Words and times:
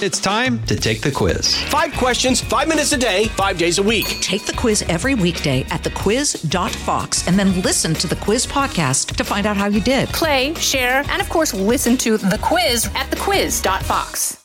It's 0.00 0.20
time 0.20 0.62
to 0.66 0.76
take 0.76 1.00
the 1.00 1.10
quiz. 1.10 1.60
Five 1.64 1.92
questions, 1.94 2.40
five 2.40 2.68
minutes 2.68 2.92
a 2.92 2.96
day, 2.96 3.24
five 3.28 3.58
days 3.58 3.78
a 3.78 3.82
week. 3.82 4.06
Take 4.20 4.44
the 4.46 4.52
quiz 4.52 4.82
every 4.82 5.16
weekday 5.16 5.62
at 5.70 5.82
thequiz.fox 5.82 7.26
and 7.26 7.36
then 7.36 7.60
listen 7.62 7.94
to 7.94 8.06
the 8.06 8.14
quiz 8.14 8.46
podcast 8.46 9.16
to 9.16 9.24
find 9.24 9.44
out 9.44 9.56
how 9.56 9.66
you 9.66 9.80
did. 9.80 10.08
Play, 10.10 10.54
share, 10.54 11.02
and 11.08 11.20
of 11.20 11.28
course, 11.28 11.52
listen 11.52 11.96
to 11.96 12.16
the 12.16 12.38
quiz 12.40 12.86
at 12.94 13.10
thequiz.fox. 13.10 14.44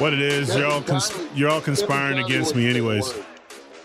What 0.00 0.12
it 0.12 0.20
is, 0.20 0.56
you're 0.56 0.66
all 0.66 0.82
cons- 0.82 1.12
you're 1.36 1.50
all 1.50 1.60
conspiring 1.60 2.18
against 2.18 2.56
me, 2.56 2.68
anyways. 2.68 3.14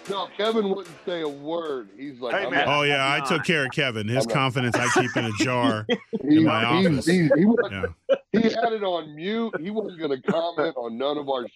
No, 0.09 0.27
Kevin 0.37 0.69
wouldn't 0.69 0.95
say 1.05 1.21
a 1.21 1.27
word. 1.27 1.89
He's 1.97 2.19
like, 2.19 2.35
Hey, 2.35 2.49
man. 2.49 2.65
Oh 2.67 2.83
yeah, 2.83 3.11
I 3.13 3.27
took 3.27 3.43
care 3.43 3.65
of 3.65 3.71
Kevin. 3.71 4.07
His 4.07 4.25
confidence 4.25 4.75
I 4.75 4.87
keep 5.01 5.15
in 5.17 5.25
a 5.25 5.31
jar 5.43 5.85
he, 6.27 6.37
in 6.37 6.43
my 6.43 6.79
he- 6.79 6.87
office. 6.87 7.05
he- 7.05 7.29
he 7.35 7.45
Yeah. 7.71 7.85
he 8.31 8.41
had 8.41 8.73
it 8.73 8.83
on 8.83 9.15
mute. 9.15 9.53
He 9.59 9.71
wasn't 9.71 9.99
going 9.99 10.21
to 10.21 10.31
comment 10.31 10.75
on 10.77 10.97
none 10.97 11.17
of 11.17 11.29
our. 11.29 11.43
Shit. 11.43 11.51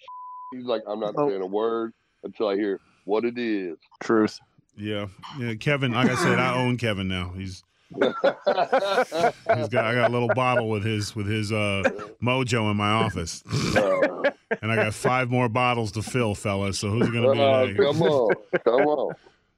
He's 0.53 0.65
like, 0.65 0.81
I'm 0.87 0.99
not 0.99 1.13
oh. 1.17 1.29
saying 1.29 1.41
a 1.41 1.45
word 1.45 1.93
until 2.23 2.47
I 2.47 2.55
hear 2.55 2.79
what 3.05 3.23
it 3.23 3.37
is. 3.37 3.77
Truth. 4.01 4.39
Yeah, 4.75 5.07
yeah. 5.37 5.55
Kevin, 5.55 5.91
like 5.91 6.09
I 6.09 6.15
said, 6.15 6.39
I 6.39 6.55
own 6.55 6.77
Kevin 6.77 7.07
now. 7.07 7.33
He's 7.35 7.63
he's 7.95 9.69
got 9.69 9.85
I 9.85 9.95
got 9.95 10.09
a 10.09 10.13
little 10.13 10.29
bottle 10.35 10.69
with 10.69 10.83
his 10.83 11.15
with 11.15 11.27
his 11.27 11.51
uh 11.51 11.83
mojo 12.21 12.69
in 12.71 12.77
my 12.77 12.91
office, 12.91 13.43
and 14.61 14.71
I 14.71 14.75
got 14.75 14.93
five 14.93 15.29
more 15.29 15.49
bottles 15.49 15.91
to 15.93 16.01
fill, 16.03 16.35
fellas. 16.35 16.77
So 16.79 16.89
who's 16.89 17.07
it 17.07 17.13
gonna 17.13 17.33
be 17.33 17.41
uh, 17.41 17.65
today? 17.65 17.77
come 17.83 18.01
on, 18.03 18.33
come 18.63 18.87
on. 18.87 19.13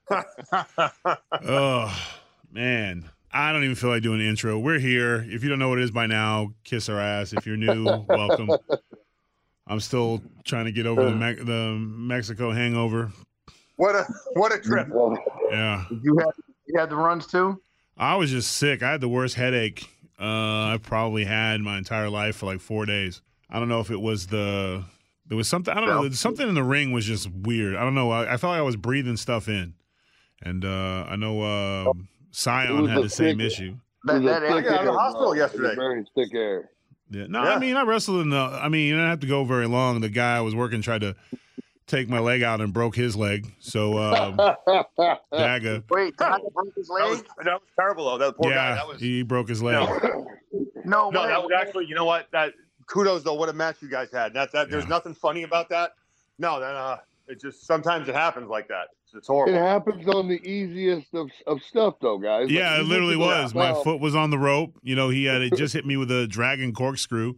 Oh 1.48 2.16
man, 2.52 3.10
I 3.34 3.52
don't 3.54 3.64
even 3.64 3.76
feel 3.76 3.90
like 3.90 4.04
doing 4.04 4.22
an 4.22 4.28
intro. 4.28 4.60
We're 4.60 4.80
here. 4.80 5.26
If 5.30 5.44
you 5.44 5.50
don't 5.50 5.60
know 5.60 5.70
what 5.70 5.80
it 5.80 5.84
is 5.84 5.92
by 5.92 6.06
now, 6.08 6.54
kiss 6.64 6.90
our 6.90 7.00
ass. 7.00 7.34
If 7.34 7.46
you're 7.46 7.58
new, 7.58 7.84
welcome. 8.08 8.50
I'm 9.68 9.80
still 9.80 10.22
trying 10.44 10.66
to 10.66 10.72
get 10.72 10.86
over 10.86 11.04
the 11.06 11.16
Me- 11.16 11.34
the 11.36 11.78
Mexico 11.80 12.52
hangover. 12.52 13.12
What 13.78 13.96
a 13.96 14.06
what 14.34 14.54
a 14.54 14.60
trip. 14.60 14.88
Yeah, 15.50 15.86
You 16.04 16.18
had 16.18 16.32
you 16.68 16.80
had 16.80 16.90
the 16.90 16.96
runs 16.98 17.26
too. 17.28 17.62
I 18.02 18.16
was 18.16 18.32
just 18.32 18.52
sick. 18.58 18.84
I 18.84 18.92
had 18.92 19.00
the 19.02 19.08
worst 19.08 19.36
headache 19.36 19.88
uh, 20.22 20.24
I've 20.74 20.84
probably 20.84 21.26
had 21.26 21.62
my 21.62 21.78
entire 21.80 22.10
life 22.10 22.36
for 22.38 22.46
like 22.46 22.60
four 22.62 22.86
days. 22.86 23.22
I 23.50 23.58
don't 23.60 23.70
know 23.70 23.80
if 23.80 23.90
it 23.90 24.00
was 24.00 24.28
the 24.28 24.84
there 25.26 25.36
was 25.36 25.48
something 25.48 25.74
I 25.74 25.80
don't 25.80 25.90
know 25.90 26.10
something 26.12 26.48
in 26.48 26.54
the 26.54 26.64
ring 26.64 26.92
was 26.92 27.06
just 27.06 27.30
weird. 27.32 27.76
I 27.76 27.82
don't 27.82 27.96
know. 27.96 28.12
I, 28.12 28.34
I 28.34 28.38
felt 28.38 28.52
like 28.52 28.60
I 28.60 28.64
was 28.64 28.76
breathing 28.76 29.18
stuff 29.18 29.48
in, 29.48 29.74
and 30.44 30.64
uh, 30.64 31.06
I 31.10 31.16
know 31.16 31.42
uh, 31.42 31.92
Cyon 32.32 32.88
had 32.88 33.00
a 33.00 33.02
the 33.04 33.10
same 33.10 33.38
thick- 33.40 33.48
issue. 33.48 33.76
That, 34.06 34.22
that 34.24 34.44
a 34.44 34.54
thick 34.54 34.66
got 34.66 34.74
out 34.74 34.80
of 34.88 34.94
the 34.94 35.00
hospital 35.00 35.34
bro. 35.34 35.40
It 35.40 35.42
was 35.42 35.54
yesterday. 35.54 35.76
Very 35.76 36.06
thick 36.16 36.36
air. 36.36 36.70
Yeah. 37.10 37.26
No, 37.28 37.44
Yeah. 37.44 37.56
I 37.56 37.60
mean 37.60 37.76
I 37.76 37.84
wrestled 37.84 38.22
in 38.22 38.30
the. 38.30 38.38
I 38.38 38.70
mean 38.70 38.88
you 38.88 38.94
didn't 38.94 39.10
have 39.10 39.20
to 39.22 39.28
go 39.28 39.44
very 39.44 39.68
long. 39.68 40.02
The 40.02 40.10
guy 40.10 40.38
I 40.38 40.42
was 40.42 40.54
working 40.56 40.82
tried 40.82 41.02
to 41.02 41.16
take 41.92 42.10
my 42.10 42.20
leg 42.20 42.42
out 42.42 42.62
and 42.62 42.74
broke 42.74 42.96
his 42.96 43.16
leg. 43.16 43.54
So 43.60 43.98
um, 44.00 44.38
Daga, 45.34 45.84
Wait, 45.90 46.18
Tiger 46.18 46.44
broke 46.54 46.74
his 46.76 46.88
That 46.88 47.08
was, 47.10 47.18
leg? 47.20 47.28
that 47.44 47.54
was 47.54 47.62
terrible 47.78 48.06
though. 48.06 48.18
That 48.18 48.36
poor 48.38 48.50
guy. 48.52 48.70
yeah, 48.70 48.76
That 48.76 48.88
was 48.88 49.00
he 49.00 49.22
broke 49.24 49.50
his 49.50 49.62
leg. 49.62 49.76
no, 49.76 50.28
No, 50.86 51.10
no, 51.10 51.28
that 51.28 51.42
was 51.42 51.52
actually. 51.58 51.86
You 51.86 51.96
know 51.96 52.06
what? 52.06 52.28
That 52.32 52.54
kudos 52.88 53.24
though. 53.24 53.34
What 53.36 53.50
a 53.50 53.54
match 53.54 53.78
you 53.82 53.90
guys 53.90 54.10
had. 54.12 54.34
That 54.34 54.52
that 54.54 54.70
there's 54.72 54.88
nothing 54.88 55.14
funny 55.14 55.44
about 55.44 55.70
that. 55.70 55.92
No, 56.40 56.60
that 56.60 56.76
uh, 56.76 56.98
it 57.28 57.40
just 57.42 57.66
sometimes 57.68 58.08
it 58.10 58.16
happens 58.16 58.50
like 58.50 58.68
that. 58.70 58.88
It's, 59.14 59.28
it's 59.30 59.50
It 59.50 59.54
happens 59.56 60.08
on 60.08 60.28
the 60.28 60.42
easiest 60.48 61.14
of, 61.14 61.30
of 61.48 61.62
stuff, 61.64 61.96
though, 62.02 62.18
guys. 62.18 62.50
Yeah, 62.50 62.76
you 62.78 62.82
it 62.84 62.88
literally 62.88 63.16
was. 63.18 63.52
that 63.54 63.58
My 63.60 63.72
now, 63.72 63.82
foot 63.84 64.00
was 64.00 64.16
on 64.16 64.30
the 64.30 64.38
rope. 64.38 64.78
You 64.82 64.96
know, 64.96 65.10
he 65.10 65.26
had 65.26 65.42
it 65.42 65.54
just 65.58 65.74
hit 65.74 65.86
me 65.86 65.98
with 65.98 66.12
a 66.12 66.28
dragon 66.28 66.74
corkscrew, 66.74 67.36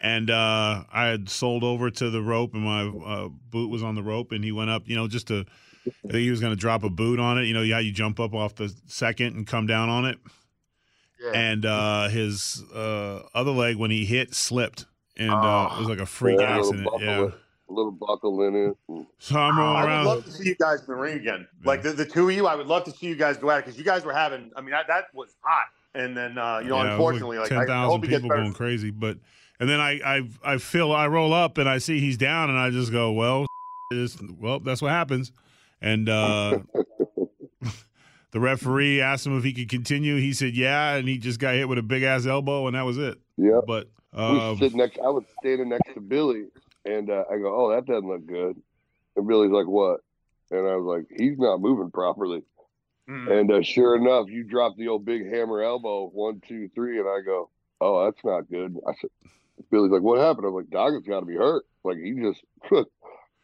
and 0.00 0.30
uh, 0.30 0.84
I 0.92 1.06
had 1.06 1.28
sold 1.28 1.62
over 1.64 1.90
to 1.90 2.10
the 2.10 2.22
rope, 2.22 2.54
and 2.54 2.62
my 2.62 2.86
uh, 2.86 3.28
boot 3.28 3.70
was 3.70 3.82
on 3.82 3.94
the 3.94 4.02
rope, 4.02 4.32
and 4.32 4.42
he 4.44 4.52
went 4.52 4.70
up. 4.70 4.88
You 4.88 4.96
know, 4.96 5.06
just 5.08 5.28
to 5.28 5.44
I 5.86 5.90
think 6.08 6.14
he 6.14 6.30
was 6.30 6.40
going 6.40 6.52
to 6.52 6.60
drop 6.60 6.82
a 6.84 6.90
boot 6.90 7.18
on 7.20 7.38
it. 7.38 7.44
You 7.44 7.54
know, 7.54 7.62
yeah, 7.62 7.78
you 7.78 7.92
jump 7.92 8.18
up 8.20 8.34
off 8.34 8.54
the 8.56 8.72
second 8.86 9.36
and 9.36 9.46
come 9.46 9.66
down 9.66 9.88
on 9.88 10.04
it, 10.04 10.18
Yeah. 11.22 11.30
and 11.34 11.64
uh, 11.66 12.08
his 12.08 12.62
uh, 12.74 13.22
other 13.34 13.50
leg 13.52 13.76
when 13.76 13.90
he 13.90 14.04
hit 14.04 14.34
slipped, 14.34 14.86
and 15.16 15.30
uh, 15.30 15.70
it 15.76 15.78
was 15.80 15.88
like 15.88 16.00
a 16.00 16.06
freak 16.06 16.40
Yeah, 16.40 16.56
a 16.58 16.60
little 16.60 16.74
accident. 16.74 16.84
buckle 16.84 17.00
Yeah. 17.02 17.30
In- 17.68 17.74
A 17.74 17.76
little 17.76 17.92
buckle 17.92 18.42
in 18.42 18.54
it. 18.54 19.06
So 19.18 19.36
I'm 19.38 19.58
rolling 19.58 19.84
around. 19.84 19.88
I 19.90 19.98
would 20.00 20.08
love 20.16 20.24
to 20.26 20.32
see 20.32 20.48
you 20.48 20.54
guys 20.56 20.80
in 20.80 20.86
the 20.86 20.94
ring 20.94 21.16
again. 21.18 21.46
Like 21.64 21.82
the, 21.82 21.92
the 21.92 22.04
two 22.04 22.28
of 22.28 22.34
you, 22.34 22.46
I 22.46 22.54
would 22.54 22.66
love 22.66 22.84
to 22.84 22.90
see 22.90 23.06
you 23.06 23.16
guys 23.16 23.36
go 23.38 23.50
at 23.50 23.58
it 23.60 23.64
because 23.66 23.78
you 23.78 23.84
guys 23.84 24.04
were 24.04 24.12
having. 24.12 24.50
I 24.56 24.60
mean, 24.60 24.70
that, 24.72 24.86
that 24.88 25.04
was 25.14 25.34
hot. 25.42 25.66
And 25.94 26.16
then 26.16 26.38
uh, 26.38 26.58
you 26.62 26.70
know, 26.70 26.76
Yeah, 26.76 26.82
it 26.82 26.84
was 26.84 26.92
unfortunately, 26.94 27.38
like, 27.38 27.48
ten 27.48 27.58
I, 27.58 27.62
I 27.62 27.66
thousand 27.66 27.90
hope 27.90 28.02
he 28.04 28.08
gets 28.08 28.22
people 28.22 28.30
better. 28.30 28.42
going 28.42 28.54
crazy. 28.54 28.90
But 28.90 29.18
and 29.60 29.68
then 29.68 29.78
I 29.80 30.00
I 30.04 30.28
I 30.44 30.56
feel 30.58 30.92
I 30.92 31.06
roll 31.08 31.32
up 31.34 31.58
and 31.58 31.68
I 31.68 31.78
see 31.78 32.00
he's 32.00 32.16
down 32.16 32.50
and 32.50 32.58
I 32.58 32.70
just 32.70 32.90
go 32.92 33.12
well, 33.12 33.46
is 33.92 34.18
well 34.38 34.58
that's 34.60 34.80
what 34.82 34.90
happens. 34.90 35.32
And 35.80 36.08
uh, 36.08 36.60
the 38.32 38.40
referee 38.40 39.00
asked 39.00 39.26
him 39.26 39.36
if 39.36 39.44
he 39.44 39.52
could 39.52 39.68
continue. 39.68 40.16
He 40.16 40.32
said 40.32 40.54
yeah, 40.54 40.94
and 40.96 41.08
he 41.08 41.18
just 41.18 41.38
got 41.38 41.54
hit 41.54 41.68
with 41.68 41.78
a 41.78 41.82
big 41.82 42.02
ass 42.02 42.26
elbow 42.26 42.66
and 42.66 42.76
that 42.76 42.82
was 42.86 42.98
it. 42.98 43.18
Yeah. 43.36 43.60
But 43.66 43.88
we 44.14 44.20
um, 44.22 44.58
sit 44.58 44.74
next. 44.74 44.98
I 44.98 45.08
was 45.08 45.24
standing 45.40 45.68
next 45.70 45.92
to 45.94 46.00
Billy, 46.00 46.46
and 46.84 47.10
uh, 47.10 47.24
I 47.30 47.38
go, 47.38 47.54
"Oh, 47.54 47.74
that 47.74 47.86
doesn't 47.86 48.08
look 48.08 48.26
good." 48.26 48.60
And 49.16 49.28
Billy's 49.28 49.50
like, 49.50 49.66
"What?" 49.66 50.00
And 50.50 50.66
I 50.66 50.76
was 50.76 50.84
like, 50.84 51.18
"He's 51.18 51.38
not 51.38 51.60
moving 51.60 51.90
properly." 51.90 52.42
Mm. 53.08 53.40
And 53.40 53.52
uh, 53.52 53.62
sure 53.62 53.96
enough, 53.96 54.28
you 54.28 54.44
drop 54.44 54.76
the 54.76 54.88
old 54.88 55.04
big 55.04 55.28
hammer 55.28 55.62
elbow, 55.62 56.08
one, 56.08 56.40
two, 56.46 56.68
three, 56.74 56.98
and 56.98 57.08
I 57.08 57.20
go, 57.24 57.50
"Oh, 57.80 58.04
that's 58.04 58.24
not 58.24 58.48
good." 58.50 58.78
I 58.86 58.92
said, 59.00 59.10
"Billy's 59.70 59.92
like, 59.92 60.02
what 60.02 60.18
happened?" 60.18 60.46
I'm 60.46 60.54
like, 60.54 60.70
"Doggett's 60.70 61.06
got 61.08 61.20
to 61.20 61.26
be 61.26 61.36
hurt. 61.36 61.64
Like 61.84 61.98
he 61.98 62.12
just 62.12 62.42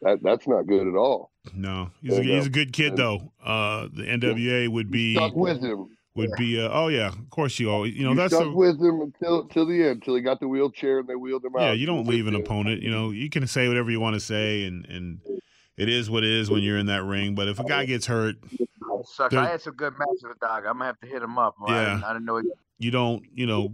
that 0.02 0.22
that's 0.22 0.46
not 0.46 0.66
good 0.66 0.86
at 0.86 0.94
all." 0.94 1.30
no, 1.54 1.90
he's 2.02 2.18
a, 2.18 2.22
he's 2.22 2.44
go. 2.44 2.46
a 2.46 2.50
good 2.50 2.72
kid 2.72 2.96
though. 2.96 3.32
Uh, 3.42 3.88
the 3.92 4.04
NWA 4.04 4.68
would 4.68 4.90
be 4.90 5.14
Stuck 5.14 5.34
with 5.34 5.60
him. 5.60 5.88
Would 6.18 6.32
be 6.36 6.60
uh, 6.60 6.68
oh 6.70 6.88
yeah, 6.88 7.08
of 7.08 7.30
course 7.30 7.58
you 7.58 7.70
always 7.70 7.94
you 7.94 8.04
know 8.04 8.10
you 8.10 8.16
that's 8.16 8.34
stuck 8.34 8.44
the, 8.44 8.52
with 8.54 8.78
him 8.80 9.00
until 9.00 9.48
till 9.48 9.66
the 9.66 9.82
end, 9.88 10.02
till 10.02 10.14
he 10.14 10.20
got 10.20 10.40
the 10.40 10.48
wheelchair 10.48 10.98
and 10.98 11.08
they 11.08 11.14
wheeled 11.14 11.44
him 11.44 11.56
out. 11.56 11.62
Yeah, 11.62 11.72
you 11.72 11.86
don't 11.86 12.06
leave 12.06 12.26
an 12.26 12.34
Yeah. 12.34 12.40
opponent. 12.40 12.82
You 12.82 12.90
know, 12.90 13.10
you 13.10 13.30
can 13.30 13.46
say 13.46 13.68
whatever 13.68 13.90
you 13.90 14.00
want 14.00 14.14
to 14.14 14.20
say, 14.20 14.64
and 14.64 14.84
and 14.86 15.20
it 15.76 15.88
is 15.88 16.10
what 16.10 16.24
it 16.24 16.30
is 16.30 16.50
when 16.50 16.62
you're 16.62 16.78
in 16.78 16.86
that 16.86 17.04
ring. 17.04 17.34
But 17.34 17.48
if 17.48 17.58
a 17.58 17.64
guy 17.64 17.84
gets 17.86 18.06
hurt, 18.06 18.36
Sucks. 19.04 19.34
I 19.34 19.48
had 19.48 19.60
some 19.62 19.74
good 19.74 19.94
matches 19.98 20.24
with 20.26 20.38
Dog. 20.40 20.64
I'm 20.66 20.74
gonna 20.74 20.86
have 20.86 21.00
to 21.00 21.06
hit 21.06 21.22
him 21.22 21.38
up. 21.38 21.54
I 21.66 21.72
Yeah. 21.72 21.84
didn't, 21.94 22.04
I 22.04 22.12
didn't 22.14 22.24
know. 22.26 22.36
He, 22.38 22.48
you 22.78 22.90
don't. 22.90 23.22
You 23.32 23.46
know, 23.46 23.70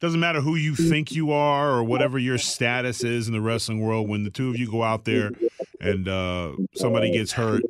doesn't 0.00 0.20
matter 0.20 0.40
who 0.40 0.54
you 0.54 0.74
think 0.76 1.12
you 1.12 1.32
are 1.32 1.70
or 1.72 1.82
whatever 1.84 2.18
your 2.18 2.38
status 2.38 3.02
is 3.04 3.26
in 3.26 3.32
the 3.34 3.40
wrestling 3.40 3.80
world. 3.80 4.08
When 4.08 4.24
the 4.24 4.30
two 4.30 4.50
of 4.50 4.56
you 4.56 4.70
go 4.70 4.82
out 4.82 5.04
there 5.04 5.32
and 5.80 6.08
uh, 6.08 6.52
somebody 6.74 7.10
gets 7.10 7.32
hurt, 7.32 7.62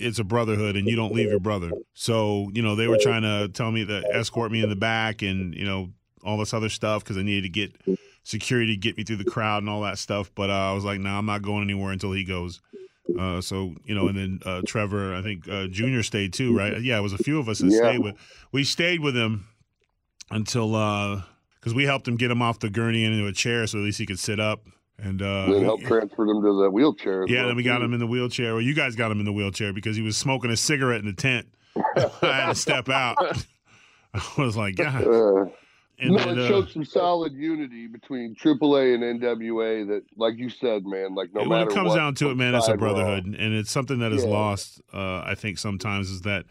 it's 0.00 0.18
a 0.18 0.24
brotherhood, 0.24 0.76
and 0.76 0.86
you 0.88 0.96
don't 0.96 1.12
leave 1.14 1.30
your 1.30 1.40
brother. 1.40 1.70
So 1.94 2.50
you 2.52 2.62
know, 2.62 2.74
they 2.76 2.88
were 2.88 2.98
trying 2.98 3.22
to 3.22 3.48
tell 3.52 3.70
me 3.70 3.84
to 3.86 4.04
escort 4.12 4.52
me 4.52 4.62
in 4.62 4.68
the 4.68 4.76
back, 4.76 5.22
and 5.22 5.54
you 5.54 5.64
know 5.64 5.90
all 6.24 6.38
this 6.38 6.52
other 6.54 6.68
stuff 6.68 7.04
because 7.04 7.16
I 7.16 7.22
needed 7.22 7.42
to 7.42 7.48
get 7.48 7.76
security 8.24 8.74
to 8.74 8.80
get 8.80 8.96
me 8.96 9.04
through 9.04 9.16
the 9.16 9.24
crowd 9.24 9.62
and 9.62 9.70
all 9.70 9.82
that 9.82 9.98
stuff. 9.98 10.30
But 10.34 10.50
uh, 10.50 10.70
I 10.70 10.72
was 10.72 10.84
like, 10.84 10.98
no, 10.98 11.10
nah, 11.10 11.18
I'm 11.18 11.26
not 11.26 11.42
going 11.42 11.62
anywhere 11.62 11.92
until 11.92 12.12
he 12.12 12.24
goes. 12.24 12.60
Uh, 13.16 13.40
so 13.40 13.74
you 13.84 13.94
know, 13.94 14.08
and 14.08 14.18
then 14.18 14.40
uh, 14.44 14.62
Trevor, 14.66 15.14
I 15.14 15.22
think 15.22 15.48
uh, 15.48 15.68
Junior 15.68 16.02
stayed 16.02 16.32
too, 16.32 16.56
right? 16.56 16.80
Yeah, 16.82 16.98
it 16.98 17.02
was 17.02 17.12
a 17.12 17.18
few 17.18 17.38
of 17.38 17.48
us 17.48 17.60
that 17.60 17.70
Yeah. 17.70 17.78
stayed 17.78 17.98
with. 18.00 18.16
We 18.52 18.64
stayed 18.64 19.00
with 19.00 19.16
him 19.16 19.46
until 20.30 20.70
because 21.60 21.74
we 21.74 21.84
helped 21.84 22.06
him 22.06 22.16
get 22.16 22.30
him 22.30 22.42
off 22.42 22.58
the 22.58 22.70
gurney 22.70 23.04
and 23.04 23.14
into 23.14 23.26
a 23.26 23.32
chair, 23.32 23.66
so 23.66 23.78
at 23.78 23.84
least 23.84 23.98
he 23.98 24.06
could 24.06 24.18
sit 24.18 24.38
up. 24.40 24.66
And 24.98 25.20
uh, 25.20 25.44
And 25.44 25.54
then 25.54 25.64
help 25.64 25.82
transfer 25.82 26.24
them 26.26 26.42
to 26.42 26.62
the 26.62 26.70
wheelchair. 26.70 27.26
yeah, 27.28 27.40
well, 27.40 27.48
then 27.48 27.56
we 27.56 27.62
got 27.62 27.78
too. 27.78 27.84
him 27.84 27.92
in 27.92 28.00
the 28.00 28.06
wheelchair. 28.06 28.54
Well, 28.54 28.62
you 28.62 28.74
guys 28.74 28.96
got 28.96 29.10
him 29.10 29.18
in 29.20 29.26
the 29.26 29.32
wheelchair 29.32 29.72
because 29.72 29.94
he 29.96 30.02
was 30.02 30.16
smoking 30.16 30.50
a 30.50 30.56
cigarette 30.56 31.00
in 31.00 31.06
the 31.06 31.12
tent. 31.12 31.46
I 31.96 32.10
had 32.22 32.46
to 32.48 32.54
step 32.54 32.88
out. 32.88 33.16
I 34.14 34.22
was 34.38 34.56
like, 34.56 34.76
God. 34.76 35.06
Uh, 35.06 35.44
And 35.98 36.12
no, 36.12 36.18
then, 36.18 36.38
it 36.38 36.44
uh, 36.44 36.48
showed 36.48 36.70
some 36.70 36.84
solid 36.84 37.32
unity 37.34 37.86
between 37.86 38.34
AAA 38.34 38.94
and 38.94 39.20
NWA. 39.20 39.86
That, 39.88 40.02
like 40.16 40.36
you 40.38 40.48
said, 40.50 40.86
man, 40.86 41.14
like 41.14 41.34
no 41.34 41.44
when 41.48 41.60
it 41.60 41.70
comes 41.70 41.90
what, 41.90 41.96
down 41.96 42.14
to 42.16 42.30
it, 42.30 42.34
man, 42.36 42.54
it's 42.54 42.68
a 42.68 42.76
brotherhood, 42.76 43.24
and 43.24 43.54
it's 43.54 43.70
something 43.70 43.98
that 44.00 44.12
is 44.12 44.24
Yeah. 44.24 44.30
lost. 44.30 44.80
Uh, 44.92 45.20
I 45.20 45.34
think 45.34 45.58
sometimes 45.58 46.10
is 46.10 46.22
that, 46.22 46.44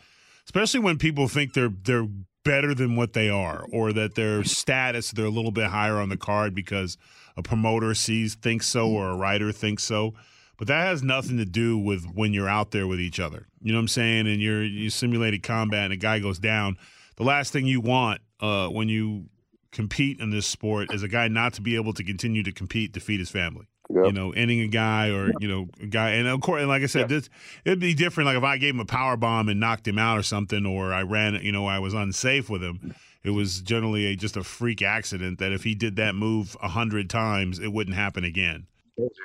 especially 0.46 0.80
when 0.80 0.98
people 0.98 1.28
think 1.28 1.54
they're 1.54 1.74
they're 1.84 2.08
better 2.44 2.74
than 2.76 2.96
what 2.96 3.14
they 3.14 3.30
are, 3.30 3.66
or 3.72 3.94
that 3.94 4.16
their 4.16 4.44
status 4.44 5.12
they're 5.12 5.26
a 5.26 5.30
little 5.30 5.52
bit 5.52 5.68
higher 5.68 5.98
on 6.00 6.10
the 6.10 6.18
card 6.18 6.54
because 6.56 6.98
a 7.38 7.44
promoter 7.44 7.94
sees 7.94 8.36
thinks 8.36 8.68
so, 8.68 8.90
or 8.90 9.10
a 9.10 9.16
writer 9.16 9.52
thinks 9.52 9.84
so. 9.84 10.14
But 10.58 10.68
that 10.68 10.86
has 10.86 11.04
nothing 11.04 11.38
to 11.38 11.46
do 11.46 11.78
with 11.78 12.06
when 12.14 12.34
you're 12.34 12.48
out 12.48 12.72
there 12.72 12.88
with 12.88 13.00
each 13.00 13.20
other. 13.20 13.48
You 13.62 13.74
know 13.74 13.78
what 13.78 13.84
I'm 13.84 13.88
saying? 13.90 14.28
And 14.28 14.42
you're 14.42 14.64
you 14.64 14.90
simulated 14.90 15.44
combat, 15.44 15.86
and 15.86 15.94
a 15.94 15.98
guy 15.98 16.20
goes 16.20 16.40
down. 16.40 16.78
The 17.18 17.24
last 17.24 17.52
thing 17.52 17.66
you 17.66 17.82
want 17.82 18.22
uh, 18.40 18.68
when 18.68 18.88
you 18.90 19.26
compete 19.72 20.20
in 20.22 20.30
this 20.30 20.48
sport 20.48 20.94
is 20.94 21.04
a 21.04 21.08
guy 21.08 21.28
not 21.28 21.54
to 21.54 21.62
be 21.62 21.76
able 21.76 21.94
to 21.94 22.04
continue 22.04 22.44
to 22.44 22.52
compete, 22.52 22.96
feed 23.02 23.20
his 23.20 23.30
family. 23.30 23.68
Yep. 23.90 24.06
you 24.06 24.12
know, 24.14 24.32
ending 24.32 24.62
a 24.62 24.68
guy 24.68 25.10
or 25.10 25.32
you 25.40 25.48
know, 25.48 25.68
a 25.82 25.86
guy. 25.86 26.12
And 26.12 26.28
of 26.28 26.42
course, 26.42 26.60
and 26.60 26.68
like 26.70 26.82
I 26.84 26.88
said, 26.88 27.08
this 27.10 27.30
it'd 27.66 27.80
be 27.80 27.94
different. 27.94 28.26
Like 28.26 28.38
if 28.38 28.44
I 28.44 28.58
gave 28.58 28.74
him 28.74 28.80
a 28.80 28.86
power 28.86 29.16
bomb 29.16 29.48
and 29.50 29.60
knocked 29.60 29.88
him 29.88 30.00
out 30.00 30.18
or 30.18 30.24
something, 30.24 30.66
or 30.66 30.92
I 30.94 31.04
ran, 31.04 31.36
you 31.44 31.52
know, 31.52 31.66
I 31.68 31.80
was 31.80 31.94
unsafe 31.94 32.50
with 32.50 32.64
him. 32.64 32.96
It 33.24 33.32
was 33.32 33.62
generally 33.62 34.06
a, 34.08 34.16
just 34.16 34.38
a 34.38 34.44
freak 34.44 34.82
accident 34.82 35.40
that 35.40 35.52
if 35.52 35.64
he 35.64 35.74
did 35.76 35.96
that 35.98 36.14
move 36.16 36.56
a 36.62 36.68
hundred 36.68 37.10
times, 37.10 37.60
it 37.60 37.72
wouldn't 37.74 37.96
happen 37.96 38.24
again. 38.24 38.68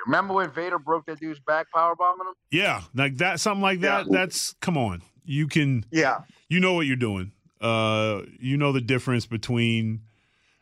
Remember 0.07 0.35
when 0.35 0.51
Vader 0.51 0.79
broke 0.79 1.07
that 1.07 1.21
dude's 1.21 1.39
back 1.41 1.67
power 1.73 1.95
bombing 1.95 2.27
him? 2.27 2.35
Yeah, 2.51 2.83
like 2.95 3.19
that, 3.19 3.41
something 3.41 3.63
like 3.63 3.81
that. 3.81 4.11
That's 4.11 4.55
come 4.61 4.77
on. 4.77 5.03
You 5.25 5.47
can, 5.47 5.85
Yeah. 5.93 6.21
you 6.49 6.61
know 6.61 6.73
what 6.75 6.87
you're 6.87 6.97
doing. 6.97 7.33
Uh, 7.61 8.23
you 8.41 8.57
know 8.57 8.73
the 8.73 8.81
difference 8.81 9.27
between. 9.27 10.01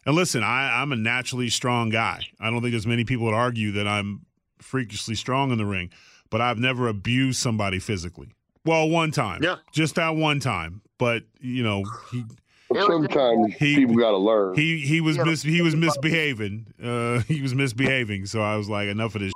And 0.08 0.16
listen, 0.16 0.42
I, 0.42 0.80
I'm 0.80 0.90
a 0.90 0.96
naturally 0.96 1.50
strong 1.50 1.90
guy. 1.90 2.22
I 2.40 2.48
don't 2.48 2.62
think 2.62 2.72
there's 2.72 2.86
many 2.86 3.04
people 3.04 3.26
that 3.26 3.34
argue 3.34 3.72
that 3.72 3.86
I'm 3.86 4.24
freakishly 4.58 5.14
strong 5.14 5.52
in 5.52 5.58
the 5.58 5.66
ring, 5.66 5.90
but 6.30 6.40
I've 6.40 6.58
never 6.58 6.88
abused 6.88 7.38
somebody 7.42 7.78
physically. 7.78 8.30
Well, 8.64 8.88
one 8.88 9.10
time, 9.10 9.42
Yeah. 9.42 9.56
just 9.70 9.96
that 9.96 10.16
one 10.16 10.40
time. 10.40 10.80
But 10.96 11.24
you 11.42 11.62
know, 11.62 11.84
he 12.10 12.24
But 12.70 12.86
sometimes 12.86 13.52
He- 13.56 13.76
people 13.76 13.96
got 13.96 14.12
to 14.12 14.16
learn. 14.16 14.54
he 14.54 14.78
he 14.78 15.02
was 15.02 15.18
mis- 15.18 15.42
he 15.42 15.60
was 15.60 15.76
misbehaving. 15.76 16.72
Uh, 16.82 17.18
he 17.28 17.42
was 17.42 17.54
misbehaving. 17.54 18.24
So 18.24 18.40
I 18.40 18.56
was 18.56 18.66
like, 18.70 18.88
enough 18.88 19.14
of 19.14 19.20
this. 19.20 19.32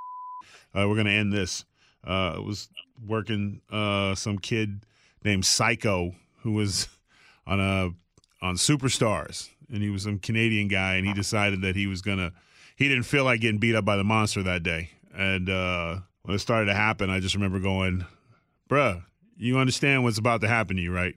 Uh, 0.75 0.88
we're 0.88 0.96
gonna 0.96 1.10
end 1.10 1.34
this. 1.34 1.66
Uh, 2.06 2.36
I 2.36 2.38
was 2.38 2.70
working 3.06 3.60
uh, 3.70 4.14
some 4.14 4.38
kid 4.38 4.86
named 5.22 5.44
Psycho 5.44 6.14
who 6.40 6.52
was 6.52 6.88
on 7.46 7.60
a 7.60 7.90
on 8.40 8.54
Superstars, 8.56 9.50
and 9.72 9.82
he 9.82 9.90
was 9.90 10.02
some 10.02 10.19
Canadian 10.19 10.69
guy, 10.69 10.94
and 10.94 11.06
he 11.06 11.12
decided 11.12 11.62
that 11.62 11.74
he 11.74 11.86
was 11.86 12.02
gonna. 12.02 12.32
He 12.76 12.88
didn't 12.88 13.04
feel 13.04 13.24
like 13.24 13.40
getting 13.40 13.58
beat 13.58 13.74
up 13.74 13.84
by 13.84 13.96
the 13.96 14.04
monster 14.04 14.42
that 14.42 14.62
day, 14.62 14.90
and 15.14 15.48
uh, 15.48 15.98
when 16.22 16.36
it 16.36 16.40
started 16.40 16.66
to 16.66 16.74
happen, 16.74 17.10
I 17.10 17.20
just 17.20 17.34
remember 17.34 17.58
going, 17.58 18.04
"Bruh, 18.69 19.02
you 19.36 19.58
understand 19.58 20.04
what's 20.04 20.19
about 20.19 20.42
to 20.42 20.48
happen 20.48 20.76
to 20.76 20.82
you, 20.82 20.92
right?" 20.92 21.14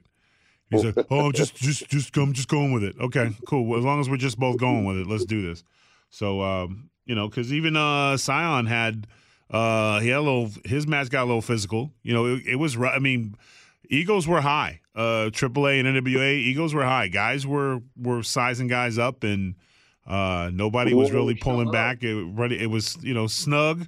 He's 0.70 0.84
like, 0.84 0.96
"Oh, 1.10 1.30
just, 1.30 1.54
just, 1.54 1.88
just 1.88 2.12
come, 2.12 2.32
just 2.32 2.48
going 2.48 2.72
with 2.72 2.82
it." 2.82 2.96
Okay, 3.00 3.30
cool. 3.46 3.66
Well, 3.66 3.78
as 3.78 3.84
long 3.84 4.00
as 4.00 4.10
we're 4.10 4.16
just 4.16 4.38
both 4.38 4.58
going 4.58 4.84
with 4.84 4.96
it, 4.96 5.06
let's 5.06 5.24
do 5.24 5.46
this. 5.46 5.62
So, 6.10 6.40
um, 6.42 6.90
you 7.04 7.14
know, 7.14 7.28
because 7.28 7.52
even 7.52 7.76
uh, 7.76 8.16
Cyon 8.16 8.66
had, 8.66 9.06
uh, 9.50 10.00
he 10.00 10.08
had 10.08 10.18
a 10.18 10.22
little, 10.22 10.50
his 10.64 10.86
match 10.86 11.08
got 11.08 11.22
a 11.22 11.26
little 11.26 11.42
physical. 11.42 11.92
You 12.02 12.14
know, 12.14 12.26
it, 12.26 12.42
it 12.46 12.56
was. 12.56 12.76
I 12.76 12.98
mean, 12.98 13.36
egos 13.88 14.26
were 14.26 14.40
high. 14.40 14.80
Uh, 14.96 15.28
AAA 15.30 15.78
and 15.84 16.06
NWA 16.06 16.34
egos 16.34 16.72
were 16.72 16.84
high. 16.84 17.08
Guys 17.08 17.46
were 17.46 17.80
were 18.00 18.22
sizing 18.22 18.66
guys 18.66 18.96
up, 18.96 19.24
and 19.24 19.54
uh, 20.06 20.50
nobody 20.52 20.94
was 20.94 21.12
really 21.12 21.34
pulling 21.34 21.70
back. 21.70 22.02
It, 22.02 22.16
it 22.52 22.66
was, 22.68 22.96
you 23.02 23.12
know, 23.12 23.26
snug. 23.26 23.86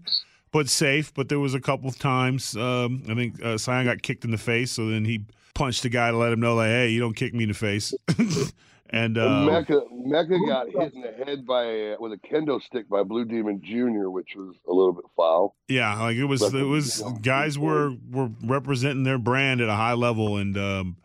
But 0.50 0.68
safe, 0.68 1.12
but 1.12 1.28
there 1.28 1.38
was 1.38 1.52
a 1.52 1.60
couple 1.60 1.90
of 1.90 1.98
times. 1.98 2.56
Um, 2.56 3.02
I 3.08 3.14
think 3.14 3.34
uh, 3.42 3.56
Cyon 3.56 3.84
got 3.84 4.00
kicked 4.00 4.24
in 4.24 4.30
the 4.30 4.38
face, 4.38 4.70
so 4.70 4.88
then 4.88 5.04
he 5.04 5.24
punched 5.54 5.82
the 5.82 5.90
guy 5.90 6.10
to 6.10 6.16
let 6.16 6.32
him 6.32 6.40
know, 6.40 6.54
like, 6.54 6.68
"Hey, 6.68 6.88
you 6.88 7.00
don't 7.00 7.14
kick 7.14 7.34
me 7.34 7.44
in 7.44 7.48
the 7.48 7.54
face." 7.54 7.92
and 8.90 9.18
uh, 9.18 9.42
Mecca 9.44 9.82
Mecca 9.92 10.38
got 10.46 10.66
hit 10.70 10.94
in 10.94 11.02
the 11.02 11.12
head 11.24 11.46
by 11.46 11.96
with 12.00 12.12
a 12.12 12.18
kendo 12.18 12.62
stick 12.62 12.88
by 12.88 13.02
Blue 13.02 13.24
Demon 13.24 13.60
Jr., 13.62 14.08
which 14.10 14.34
was 14.36 14.54
a 14.66 14.72
little 14.72 14.92
bit 14.92 15.04
foul. 15.16 15.54
yeah, 15.68 15.98
like 16.00 16.16
it 16.16 16.24
was, 16.24 16.42
it 16.42 16.62
was 16.62 17.02
guys 17.22 17.58
were 17.58 17.92
were 18.10 18.30
representing 18.42 19.04
their 19.04 19.18
brand 19.18 19.60
at 19.60 19.68
a 19.68 19.74
high 19.74 19.92
level, 19.94 20.36
and 20.38 20.56
um, 20.56 20.96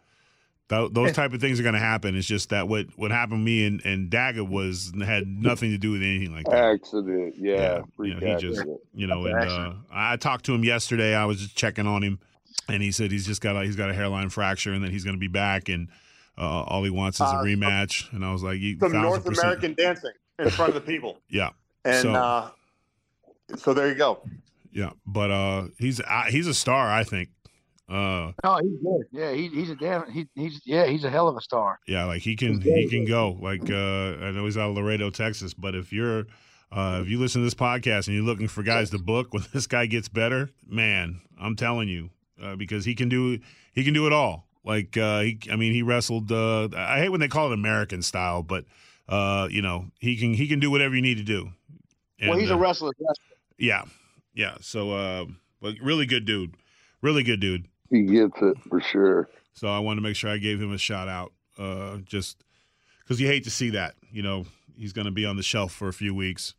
th- 0.69 0.91
those 0.93 1.11
type 1.13 1.33
of 1.33 1.41
things 1.41 1.59
are 1.59 1.63
going 1.63 1.73
to 1.73 1.79
happen. 1.79 2.15
It's 2.15 2.27
just 2.27 2.49
that 2.49 2.67
what 2.67 2.87
what 2.95 3.11
happened 3.11 3.41
to 3.41 3.45
me 3.45 3.65
and 3.65 3.85
and 3.85 4.09
Daggett 4.09 4.47
was 4.47 4.93
had 5.03 5.27
nothing 5.27 5.71
to 5.71 5.77
do 5.77 5.91
with 5.91 6.01
anything 6.01 6.33
like 6.33 6.45
that. 6.45 6.75
Accident, 6.75 7.35
yeah, 7.37 7.53
Yeah, 7.55 7.81
you 8.05 8.13
know, 8.15 8.19
he 8.35 8.41
just- 8.41 8.63
you 8.93 9.07
know 9.07 9.25
and 9.25 9.35
uh, 9.49 9.73
i 9.91 10.15
talked 10.17 10.45
to 10.45 10.53
him 10.53 10.63
yesterday 10.63 11.15
i 11.15 11.25
was 11.25 11.39
just 11.39 11.55
checking 11.57 11.87
on 11.87 12.03
him 12.03 12.19
and 12.69 12.83
he 12.83 12.91
said 12.91 13.11
he's 13.11 13.25
just 13.25 13.41
got 13.41 13.55
a, 13.55 13.63
he's 13.65 13.75
got 13.75 13.89
a 13.89 13.93
hairline 13.93 14.29
fracture 14.29 14.71
and 14.71 14.83
that 14.83 14.91
he's 14.91 15.03
going 15.03 15.15
to 15.15 15.19
be 15.19 15.27
back 15.27 15.67
and 15.67 15.89
uh, 16.37 16.41
all 16.63 16.83
he 16.83 16.89
wants 16.89 17.17
is 17.17 17.21
a 17.21 17.25
Uh, 17.35 17.43
rematch 17.43 18.11
and 18.13 18.23
i 18.25 18.31
was 18.31 18.43
like 18.43 18.59
you 18.59 18.77
Some 18.79 18.91
thousand 18.91 19.01
North 19.03 19.25
percent- 19.25 19.45
American 19.47 19.73
dancing 19.75 20.11
in 20.39 20.49
front 20.49 20.69
of 20.69 20.75
the 20.75 20.81
people. 20.91 21.19
yeah 21.29 21.49
And 21.85 22.01
So- 22.01 22.13
uh, 22.13 22.49
so 23.57 23.73
there 23.73 23.87
you 23.87 23.95
go. 23.95 24.21
yeah 24.71 24.91
but 25.05 25.29
uh 25.31 25.67
he's 25.77 25.99
uh, 26.01 26.23
he's 26.29 26.47
a 26.47 26.53
star 26.53 26.89
i 26.91 27.03
think 27.03 27.29
uh 27.89 28.31
Oh, 28.43 28.59
he's 28.63 28.79
good. 28.81 29.05
Yeah, 29.11 29.33
he, 29.33 29.49
he's 29.49 29.69
a 29.69 29.75
damn. 29.75 30.09
He, 30.09 30.25
he's 30.35 30.61
yeah, 30.65 30.85
he's 30.87 31.03
a 31.03 31.09
hell 31.09 31.27
of 31.27 31.35
a 31.35 31.41
star. 31.41 31.79
yeah 31.87 32.05
like 32.05 32.21
he 32.21 32.35
can 32.35 32.61
he 32.61 32.87
can 32.89 33.05
go 33.05 33.37
like 33.41 33.69
uh 33.69 34.25
i 34.25 34.31
know 34.31 34.45
he's 34.45 34.57
out 34.57 34.69
of 34.71 34.75
laredo 34.75 35.09
texas 35.09 35.53
but 35.53 35.75
if 35.75 35.91
you're 35.93 36.25
uh, 36.71 36.99
if 37.03 37.07
you 37.07 37.19
listen 37.19 37.41
to 37.41 37.45
this 37.45 37.53
podcast 37.53 38.07
and 38.07 38.15
you're 38.15 38.25
looking 38.25 38.47
for 38.47 38.63
guys 38.63 38.89
to 38.89 38.97
book 38.97 39.31
when 39.31 39.43
this 39.53 39.67
guy 39.67 39.85
gets 39.85 40.09
better, 40.09 40.49
man, 40.65 41.21
I'm 41.39 41.55
telling 41.55 41.87
you, 41.87 42.09
uh, 42.41 42.55
because 42.55 42.83
he 42.83 42.95
can 42.95 43.09
do 43.09 43.37
he 43.73 43.83
can 43.83 43.93
do 43.93 44.07
it 44.07 44.13
all. 44.13 44.47
Like 44.63 44.97
uh, 44.97 45.21
he, 45.21 45.39
I 45.51 45.55
mean, 45.55 45.73
he 45.73 45.81
wrestled. 45.81 46.31
Uh, 46.31 46.69
I 46.75 46.99
hate 46.99 47.09
when 47.09 47.19
they 47.19 47.27
call 47.27 47.51
it 47.51 47.53
American 47.53 48.01
style, 48.01 48.43
but 48.43 48.65
uh, 49.09 49.47
you 49.51 49.61
know, 49.61 49.87
he 49.99 50.17
can 50.17 50.33
he 50.33 50.47
can 50.47 50.59
do 50.59 50.71
whatever 50.71 50.95
you 50.95 51.01
need 51.01 51.17
to 51.17 51.23
do. 51.23 51.51
well, 52.21 52.31
And, 52.31 52.41
he's 52.41 52.49
a 52.49 52.55
uh, 52.55 52.57
wrestler. 52.57 52.91
That's 52.99 53.19
yeah, 53.57 53.83
yeah. 54.33 54.55
So, 54.61 54.91
uh, 54.91 55.25
but 55.61 55.75
really 55.81 56.05
good 56.05 56.25
dude, 56.25 56.55
really 57.01 57.23
good 57.23 57.39
dude. 57.39 57.67
He 57.89 58.03
gets 58.03 58.41
it 58.41 58.57
for 58.69 58.81
sure. 58.81 59.29
So 59.53 59.67
I 59.67 59.79
wanted 59.79 60.01
to 60.01 60.07
make 60.07 60.15
sure 60.15 60.29
I 60.29 60.37
gave 60.37 60.61
him 60.61 60.73
a 60.73 60.77
shout 60.77 61.07
out, 61.07 61.33
uh, 61.59 61.97
just 61.97 62.43
because 62.99 63.19
you 63.19 63.27
hate 63.27 63.43
to 63.43 63.51
see 63.51 63.71
that. 63.71 63.95
You 64.11 64.23
know, 64.23 64.45
he's 64.77 64.93
going 64.93 65.05
to 65.05 65.11
be 65.11 65.25
on 65.25 65.35
the 65.35 65.43
shelf 65.43 65.73
for 65.73 65.89
a 65.89 65.93
few 65.93 66.15
weeks, 66.15 66.55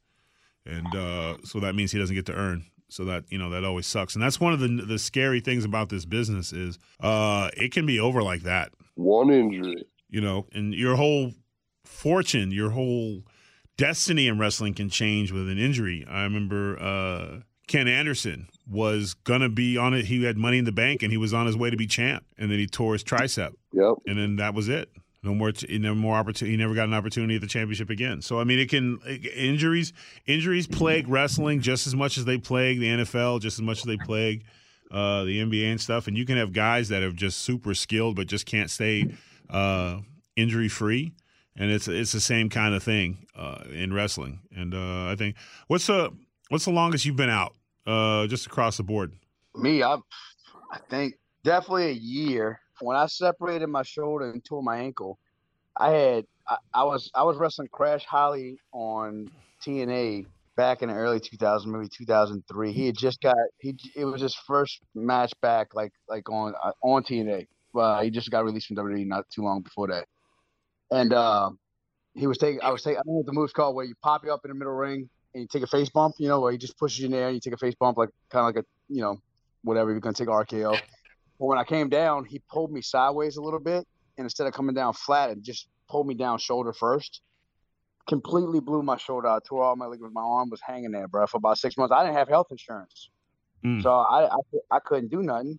and 0.66 0.94
uh, 0.94 1.38
so 1.42 1.58
that 1.60 1.74
means 1.74 1.90
he 1.90 1.98
doesn't 1.98 2.14
get 2.14 2.26
to 2.26 2.34
earn. 2.34 2.66
So 2.88 3.04
that 3.06 3.24
you 3.28 3.38
know 3.38 3.50
that 3.50 3.64
always 3.64 3.86
sucks, 3.86 4.14
and 4.14 4.22
that's 4.22 4.38
one 4.38 4.52
of 4.52 4.60
the 4.60 4.68
the 4.68 4.98
scary 4.98 5.40
things 5.40 5.64
about 5.64 5.88
this 5.88 6.04
business 6.04 6.52
is 6.52 6.78
uh, 7.00 7.50
it 7.56 7.72
can 7.72 7.86
be 7.86 7.98
over 7.98 8.22
like 8.22 8.42
that. 8.42 8.72
One 8.94 9.30
injury. 9.30 9.84
You 10.08 10.20
know, 10.20 10.46
and 10.52 10.72
your 10.74 10.94
whole 10.94 11.32
fortune, 11.84 12.50
your 12.52 12.70
whole 12.70 13.22
destiny 13.76 14.28
in 14.28 14.38
wrestling 14.38 14.74
can 14.74 14.88
change 14.88 15.32
with 15.32 15.48
an 15.48 15.58
injury. 15.58 16.04
I 16.08 16.22
remember 16.22 16.78
uh, 16.78 17.40
Ken 17.66 17.88
Anderson 17.88 18.48
was 18.68 19.14
gonna 19.14 19.48
be 19.48 19.76
on 19.76 19.94
it. 19.94 20.06
He 20.06 20.22
had 20.22 20.36
money 20.36 20.58
in 20.58 20.64
the 20.64 20.72
bank, 20.72 21.02
and 21.02 21.10
he 21.10 21.18
was 21.18 21.34
on 21.34 21.46
his 21.46 21.56
way 21.56 21.70
to 21.70 21.76
be 21.76 21.86
champ, 21.86 22.24
and 22.38 22.50
then 22.50 22.58
he 22.58 22.66
tore 22.66 22.92
his 22.92 23.02
tricep 23.02 23.54
Yep. 23.72 23.94
and 24.06 24.18
then 24.18 24.36
that 24.36 24.54
was 24.54 24.68
it. 24.68 24.90
No 25.24 25.34
more, 25.34 25.52
t- 25.52 25.78
no 25.78 25.94
more 25.94 26.16
opportunity. 26.16 26.52
He 26.52 26.56
never 26.56 26.74
got 26.74 26.88
an 26.88 26.94
opportunity 26.94 27.36
at 27.36 27.40
the 27.40 27.46
championship 27.46 27.90
again. 27.90 28.20
So 28.20 28.38
I 28.38 28.44
mean, 28.44 28.58
it 28.58 28.68
can 28.68 28.98
injuries 29.34 29.92
injuries 30.26 30.66
plague 30.66 31.08
wrestling 31.08 31.60
just 31.60 31.86
as 31.86 31.94
much 31.94 32.18
as 32.18 32.24
they 32.24 32.38
plague 32.38 32.80
the 32.80 32.88
NFL, 32.88 33.40
just 33.40 33.58
as 33.58 33.62
much 33.62 33.78
as 33.78 33.84
they 33.84 33.96
plague 33.96 34.44
uh, 34.90 35.24
the 35.24 35.40
NBA 35.40 35.70
and 35.70 35.80
stuff. 35.80 36.06
And 36.06 36.16
you 36.16 36.26
can 36.26 36.36
have 36.36 36.52
guys 36.52 36.88
that 36.90 37.02
are 37.02 37.12
just 37.12 37.38
super 37.38 37.74
skilled 37.74 38.16
but 38.16 38.26
just 38.26 38.46
can't 38.46 38.70
stay 38.70 39.14
uh, 39.50 40.00
injury 40.36 40.68
free. 40.68 41.14
And 41.56 41.70
it's 41.70 41.88
it's 41.88 42.12
the 42.12 42.20
same 42.20 42.50
kind 42.50 42.74
of 42.74 42.82
thing 42.82 43.26
uh, 43.36 43.64
in 43.72 43.92
wrestling. 43.92 44.40
And 44.54 44.74
uh, 44.74 45.10
I 45.10 45.16
think 45.16 45.36
what's 45.68 45.86
the 45.86 46.12
what's 46.48 46.64
the 46.64 46.72
longest 46.72 47.04
you've 47.04 47.16
been 47.16 47.30
out 47.30 47.54
uh, 47.86 48.26
just 48.26 48.46
across 48.46 48.76
the 48.76 48.82
board? 48.82 49.12
me. 49.56 49.82
I, 49.82 49.96
I 50.70 50.78
think 50.90 51.14
definitely 51.42 51.90
a 51.90 51.92
year. 51.92 52.60
When 52.80 52.96
I 52.96 53.06
separated 53.06 53.68
my 53.68 53.82
shoulder 53.82 54.30
and 54.30 54.44
tore 54.44 54.62
my 54.62 54.78
ankle, 54.78 55.18
I 55.76 55.90
had 55.90 56.26
I, 56.48 56.56
I 56.72 56.84
was 56.84 57.10
I 57.14 57.22
was 57.22 57.36
wrestling 57.36 57.68
Crash 57.70 58.04
Holly 58.04 58.58
on 58.72 59.30
TNA 59.64 60.26
back 60.56 60.82
in 60.82 60.88
the 60.88 60.94
early 60.94 61.20
2000, 61.20 61.70
maybe 61.70 61.88
2003. 61.88 62.72
He 62.72 62.86
had 62.86 62.96
just 62.96 63.20
got 63.20 63.36
he 63.58 63.76
it 63.94 64.04
was 64.04 64.20
his 64.20 64.34
first 64.34 64.80
match 64.94 65.32
back 65.40 65.74
like 65.74 65.92
like 66.08 66.28
on 66.30 66.54
uh, 66.62 66.72
on 66.82 67.02
TNA. 67.02 67.46
Well, 67.72 68.02
he 68.02 68.10
just 68.10 68.30
got 68.30 68.44
released 68.44 68.68
from 68.68 68.76
WWE 68.76 69.06
not 69.06 69.28
too 69.30 69.42
long 69.42 69.62
before 69.62 69.88
that, 69.88 70.06
and 70.90 71.12
uh, 71.12 71.50
he 72.14 72.26
was 72.26 72.38
taking 72.38 72.60
I 72.62 72.70
was 72.70 72.82
taking 72.82 72.98
I 72.98 73.02
don't 73.04 73.14
know 73.14 73.18
what 73.18 73.26
the 73.26 73.32
move's 73.32 73.52
called 73.52 73.74
where 73.74 73.84
you 73.84 73.94
pop 74.02 74.24
you 74.24 74.32
up 74.32 74.44
in 74.44 74.50
the 74.50 74.54
middle 74.54 74.74
ring 74.74 75.08
and 75.34 75.42
you 75.42 75.48
take 75.48 75.62
a 75.62 75.66
face 75.66 75.90
bump, 75.90 76.14
you 76.18 76.28
know, 76.28 76.40
where 76.40 76.52
he 76.52 76.58
just 76.58 76.78
pushes 76.78 77.00
you 77.00 77.06
in 77.06 77.12
there 77.12 77.26
and 77.26 77.34
you 77.34 77.40
take 77.40 77.52
a 77.52 77.58
face 77.58 77.74
bump 77.74 77.98
like 77.98 78.10
kind 78.30 78.48
of 78.48 78.54
like 78.54 78.64
a 78.64 78.66
you 78.88 79.02
know 79.02 79.20
whatever 79.62 79.90
you're 79.90 80.00
gonna 80.00 80.14
take 80.14 80.28
RKO. 80.28 80.78
But 81.38 81.46
when 81.46 81.58
I 81.58 81.64
came 81.64 81.88
down, 81.88 82.24
he 82.24 82.40
pulled 82.50 82.72
me 82.72 82.80
sideways 82.82 83.36
a 83.36 83.42
little 83.42 83.60
bit, 83.60 83.84
and 84.16 84.24
instead 84.24 84.46
of 84.46 84.52
coming 84.52 84.74
down 84.74 84.92
flat, 84.92 85.30
it 85.30 85.42
just 85.42 85.68
pulled 85.88 86.06
me 86.06 86.14
down 86.14 86.38
shoulder 86.38 86.72
first. 86.72 87.20
Completely 88.06 88.60
blew 88.60 88.82
my 88.82 88.96
shoulder 88.98 89.28
out, 89.28 89.44
tore 89.46 89.62
all 89.62 89.76
my 89.76 89.86
ligaments. 89.86 90.14
My 90.14 90.20
arm 90.22 90.50
was 90.50 90.60
hanging 90.60 90.90
there, 90.92 91.08
bro, 91.08 91.26
for 91.26 91.38
about 91.38 91.58
six 91.58 91.76
months. 91.76 91.92
I 91.92 92.04
didn't 92.04 92.16
have 92.16 92.28
health 92.28 92.48
insurance, 92.50 93.10
Mm. 93.64 93.82
so 93.82 93.90
I, 93.90 94.26
I 94.26 94.38
I 94.72 94.78
couldn't 94.78 95.10
do 95.10 95.22
nothing, 95.22 95.58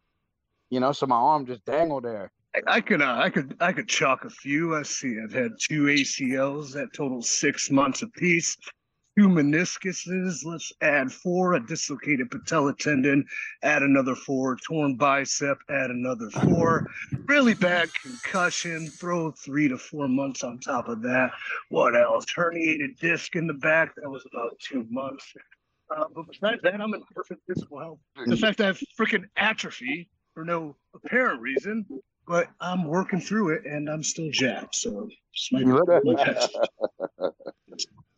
you 0.70 0.79
know. 0.79 0.91
So 0.91 1.08
my 1.08 1.15
arm 1.15 1.48
just 1.48 1.65
dangled 1.65 2.03
there. 2.03 2.32
I 2.67 2.79
could, 2.79 3.01
uh, 3.01 3.15
I 3.17 3.29
could, 3.32 3.58
I 3.60 3.74
could 3.74 3.89
chalk 3.89 4.24
a 4.25 4.29
few. 4.29 4.75
I 4.75 4.84
see. 4.84 5.17
I've 5.22 5.34
had 5.34 5.53
two 5.60 5.86
ACLs 5.86 6.72
that 6.74 6.94
total 6.94 7.22
six 7.22 7.70
months 7.72 8.01
apiece. 8.03 8.55
Two 9.17 9.29
meniscuses. 9.29 10.43
Let's 10.43 10.74
add 10.81 11.10
four. 11.12 11.53
A 11.53 11.65
dislocated 11.65 12.29
patella 12.29 12.75
tendon. 12.75 13.25
Add 13.63 13.81
another 13.81 14.13
four. 14.13 14.57
Torn 14.57 14.95
bicep. 14.98 15.57
Add 15.69 15.89
another 15.89 16.29
four. 16.29 16.86
Really 17.25 17.53
bad 17.53 17.89
concussion. 17.93 18.88
Throw 18.88 19.31
three 19.31 19.69
to 19.69 19.77
four 19.77 20.10
months 20.10 20.43
on 20.43 20.60
top 20.60 20.89
of 20.89 21.01
that. 21.03 21.31
What 21.69 21.95
else? 21.95 22.25
Herniated 22.36 23.00
disc 23.00 23.38
in 23.38 23.48
the 23.48 23.53
back. 23.53 23.95
That 23.95 24.10
was 24.10 24.25
about 24.34 24.60
two 24.60 24.86
months. 24.89 25.34
Uh, 25.95 26.05
but 26.13 26.27
besides 26.27 26.62
that, 26.63 26.81
I'm 26.81 26.93
in 26.93 27.03
perfect 27.13 27.41
physical 27.48 27.79
health. 27.79 28.00
The 28.25 28.36
fact 28.36 28.60
I 28.60 28.65
have 28.65 28.81
freaking 29.00 29.25
atrophy 29.38 30.10
for 30.34 30.43
no 30.43 30.75
apparent 30.93 31.39
reason, 31.41 31.86
but 32.27 32.50
I'm 32.60 32.84
working 32.86 33.22
through 33.22 33.51
it 33.51 33.65
and 33.65 33.89
I'm 33.89 34.03
still 34.03 34.29
jacked. 34.31 34.75
So 34.75 35.07
just 35.34 35.53
my, 35.53 35.62
my. 36.03 37.31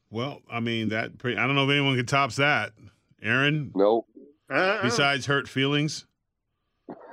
Well, 0.10 0.42
I 0.50 0.60
mean 0.60 0.90
that. 0.90 1.18
Pretty, 1.18 1.38
I 1.38 1.46
don't 1.48 1.56
know 1.56 1.66
if 1.66 1.72
anyone 1.72 1.96
can 1.98 2.06
tops 2.06 2.38
that. 2.38 2.72
Aaron, 3.22 3.72
No. 3.76 4.06
Uh-uh. 4.50 4.82
besides 4.84 5.26
hurt 5.26 5.48
feelings, 5.50 6.06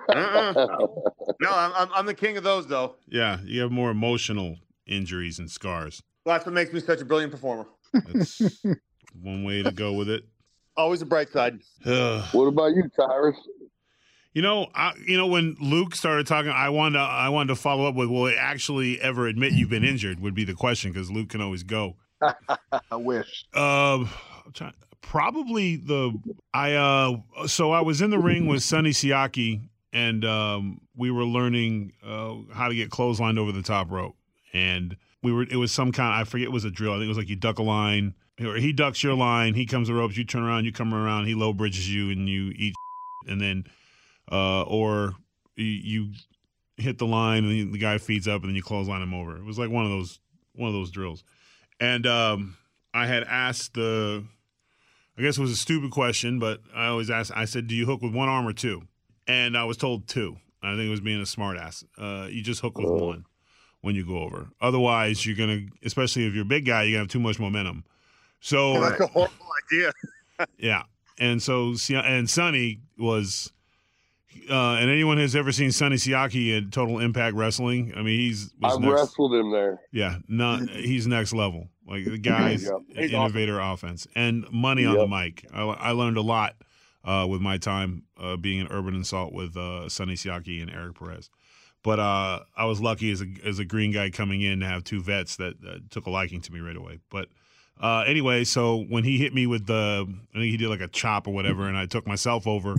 Uh-uh. 0.09 0.53
no, 1.41 1.51
I'm, 1.51 1.73
I'm 1.75 1.89
I'm 1.95 2.07
the 2.07 2.15
king 2.15 2.37
of 2.37 2.45
those 2.45 2.67
though. 2.67 2.95
yeah, 3.09 3.39
you 3.45 3.61
have 3.63 3.73
more 3.73 3.91
emotional 3.91 4.57
injuries 4.87 5.39
and 5.39 5.51
scars. 5.51 6.03
Well, 6.25 6.35
that's 6.37 6.47
what 6.47 6.55
makes 6.55 6.73
me 6.73 6.81
such 6.81 7.01
a 7.01 7.05
brilliant 7.05 7.33
performer. 7.33 7.67
That's 7.93 8.41
one 9.23 9.45
way 9.45 9.63
to 9.63 9.73
go 9.73 9.95
with 9.95 10.09
it. 10.09 10.25
Always 10.77 11.03
a 11.03 11.07
bright 11.07 11.31
side. 11.33 11.59
What 11.85 12.47
about 12.47 12.75
you, 12.75 12.85
Tyrus? 12.97 13.37
You 14.33 14.43
know, 14.43 14.67
I, 14.75 14.93
you 15.07 15.17
know 15.17 15.27
when 15.29 15.57
Luke 15.61 15.95
started 15.95 16.27
talking, 16.27 16.51
I 16.51 16.69
wanted 16.69 16.99
to, 16.99 17.05
I 17.05 17.29
wanted 17.29 17.49
to 17.49 17.57
follow 17.57 17.87
up 17.87 17.95
with, 17.95 18.09
will 18.11 18.27
it 18.27 18.37
actually 18.39 19.01
ever 19.01 19.27
admit 19.29 19.53
you've 19.53 19.71
been 19.71 19.85
injured? 19.85 20.19
Would 20.21 20.35
be 20.35 20.45
the 20.45 20.55
question 20.55 20.91
because 20.93 21.11
Luke 21.11 21.29
can 21.29 21.41
always 21.41 21.63
go. 21.63 21.97
I 22.91 22.97
wish. 22.97 23.45
Um, 23.55 24.09
trying- 24.53 24.75
probably 25.03 25.77
the 25.77 26.13
I 26.53 26.73
uh 26.73 27.47
so 27.47 27.73
I 27.73 27.83
was 27.83 28.01
in 28.01 28.11
the 28.11 28.19
ring 28.19 28.47
with 28.47 28.63
Sonny 28.63 28.91
Siaki 28.91 29.69
and 29.93 30.25
um 30.25 30.81
we 30.97 31.11
were 31.11 31.25
learning 31.25 31.93
uh 32.05 32.35
how 32.53 32.69
to 32.69 32.75
get 32.75 32.91
clotheslined 32.91 33.39
over 33.39 33.53
the 33.53 33.63
top 33.63 33.91
rope. 33.91 34.17
And 34.53 34.97
we 35.23 35.31
were 35.33 35.43
it 35.43 35.57
was 35.57 35.73
some 35.73 35.93
kind 35.93 36.15
I 36.21 36.25
forget 36.25 36.47
it 36.47 36.53
was 36.53 36.65
a 36.65 36.71
drill. 36.71 36.93
I 36.93 36.97
think 36.97 37.05
it 37.05 37.09
was 37.09 37.19
like 37.19 37.29
you 37.29 37.37
duck 37.37 37.59
a 37.59 37.63
line 37.63 38.15
or 38.41 38.57
he 38.57 38.73
ducks 38.73 39.03
your 39.03 39.15
line 39.15 39.55
he 39.55 39.67
comes 39.67 39.89
the 39.89 39.95
ropes 39.95 40.17
you 40.17 40.25
turn 40.25 40.43
around 40.43 40.65
you 40.65 40.73
come 40.73 40.93
around 40.93 41.27
he 41.27 41.35
low 41.35 41.53
bridges 41.53 41.89
you 41.93 42.11
and 42.11 42.29
you 42.29 42.53
eat 42.57 42.75
and 43.29 43.41
then 43.41 43.65
uh 44.33 44.63
or 44.63 45.15
you, 45.55 45.65
you 45.67 46.13
hit 46.77 46.99
the 46.99 47.07
line 47.07 47.45
and 47.45 47.73
the 47.73 47.79
guy 47.79 47.99
feeds 47.99 48.27
up 48.27 48.41
and 48.43 48.51
then 48.51 48.57
you 48.57 48.63
clothesline 48.63 49.03
him 49.03 49.15
over. 49.15 49.37
It 49.37 49.45
was 49.45 49.59
like 49.59 49.71
one 49.71 49.85
of 49.85 49.91
those 49.91 50.19
one 50.55 50.69
of 50.69 50.75
those 50.75 50.91
drills 50.91 51.25
and 51.81 52.07
um 52.07 52.57
I 52.93 53.07
had 53.07 53.25
asked 53.25 53.75
the 53.75 54.25
I 55.17 55.23
guess 55.23 55.39
it 55.39 55.41
was 55.41 55.51
a 55.51 55.57
stupid 55.57 55.93
question, 55.93 56.39
but 56.39 56.61
I 56.75 56.87
always 56.87 57.09
ask. 57.09 57.33
I 57.37 57.45
said, 57.45 57.69
"Do 57.69 57.75
you 57.75 57.87
hook 57.87 58.03
with 58.03 58.13
one 58.13 58.29
arm 58.29 58.47
or 58.47 58.53
two? 58.53 58.83
And 59.27 59.57
I 59.57 59.65
was 59.65 59.77
told 59.77 60.09
two. 60.09 60.37
I 60.63 60.75
think 60.75 60.87
it 60.87 60.91
was 60.91 61.01
being 61.01 61.21
a 61.21 61.25
smartass. 61.25 61.85
Uh, 61.99 62.27
you 62.29 62.43
just 62.43 62.61
hook 62.61 62.79
with 62.79 62.89
one 62.89 63.27
when 63.81 63.95
you 63.95 64.05
go 64.05 64.19
over. 64.19 64.49
Otherwise, 64.61 65.25
you're 65.25 65.37
gonna, 65.37 65.61
especially 65.85 66.27
if 66.27 66.35
you're 66.35 66.43
a 66.43 66.47
big 66.47 66.65
guy, 66.65 66.83
you're 66.83 66.93
gonna 66.93 67.03
have 67.03 67.09
too 67.09 67.21
much 67.21 67.39
momentum. 67.39 67.85
So 68.41 68.81
That's 68.81 69.01
a 69.01 69.07
horrible 69.07 69.35
idea. 69.71 69.93
yeah, 70.59 70.83
and 71.19 71.43
so 71.43 71.75
and 71.95 72.29
Sonny 72.29 72.81
was, 72.99 73.53
uh, 74.51 74.75
and 74.75 74.91
anyone 74.91 75.17
who's 75.17 75.35
ever 75.37 75.53
seen 75.53 75.73
Sonny 75.73 75.97
Siaki 75.97 76.57
at 76.57 76.73
Total 76.73 76.99
Impact 77.01 77.35
Wrestling, 77.37 77.93
I 77.97 78.03
mean, 78.03 78.19
he's 78.19 78.51
was 78.61 78.75
I've 78.75 78.81
next, 78.81 78.93
wrestled 79.01 79.35
him 79.35 79.51
there. 79.51 79.81
yeah, 79.93 80.17
not 80.29 80.69
he's 80.71 81.07
next 81.07 81.33
level. 81.33 81.69
Like 81.87 82.05
the 82.05 82.19
guy's 82.19 82.65
Yep. 82.65 83.13
innovator 83.13 83.61
offense 83.61 84.07
and 84.15 84.47
money 84.51 84.87
on 84.87 84.97
the 84.97 85.07
mic. 85.07 85.47
I, 85.53 85.63
I 85.63 85.91
learned 85.91 86.17
a 86.17 86.23
lot 86.23 86.55
uh, 87.05 87.27
with 87.29 87.41
my 87.43 87.59
time 87.59 88.05
uh, 88.19 88.37
being 88.37 88.61
an 88.61 88.69
urban 88.71 88.95
insult 88.95 89.33
with 89.35 89.57
uh, 89.57 89.89
Sonny 89.89 90.15
Siaki 90.15 90.63
and 90.63 90.71
Eric 90.71 90.99
Perez. 90.99 91.29
But 91.83 91.99
uh, 91.99 92.41
I 92.57 92.65
was 92.65 92.81
lucky 92.81 93.11
as 93.13 93.21
a 93.21 93.27
as 93.45 93.59
a 93.59 93.65
green 93.67 93.93
guy 93.93 94.09
coming 94.09 94.41
in 94.41 94.61
to 94.61 94.67
have 94.67 94.85
two 94.85 95.03
vets 95.03 95.37
that 95.37 95.55
uh, 95.69 95.79
took 95.91 96.07
a 96.07 96.11
liking 96.11 96.41
to 96.41 96.53
me 96.53 96.61
right 96.61 96.77
away. 96.77 97.01
But 97.11 97.29
uh, 97.79 98.05
anyway, 98.07 98.45
so 98.45 98.85
when 98.89 99.05
he 99.05 99.19
hit 99.19 99.35
me 99.35 99.47
with 99.47 99.67
the, 99.67 100.07
I 100.09 100.39
think 100.39 100.45
he 100.51 100.57
did 100.57 100.69
like 100.69 100.81
a 100.81 100.89
chop 100.89 101.27
or 101.29 101.35
whatever, 101.35 101.69
and 101.69 101.77
I 101.77 101.85
took 101.87 102.07
myself 102.07 102.47
over. 102.47 102.77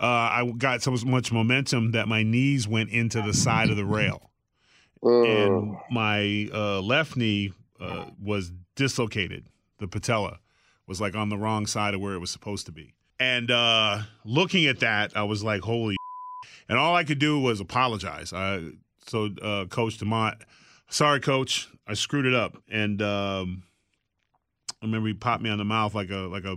Uh, 0.00 0.06
I 0.06 0.52
got 0.58 0.82
so 0.82 0.90
much 0.90 1.32
momentum 1.32 1.92
that 1.92 2.08
my 2.08 2.22
knees 2.22 2.66
went 2.66 2.90
into 2.90 3.22
the 3.22 3.32
side 3.32 3.70
of 3.70 3.76
the 3.76 3.84
rail 3.84 4.30
and 5.04 5.76
my 5.90 6.48
uh, 6.52 6.80
left 6.80 7.16
knee 7.16 7.52
uh, 7.80 8.06
was 8.20 8.52
dislocated. 8.74 9.46
The 9.78 9.88
patella 9.88 10.38
was 10.86 11.00
like 11.00 11.14
on 11.14 11.28
the 11.28 11.36
wrong 11.36 11.66
side 11.66 11.94
of 11.94 12.00
where 12.00 12.14
it 12.14 12.18
was 12.18 12.30
supposed 12.30 12.66
to 12.66 12.72
be. 12.72 12.94
And 13.20 13.50
uh, 13.50 14.02
looking 14.24 14.66
at 14.66 14.80
that, 14.80 15.16
I 15.16 15.22
was 15.24 15.44
like, 15.44 15.62
"Holy!" 15.62 15.96
And 16.66 16.78
all 16.78 16.96
I 16.96 17.04
could 17.04 17.18
do 17.18 17.38
was 17.38 17.60
apologize. 17.60 18.32
I, 18.32 18.70
so, 19.06 19.28
uh, 19.42 19.66
Coach 19.66 19.98
Demont, 19.98 20.40
sorry, 20.88 21.20
Coach, 21.20 21.68
I 21.86 21.92
screwed 21.92 22.24
it 22.24 22.32
up. 22.34 22.56
And 22.70 23.02
um, 23.02 23.64
I 24.80 24.86
remember 24.86 25.08
he 25.08 25.14
popped 25.14 25.42
me 25.42 25.50
on 25.50 25.58
the 25.58 25.64
mouth 25.64 25.94
like 25.94 26.08
a 26.08 26.20
like 26.20 26.44
a 26.44 26.56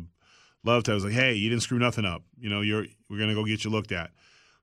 love 0.63 0.83
tap. 0.83 0.91
I 0.91 0.95
was 0.95 1.03
like, 1.05 1.13
"Hey, 1.13 1.33
you 1.33 1.49
didn't 1.49 1.63
screw 1.63 1.79
nothing 1.79 2.05
up. 2.05 2.23
You 2.39 2.49
know, 2.49 2.61
you're 2.61 2.85
we're 3.09 3.19
gonna 3.19 3.33
go 3.35 3.45
get 3.45 3.63
you 3.63 3.69
looked 3.69 3.91
at." 3.91 4.11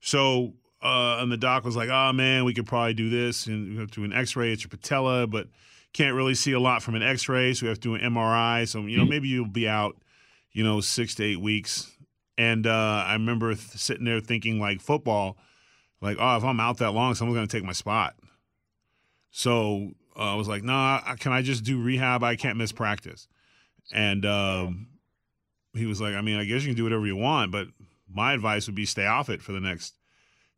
So, 0.01 0.55
uh, 0.83 1.19
and 1.21 1.31
the 1.31 1.37
doc 1.37 1.65
was 1.65 1.77
like, 1.77 1.89
"Oh 1.89 2.13
man, 2.13 2.45
we 2.45 2.55
could 2.55 2.67
probably 2.67 2.95
do 2.95 3.09
this, 3.11 3.47
and 3.47 3.73
we 3.73 3.77
have 3.79 3.91
to 3.91 4.01
do 4.01 4.05
an 4.05 4.13
X-ray. 4.13 4.53
It's 4.53 4.63
your 4.63 4.71
patella, 4.71 5.27
but 5.27 5.49
can't 5.93 6.15
really 6.15 6.35
see 6.35 6.53
a 6.53 6.61
lot 6.61 6.83
from 6.83 6.95
an 6.95 7.03
X-ray, 7.03 7.55
so 7.55 7.65
we 7.65 7.69
have 7.69 7.79
to 7.81 7.89
do 7.89 7.95
an 7.95 8.01
MRI. 8.01 8.67
So, 8.67 8.81
you 8.81 8.99
know, 8.99 9.05
maybe 9.05 9.29
you'll 9.29 9.47
be 9.47 9.69
out, 9.69 9.97
you 10.53 10.65
know, 10.65 10.81
six 10.81 11.15
to 11.17 11.25
eight 11.25 11.41
weeks." 11.41 11.91
And 12.37 12.67
uh, 12.67 13.05
I 13.07 13.13
remember 13.13 13.55
th- 13.55 13.61
sitting 13.61 14.05
there 14.05 14.21
thinking, 14.21 14.59
like 14.59 14.81
football, 14.81 15.39
like, 16.01 16.17
"Oh, 16.19 16.37
if 16.37 16.45
I'm 16.45 16.61
out 16.61 16.79
that 16.79 16.91
long, 16.93 17.15
someone's 17.15 17.37
gonna 17.37 17.47
take 17.47 17.65
my 17.65 17.73
spot." 17.73 18.15
So 19.31 19.93
uh, 20.17 20.33
I 20.33 20.35
was 20.35 20.49
like, 20.49 20.63
"Nah, 20.63 21.01
can 21.17 21.33
I 21.33 21.43
just 21.43 21.65
do 21.65 21.81
rehab? 21.83 22.23
I 22.23 22.37
can't 22.37 22.59
miss 22.59 22.73
practice." 22.73 23.29
And 23.93 24.25
um, 24.27 24.89
he 25.75 25.87
was 25.87 26.01
like, 26.01 26.15
I 26.15 26.21
mean, 26.21 26.37
I 26.39 26.45
guess 26.45 26.63
you 26.63 26.69
can 26.69 26.77
do 26.77 26.85
whatever 26.85 27.07
you 27.07 27.17
want, 27.17 27.51
but 27.53 27.69
my 28.13 28.33
advice 28.33 28.67
would 28.67 28.75
be 28.77 28.87
stay 28.87 29.07
off 29.07 29.29
it 29.29 29.43
for 29.43 29.53
the 29.53 29.61
next 29.61 29.95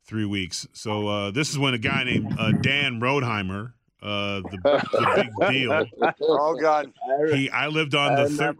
three 0.05 0.25
weeks. 0.25 0.67
So 0.73 1.07
uh, 1.07 1.31
this 1.31 1.49
is 1.49 1.57
when 1.59 1.73
a 1.73 1.77
guy 1.77 2.03
named 2.03 2.35
uh, 2.39 2.51
Dan 2.61 2.99
Rodimer, 3.01 3.73
uh, 4.01 4.41
the, 4.41 4.57
the 4.91 5.13
big 5.15 5.49
deal, 5.51 5.85
Oh 6.21 6.55
God. 6.59 6.91
he 7.33 7.49
I 7.49 7.67
lived 7.67 7.95
on 7.95 8.15
the 8.15 8.29
third. 8.29 8.57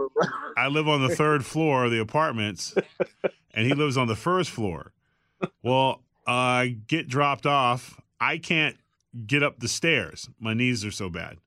I 0.58 0.68
live 0.68 0.88
on 0.88 1.08
the 1.08 1.16
third 1.16 1.46
floor 1.46 1.86
of 1.86 1.92
the 1.92 2.00
apartments, 2.00 2.74
and 3.54 3.66
he 3.68 3.74
lives 3.74 3.98
on 3.98 4.08
the 4.08 4.16
first 4.16 4.50
floor. 4.50 4.94
Well, 5.62 6.02
I 6.26 6.78
get 6.88 7.08
dropped 7.08 7.46
off. 7.46 8.02
I 8.20 8.40
can't 8.40 8.76
get 9.28 9.44
up 9.44 9.60
the 9.60 9.68
stairs. 9.68 10.28
My 10.40 10.54
knees 10.56 10.84
are 10.84 10.92
so 10.92 11.10
bad. 11.10 11.38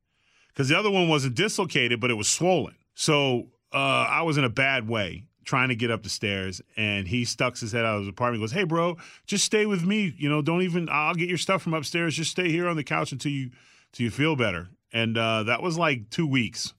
Because 0.49 0.69
the 0.69 0.79
other 0.79 0.91
one 0.91 1.09
wasn't 1.09 1.35
dislocated, 1.35 2.01
but 2.01 2.11
it 2.11 2.15
was 2.15 2.29
swollen. 2.29 2.77
So 2.95 3.49
uh, 3.73 3.77
I 4.09 4.23
was 4.23 4.39
in 4.39 4.45
a 4.45 4.49
bad 4.49 4.89
way 4.89 5.27
trying 5.45 5.69
to 5.71 5.75
get 5.75 5.91
up 5.91 6.03
the 6.03 6.09
stairs, 6.09 6.61
and 6.77 7.09
he 7.09 7.25
stucks 7.25 7.61
his 7.61 7.73
head 7.73 7.85
out 7.85 7.97
of 7.97 8.01
his 8.03 8.09
apartment. 8.09 8.43
Goes, 8.43 8.53
"Hey, 8.53 8.65
bro, 8.65 8.97
just 9.27 9.45
stay 9.45 9.67
with 9.67 9.85
me. 9.85 10.15
You 10.17 10.29
know, 10.29 10.43
don't 10.43 10.63
even. 10.63 10.89
I'll 10.91 11.15
get 11.15 11.29
your 11.29 11.39
stuff 11.39 11.63
from 11.63 11.75
upstairs. 11.75 12.15
Just 12.17 12.31
stay 12.31 12.51
here 12.51 12.69
on 12.69 12.77
the 12.77 12.85
couch 12.85 13.13
until 13.13 13.33
you 13.33 13.51
till 13.93 14.05
you 14.05 14.11
feel 14.11 14.37
better." 14.37 14.69
And 14.93 15.17
uh, 15.17 15.45
that 15.45 15.63
was 15.63 15.79
like 15.79 16.11
two 16.11 16.27
weeks 16.27 16.75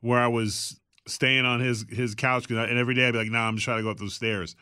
where 0.00 0.18
I 0.20 0.28
was 0.28 0.78
staying 1.06 1.44
on 1.44 1.60
his 1.60 1.84
his 1.88 2.14
couch, 2.14 2.50
I- 2.50 2.64
and 2.64 2.78
every 2.78 2.94
day 2.94 3.08
I'd 3.08 3.12
be 3.12 3.18
like, 3.18 3.30
"Nah, 3.30 3.48
I'm 3.48 3.56
just 3.56 3.64
trying 3.64 3.78
to 3.78 3.82
go 3.82 3.90
up 3.90 3.98
those 3.98 4.14
stairs." 4.14 4.56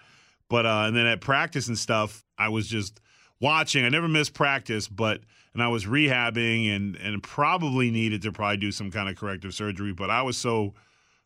But 0.49 0.67
uh, 0.67 0.85
and 0.87 0.97
then 0.97 1.07
at 1.07 1.21
practice 1.21 1.69
and 1.69 1.79
stuff, 1.79 2.25
I 2.39 2.49
was 2.49 2.69
just 2.69 3.01
watching. 3.41 3.85
I 3.85 3.89
never 3.89 4.09
missed 4.09 4.35
practice, 4.35 4.89
but 4.89 5.21
and 5.55 5.63
I 5.63 5.69
was 5.69 5.87
rehabbing 5.87 6.75
and 6.75 6.97
and 6.97 7.23
probably 7.23 7.91
needed 7.91 8.23
to 8.23 8.33
probably 8.33 8.59
do 8.59 8.73
some 8.73 8.91
kind 8.91 9.09
of 9.09 9.17
corrective 9.17 9.55
surgery. 9.55 9.93
But 9.93 10.11
I 10.11 10.23
was 10.23 10.37
so 10.37 10.75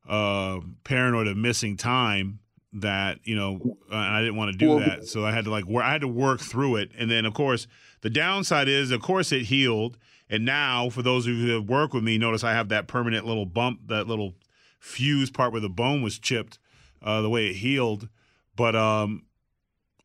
uh, 0.06 0.60
paranoid 0.84 1.26
of 1.26 1.36
missing 1.36 1.76
time 1.76 2.40
that 2.74 3.18
you 3.24 3.34
know, 3.34 3.58
uh, 3.90 3.94
and 3.94 4.16
I 4.16 4.20
didn't 4.20 4.36
want 4.36 4.52
to 4.52 4.58
do 4.58 4.78
that. 4.80 5.06
So 5.06 5.24
I 5.24 5.32
had 5.32 5.44
to 5.44 5.50
like 5.50 5.66
wor- 5.66 5.82
I 5.82 5.92
had 5.92 6.02
to 6.02 6.08
work 6.08 6.40
through 6.40 6.76
it. 6.76 6.90
And 6.98 7.10
then 7.10 7.24
of 7.24 7.32
course 7.32 7.66
the 8.00 8.10
downside 8.10 8.68
is, 8.68 8.90
of 8.90 9.02
course, 9.02 9.32
it 9.32 9.46
healed. 9.46 9.98
And 10.30 10.44
now, 10.44 10.90
for 10.90 11.02
those 11.02 11.26
of 11.26 11.34
you 11.34 11.46
who 11.46 11.52
have 11.54 11.68
worked 11.68 11.94
with 11.94 12.04
me, 12.04 12.18
notice 12.18 12.44
I 12.44 12.52
have 12.52 12.68
that 12.68 12.86
permanent 12.86 13.26
little 13.26 13.46
bump, 13.46 13.88
that 13.88 14.06
little 14.06 14.34
fused 14.78 15.34
part 15.34 15.52
where 15.52 15.60
the 15.60 15.70
bone 15.70 16.02
was 16.02 16.18
chipped, 16.18 16.58
uh, 17.02 17.22
the 17.22 17.30
way 17.30 17.48
it 17.48 17.54
healed. 17.54 18.08
But 18.54 18.76
um, 18.76 19.24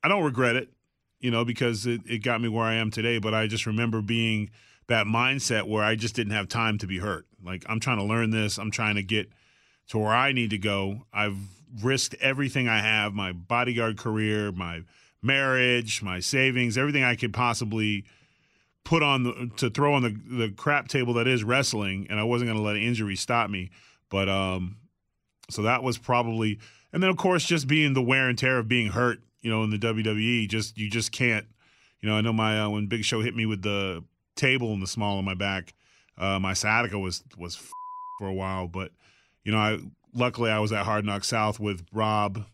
I 0.02 0.08
don't 0.08 0.24
regret 0.24 0.56
it, 0.56 0.70
you 1.20 1.30
know, 1.30 1.44
because 1.44 1.86
it, 1.86 2.02
it 2.06 2.20
got 2.20 2.42
me 2.42 2.48
where 2.48 2.66
I 2.66 2.76
am 2.76 2.90
today. 2.90 3.20
But 3.20 3.34
I 3.34 3.48
just 3.48 3.66
remember 3.66 4.02
being 4.02 4.50
that 4.88 5.06
mindset 5.06 5.68
where 5.68 5.84
I 5.84 5.96
just 5.96 6.16
didn't 6.16 6.34
have 6.34 6.48
time 6.48 6.78
to 6.80 6.88
be 6.88 7.00
hurt. 7.00 7.26
Like, 7.44 7.66
I'm 7.68 7.80
trying 7.80 7.98
to 7.98 8.04
learn 8.04 8.32
this, 8.32 8.58
I'm 8.58 8.72
trying 8.72 8.96
to 8.96 9.04
get 9.04 9.30
to 9.90 9.98
where 9.98 10.14
I 10.14 10.32
need 10.32 10.50
to 10.52 10.58
go. 10.58 11.06
I've 11.14 11.38
risked 11.82 12.16
everything 12.22 12.68
I 12.68 12.80
have 12.80 13.14
my 13.14 13.32
bodyguard 13.32 13.98
career, 13.98 14.52
my 14.52 14.84
marriage, 15.22 16.04
my 16.04 16.20
savings, 16.20 16.78
everything 16.78 17.04
I 17.04 17.16
could 17.16 17.34
possibly 17.34 18.06
put 18.84 19.02
on 19.02 19.24
the 19.24 19.52
to 19.58 19.70
throw 19.70 19.94
on 19.94 20.04
the 20.04 20.16
the 20.26 20.50
crap 20.50 20.88
table 20.88 21.14
that 21.14 21.28
is 21.28 21.44
wrestling 21.44 22.08
and 22.10 22.20
I 22.20 22.24
wasn't 22.24 22.50
going 22.50 22.58
to 22.58 22.64
let 22.64 22.76
injury 22.76 23.16
stop 23.16 23.50
me 23.50 23.72
but 24.10 24.28
um 24.28 24.78
so 25.50 25.62
that 25.62 25.84
was 25.84 25.98
probably 25.98 26.60
and 26.92 27.02
then 27.02 27.10
of 27.10 27.18
course 27.18 27.46
just 27.46 27.68
being 27.68 27.94
the 27.94 28.02
wear 28.02 28.28
and 28.28 28.38
tear 28.38 28.60
of 28.60 28.68
being 28.68 28.92
hurt 28.92 29.20
you 29.42 29.50
know 29.50 29.64
in 29.64 29.70
the 29.70 29.78
WWE 29.78 30.50
just 30.50 30.78
you 30.78 30.90
just 30.90 31.12
can't 31.12 31.46
you 32.02 32.10
know 32.10 32.16
I 32.16 32.22
know 32.22 32.34
my 32.34 32.60
uh, 32.60 32.70
when 32.70 32.88
Big 32.88 33.06
Show 33.06 33.22
hit 33.22 33.36
me 33.36 33.46
with 33.46 33.62
the 33.62 34.04
table 34.36 34.74
in 34.74 34.80
the 34.80 34.88
small 34.88 35.18
of 35.18 35.24
my 35.24 35.34
back 35.34 35.74
uh 36.18 36.40
my 36.40 36.54
sciatica 36.54 37.00
was 37.00 37.24
was 37.38 37.56
for 38.20 38.28
a 38.28 38.34
while 38.34 38.68
but 38.68 38.92
you 39.44 39.52
know, 39.52 39.58
I 39.58 39.80
luckily 40.14 40.52
I 40.52 40.60
was 40.60 40.72
at 40.72 40.86
Hard 40.86 41.06
Knock 41.06 41.24
South 41.24 41.60
with 41.60 41.86
Rob, 41.94 42.46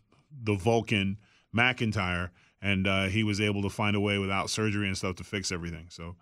the 0.42 0.54
Vulcan 0.54 1.18
McIntyre, 1.54 2.30
and 2.62 2.86
uh, 2.86 3.04
he 3.04 3.22
was 3.22 3.40
able 3.40 3.62
to 3.62 3.70
find 3.70 3.96
a 3.96 4.00
way 4.00 4.18
without 4.18 4.50
surgery 4.50 4.86
and 4.86 4.96
stuff 4.96 5.16
to 5.16 5.24
fix 5.24 5.50
everything. 5.52 5.86
So 5.90 6.16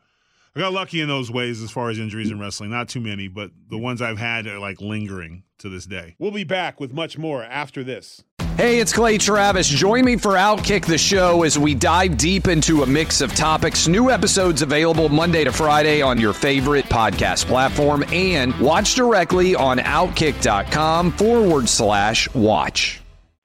I 0.54 0.60
got 0.60 0.72
lucky 0.72 1.00
in 1.00 1.08
those 1.08 1.30
ways 1.30 1.62
as 1.62 1.70
far 1.70 1.90
as 1.90 1.98
injuries 1.98 2.30
in 2.30 2.40
wrestling. 2.40 2.70
Not 2.70 2.88
too 2.88 3.00
many, 3.00 3.28
but 3.28 3.50
the 3.68 3.78
ones 3.78 4.02
I've 4.02 4.18
had 4.18 4.46
are 4.46 4.58
like 4.58 4.80
lingering 4.80 5.44
to 5.58 5.68
this 5.68 5.86
day. 5.86 6.16
We'll 6.18 6.30
be 6.30 6.44
back 6.44 6.80
with 6.80 6.92
much 6.92 7.18
more 7.18 7.42
after 7.44 7.84
this. 7.84 8.24
Hey, 8.58 8.80
it's 8.80 8.92
Clay 8.92 9.18
Travis. 9.18 9.68
Join 9.68 10.04
me 10.04 10.16
for 10.16 10.32
Outkick 10.32 10.84
the 10.84 10.98
Show 10.98 11.44
as 11.44 11.56
we 11.56 11.76
dive 11.76 12.18
deep 12.18 12.48
into 12.48 12.82
a 12.82 12.86
mix 12.86 13.20
of 13.20 13.32
topics. 13.36 13.86
New 13.86 14.10
episodes 14.10 14.62
available 14.62 15.08
Monday 15.08 15.44
to 15.44 15.52
Friday 15.52 16.02
on 16.02 16.20
your 16.20 16.32
favorite 16.32 16.86
podcast 16.86 17.46
platform 17.46 18.02
and 18.12 18.52
watch 18.58 18.96
directly 18.96 19.54
on 19.54 19.78
outkick.com 19.78 21.12
forward 21.12 21.68
slash 21.68 22.28
watch. 22.34 23.00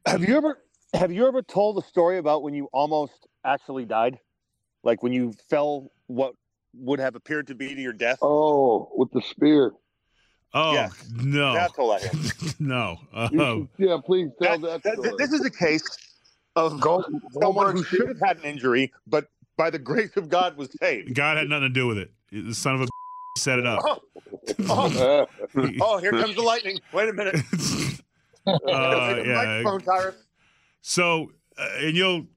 Have 0.07 0.27
you 0.27 0.35
ever 0.35 0.57
have 0.95 1.11
you 1.11 1.27
ever 1.27 1.43
told 1.43 1.77
a 1.77 1.85
story 1.87 2.17
about 2.17 2.41
when 2.41 2.55
you 2.55 2.67
almost 2.73 3.27
actually 3.45 3.85
died? 3.85 4.17
Like 4.83 5.03
when 5.03 5.13
you 5.13 5.33
fell 5.47 5.91
what 6.07 6.33
would 6.73 6.99
have 6.99 7.13
appeared 7.13 7.45
to 7.47 7.53
be 7.53 7.75
to 7.75 7.79
your 7.79 7.93
death? 7.93 8.17
Oh, 8.23 8.89
with 8.95 9.11
the 9.11 9.21
spear. 9.21 9.73
Oh 10.53 10.73
Yeah. 10.73 10.89
no, 11.15 11.53
Yeah, 11.53 11.65
I 11.65 11.67
told 11.75 11.91
no. 12.59 12.97
You 13.31 13.69
should- 13.77 13.87
yeah, 13.89 13.97
please 14.05 14.29
tell 14.41 14.59
That- 14.59 14.83
that. 14.83 14.97
that- 15.01 15.15
this 15.17 15.33
is 15.33 15.43
a 15.45 15.49
case 15.49 15.83
of 16.55 16.79
someone 17.41 17.75
who 17.75 17.83
should 17.83 18.07
have 18.07 18.19
had 18.19 18.37
an 18.37 18.43
injury, 18.43 18.91
but 19.07 19.27
by 19.57 19.69
the 19.69 19.79
grace 19.79 20.15
of 20.17 20.29
God 20.29 20.55
was 20.57 20.69
saved. 20.79 21.15
God 21.15 21.37
had 21.37 21.49
nothing 21.49 21.69
to 21.69 21.73
do 21.73 21.87
with 21.87 21.97
it. 21.97 22.11
The 22.31 22.53
son 22.53 22.75
of 22.75 22.81
a 22.81 22.87
set 23.39 23.57
it 23.59 23.65
up. 23.65 23.81
Oh, 23.83 23.99
oh, 24.69 25.27
oh, 25.81 25.97
here 25.97 26.11
comes 26.11 26.35
the 26.35 26.41
lightning. 26.43 26.79
Wait 26.91 27.09
a 27.09 27.13
minute. 27.13 27.35
Uh, 28.45 29.21
yeah. 29.25 30.11
So, 30.81 31.31
uh, 31.57 31.67
and 31.79 31.95
you'll, 31.95 32.27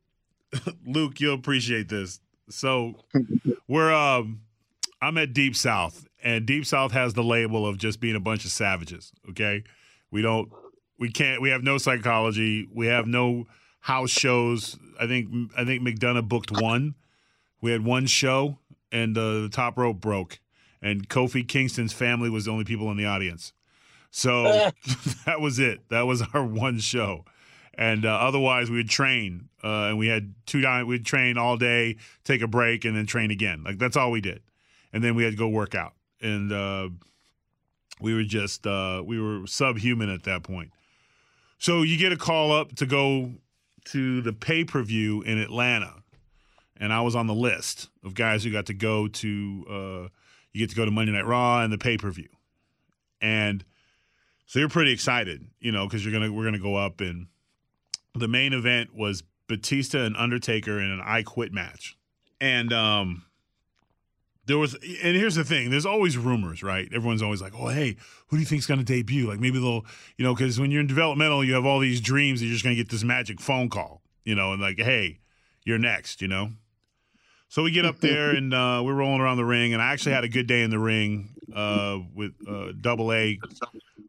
Luke, 0.86 1.20
you'll 1.20 1.34
appreciate 1.34 1.88
this. 1.88 2.20
So, 2.48 2.94
we're 3.66 3.92
um, 3.92 4.40
I'm 5.02 5.18
at 5.18 5.32
Deep 5.32 5.56
South, 5.56 6.06
and 6.26 6.44
Deep 6.44 6.66
South 6.66 6.90
has 6.90 7.14
the 7.14 7.22
label 7.22 7.64
of 7.64 7.78
just 7.78 8.00
being 8.00 8.16
a 8.16 8.20
bunch 8.20 8.44
of 8.44 8.50
savages. 8.50 9.12
Okay, 9.30 9.62
we 10.10 10.22
don't, 10.22 10.50
we 10.98 11.08
can't, 11.08 11.40
we 11.40 11.50
have 11.50 11.62
no 11.62 11.78
psychology, 11.78 12.66
we 12.74 12.88
have 12.88 13.06
no 13.06 13.46
house 13.78 14.10
shows. 14.10 14.76
I 15.00 15.06
think 15.06 15.28
I 15.56 15.64
think 15.64 15.82
McDonough 15.82 16.28
booked 16.28 16.50
one. 16.50 16.96
We 17.60 17.70
had 17.70 17.84
one 17.84 18.06
show, 18.06 18.58
and 18.90 19.16
uh, 19.16 19.42
the 19.42 19.48
top 19.48 19.78
rope 19.78 20.00
broke, 20.00 20.40
and 20.82 21.08
Kofi 21.08 21.46
Kingston's 21.46 21.92
family 21.92 22.28
was 22.28 22.46
the 22.46 22.50
only 22.50 22.64
people 22.64 22.90
in 22.90 22.96
the 22.96 23.06
audience. 23.06 23.52
So 24.10 24.42
that 25.26 25.40
was 25.40 25.60
it. 25.60 25.88
That 25.90 26.08
was 26.08 26.22
our 26.34 26.44
one 26.44 26.80
show 26.80 27.24
and 27.78 28.06
uh, 28.06 28.08
otherwise 28.08 28.70
we 28.70 28.78
would 28.78 28.88
train 28.88 29.50
uh, 29.62 29.88
and 29.88 29.98
we 29.98 30.06
had 30.06 30.34
two 30.46 30.62
times 30.62 30.86
we'd 30.86 31.04
train 31.04 31.36
all 31.36 31.58
day 31.58 31.94
take 32.24 32.40
a 32.40 32.46
break 32.46 32.86
and 32.86 32.96
then 32.96 33.04
train 33.04 33.30
again 33.30 33.62
like 33.64 33.78
that's 33.78 33.98
all 33.98 34.10
we 34.10 34.22
did 34.22 34.40
and 34.94 35.04
then 35.04 35.14
we 35.14 35.24
had 35.24 35.32
to 35.32 35.36
go 35.36 35.46
work 35.46 35.74
out 35.74 35.92
and 36.26 36.52
uh, 36.52 36.88
we 38.00 38.14
were 38.14 38.24
just 38.24 38.66
uh, 38.66 39.02
we 39.04 39.20
were 39.20 39.46
subhuman 39.46 40.10
at 40.10 40.24
that 40.24 40.42
point 40.42 40.70
so 41.58 41.82
you 41.82 41.96
get 41.96 42.12
a 42.12 42.16
call 42.16 42.52
up 42.52 42.74
to 42.76 42.86
go 42.86 43.32
to 43.86 44.20
the 44.20 44.32
pay-per-view 44.32 45.22
in 45.22 45.38
atlanta 45.38 45.94
and 46.76 46.92
i 46.92 47.00
was 47.00 47.14
on 47.14 47.26
the 47.26 47.34
list 47.34 47.88
of 48.04 48.14
guys 48.14 48.44
who 48.44 48.50
got 48.50 48.66
to 48.66 48.74
go 48.74 49.08
to 49.08 49.64
uh, 49.70 50.08
you 50.52 50.60
get 50.60 50.70
to 50.70 50.76
go 50.76 50.84
to 50.84 50.90
monday 50.90 51.12
night 51.12 51.26
raw 51.26 51.62
and 51.62 51.72
the 51.72 51.78
pay-per-view 51.78 52.28
and 53.20 53.64
so 54.46 54.58
you're 54.58 54.68
pretty 54.68 54.92
excited 54.92 55.46
you 55.60 55.72
know 55.72 55.86
because 55.86 56.04
you're 56.04 56.12
gonna 56.12 56.32
we're 56.32 56.44
gonna 56.44 56.58
go 56.58 56.74
up 56.74 57.00
and 57.00 57.28
the 58.14 58.28
main 58.28 58.52
event 58.52 58.94
was 58.94 59.22
Batista 59.48 60.04
and 60.04 60.16
Undertaker 60.16 60.80
in 60.80 60.90
an 60.90 61.00
I 61.04 61.22
Quit 61.22 61.52
match. 61.52 61.96
And 62.40 62.72
um 62.72 63.24
there 64.46 64.58
was 64.58 64.74
and 64.74 65.16
here's 65.16 65.34
the 65.34 65.44
thing, 65.44 65.70
there's 65.70 65.86
always 65.86 66.16
rumors, 66.16 66.62
right? 66.62 66.88
Everyone's 66.92 67.22
always 67.22 67.42
like, 67.42 67.52
"Oh, 67.56 67.68
hey, 67.68 67.96
who 68.28 68.36
do 68.36 68.40
you 68.40 68.46
think's 68.46 68.66
going 68.66 68.78
to 68.78 68.84
debut?" 68.84 69.28
Like 69.28 69.40
maybe 69.40 69.58
they'll, 69.58 69.84
you 70.16 70.24
know, 70.24 70.34
cuz 70.34 70.58
when 70.60 70.70
you're 70.70 70.80
in 70.80 70.86
developmental, 70.86 71.44
you 71.44 71.54
have 71.54 71.66
all 71.66 71.80
these 71.80 72.00
dreams 72.00 72.40
that 72.40 72.46
you're 72.46 72.54
just 72.54 72.64
going 72.64 72.76
to 72.76 72.82
get 72.82 72.90
this 72.90 73.04
magic 73.04 73.40
phone 73.40 73.68
call, 73.68 74.02
you 74.24 74.34
know, 74.34 74.52
and 74.52 74.62
like, 74.62 74.78
"Hey, 74.78 75.20
you're 75.64 75.78
next," 75.78 76.22
you 76.22 76.28
know? 76.28 76.52
So 77.48 77.62
we 77.62 77.70
get 77.70 77.84
up 77.84 77.98
there 78.00 78.30
and 78.30 78.54
uh, 78.54 78.82
we're 78.84 78.94
rolling 78.94 79.20
around 79.20 79.36
the 79.36 79.44
ring, 79.44 79.72
and 79.72 79.82
I 79.82 79.92
actually 79.92 80.12
had 80.12 80.24
a 80.24 80.28
good 80.28 80.46
day 80.46 80.62
in 80.62 80.70
the 80.70 80.78
ring 80.78 81.30
uh, 81.54 81.98
with 82.14 82.32
uh, 82.48 82.72
Double 82.80 83.12
A. 83.12 83.38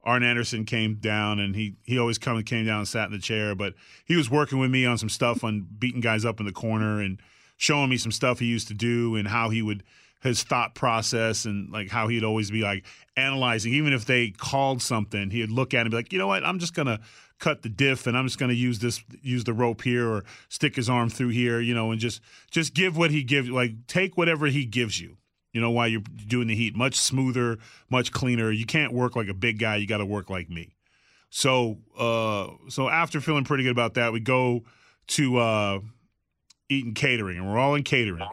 Arn 0.04 0.24
Anderson 0.24 0.66
came 0.66 0.96
down, 0.96 1.40
and 1.40 1.56
he 1.56 1.76
he 1.84 1.98
always 2.00 2.18
come 2.18 2.42
came 2.44 2.66
down 2.66 2.80
and 2.80 2.88
sat 2.88 3.08
in 3.08 3.12
the 3.12 3.20
chair, 3.20 3.56
but 3.56 3.74
he 4.06 4.16
was 4.16 4.30
working 4.30 4.60
with 4.60 4.72
me 4.72 4.86
on 4.86 4.98
some 4.98 5.10
stuff 5.10 5.44
on 5.44 5.68
beating 5.78 6.00
guys 6.00 6.24
up 6.24 6.40
in 6.40 6.46
the 6.46 6.52
corner 6.54 7.02
and 7.02 7.20
showing 7.58 7.90
me 7.90 7.98
some 7.98 8.12
stuff 8.12 8.40
he 8.40 8.46
used 8.46 8.68
to 8.70 8.74
do 8.74 9.16
and 9.16 9.28
how 9.28 9.50
he 9.50 9.62
would 9.62 9.84
his 10.22 10.44
thought 10.44 10.76
process 10.76 11.46
and 11.46 11.72
like 11.72 11.90
how 11.90 12.08
he'd 12.08 12.24
always 12.24 12.52
be 12.52 12.62
like 12.62 12.86
analyzing, 13.16 13.74
even 13.74 13.94
if 13.94 14.06
they 14.06 14.32
called 14.32 14.82
something, 14.82 15.30
he'd 15.30 15.52
look 15.52 15.74
at 15.74 15.80
it 15.80 15.82
and 15.82 15.92
be 15.92 15.98
like, 15.98 16.14
you 16.14 16.20
know 16.20 16.28
what, 16.28 16.44
I'm 16.44 16.60
just 16.60 16.74
gonna 16.74 17.00
cut 17.40 17.62
the 17.62 17.70
diff 17.70 18.08
and 18.08 18.18
I'm 18.18 18.26
just 18.26 18.40
gonna 18.40 18.54
use 18.54 18.80
this 18.80 19.04
use 19.22 19.44
the 19.44 19.54
rope 19.54 19.82
here 19.82 20.08
or 20.08 20.24
stick 20.50 20.76
his 20.76 20.90
arm 20.90 21.10
through 21.10 21.30
here, 21.30 21.60
you 21.60 21.74
know, 21.74 21.92
and 21.92 22.00
just 22.00 22.22
just 22.52 22.74
give 22.74 22.98
what 22.98 23.12
he 23.12 23.24
gives 23.24 23.50
like 23.50 23.88
take 23.88 24.18
whatever 24.18 24.48
he 24.48 24.66
gives 24.66 25.00
you. 25.00 25.18
You 25.54 25.62
know, 25.62 25.72
while 25.72 25.88
you're 25.88 26.04
doing 26.28 26.48
the 26.48 26.56
heat, 26.56 26.76
much 26.76 26.96
smoother, 26.96 27.58
much 27.90 28.12
cleaner. 28.12 28.52
You 28.52 28.66
can't 28.66 28.94
work 28.94 29.16
like 29.16 29.28
a 29.28 29.34
big 29.34 29.58
guy. 29.58 29.78
You 29.78 29.88
got 29.88 29.98
to 29.98 30.06
work 30.06 30.30
like 30.30 30.52
me. 30.52 30.76
So, 31.30 31.80
uh, 31.98 32.50
so 32.70 32.90
after 32.90 33.20
feeling 33.20 33.44
pretty 33.44 33.64
good 33.64 33.72
about 33.72 33.96
that, 33.96 34.14
we 34.14 34.20
go 34.20 34.66
to 35.08 35.38
uh, 35.38 35.80
eating 36.70 36.94
catering, 36.94 37.38
and 37.38 37.48
we're 37.50 37.58
all 37.58 37.76
in 37.76 37.84
catering, 37.84 38.28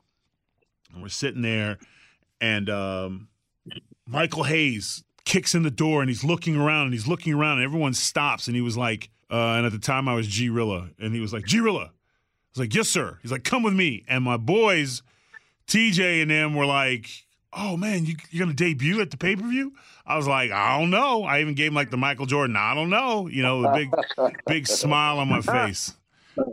and 0.94 1.02
we're 1.02 1.08
sitting 1.08 1.42
there, 1.42 1.78
and 2.40 2.70
um, 2.70 3.28
Michael 4.06 4.44
Hayes 4.44 5.04
kicks 5.24 5.54
in 5.54 5.62
the 5.62 5.70
door, 5.70 6.00
and 6.00 6.08
he's 6.08 6.24
looking 6.24 6.56
around, 6.56 6.86
and 6.86 6.92
he's 6.92 7.06
looking 7.06 7.34
around, 7.34 7.58
and 7.58 7.64
everyone 7.64 7.94
stops, 7.94 8.46
and 8.46 8.56
he 8.56 8.62
was 8.62 8.76
like, 8.76 9.10
uh, 9.30 9.54
and 9.56 9.66
at 9.66 9.72
the 9.72 9.78
time 9.78 10.08
I 10.08 10.14
was 10.14 10.26
G 10.26 10.48
Rilla, 10.48 10.90
and 10.98 11.14
he 11.14 11.20
was 11.20 11.32
like, 11.32 11.44
G 11.44 11.60
Rilla. 11.60 11.84
I 11.84 11.90
was 12.52 12.58
like, 12.60 12.74
yes, 12.74 12.88
sir. 12.88 13.18
He's 13.22 13.32
like, 13.32 13.42
come 13.44 13.62
with 13.62 13.74
me, 13.74 14.04
and 14.08 14.22
my 14.24 14.36
boys. 14.36 15.02
TJ 15.66 16.22
and 16.22 16.30
them 16.30 16.54
were 16.54 16.66
like, 16.66 17.08
"Oh 17.52 17.76
man, 17.76 18.04
you, 18.04 18.16
you're 18.30 18.44
gonna 18.44 18.54
debut 18.54 19.00
at 19.00 19.10
the 19.10 19.16
pay 19.16 19.36
per 19.36 19.46
view?" 19.46 19.72
I 20.06 20.16
was 20.16 20.26
like, 20.26 20.50
"I 20.50 20.78
don't 20.78 20.90
know." 20.90 21.24
I 21.24 21.40
even 21.40 21.54
gave 21.54 21.68
him 21.68 21.74
like 21.74 21.90
the 21.90 21.96
Michael 21.96 22.26
Jordan, 22.26 22.56
"I 22.56 22.74
don't 22.74 22.90
know," 22.90 23.28
you 23.28 23.42
know, 23.42 23.62
the 23.62 23.70
big, 23.70 23.90
big 24.46 24.66
smile 24.66 25.18
on 25.18 25.28
my 25.28 25.40
face. 25.40 25.94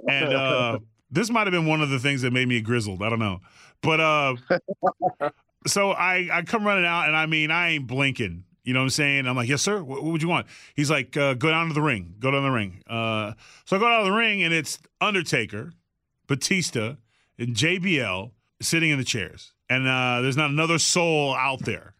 And 0.08 0.34
uh, 0.34 0.80
this 1.10 1.30
might 1.30 1.48
have 1.48 1.52
been 1.52 1.66
one 1.66 1.82
of 1.82 1.90
the 1.90 2.00
things 2.00 2.22
that 2.22 2.32
made 2.32 2.48
me 2.48 2.62
grizzled. 2.62 3.02
I 3.02 3.10
don't 3.10 3.20
know, 3.20 3.42
but 3.82 4.00
uh, 4.00 4.36
so 5.68 5.92
I 5.92 6.30
I 6.32 6.42
come 6.44 6.66
running 6.66 6.86
out, 6.86 7.08
and 7.08 7.16
I 7.16 7.26
mean, 7.26 7.52
I 7.52 7.72
ain't 7.72 7.88
blinking. 7.88 8.44
You 8.64 8.74
know 8.74 8.80
what 8.80 8.86
I'm 8.86 8.90
saying? 8.92 9.28
I'm 9.28 9.36
like, 9.36 9.50
yes, 9.50 9.62
sir. 9.62 9.82
What, 9.82 10.04
what 10.04 10.12
would 10.12 10.22
you 10.22 10.28
want? 10.28 10.46
He's 10.76 10.92
like, 10.92 11.18
uh, 11.18 11.34
go 11.34 11.50
down 11.50 11.68
to 11.70 11.74
the 11.74 11.82
ring. 11.82 12.14
Go 12.20 12.30
down 12.30 12.42
to 12.42 12.48
the 12.48 12.54
ring. 12.54 12.84
Uh, 12.88 13.34
so 13.66 13.76
I 13.76 13.80
go 13.80 13.88
down 13.88 14.04
to 14.04 14.12
the 14.12 14.16
ring, 14.16 14.44
and 14.44 14.54
it's 14.54 14.78
Undertaker, 15.00 15.74
Batista, 16.28 16.96
and 17.40 17.56
JBL 17.56 18.32
sitting 18.62 18.92
in 18.92 19.00
the 19.00 19.04
chairs, 19.04 19.54
and 19.70 19.88
uh, 19.88 20.22
there's 20.22 20.38
not 20.38 20.52
another 20.52 20.78
soul 20.78 21.34
out 21.34 21.60
there. 21.62 21.96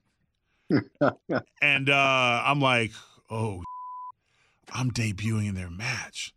and 1.62 1.90
uh, 1.90 2.44
I'm 2.46 2.62
like, 2.62 2.92
oh, 3.30 3.64
I'm 4.72 4.92
debuting 4.92 5.50
in 5.50 5.56
their 5.56 5.70
match. 5.70 6.34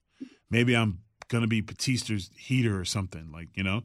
Maybe 0.50 0.74
I'm 0.74 1.00
gonna 1.28 1.46
be 1.46 1.60
Batista's 1.60 2.30
heater 2.36 2.78
or 2.78 2.84
something, 2.84 3.30
like 3.32 3.48
you 3.54 3.62
know. 3.62 3.82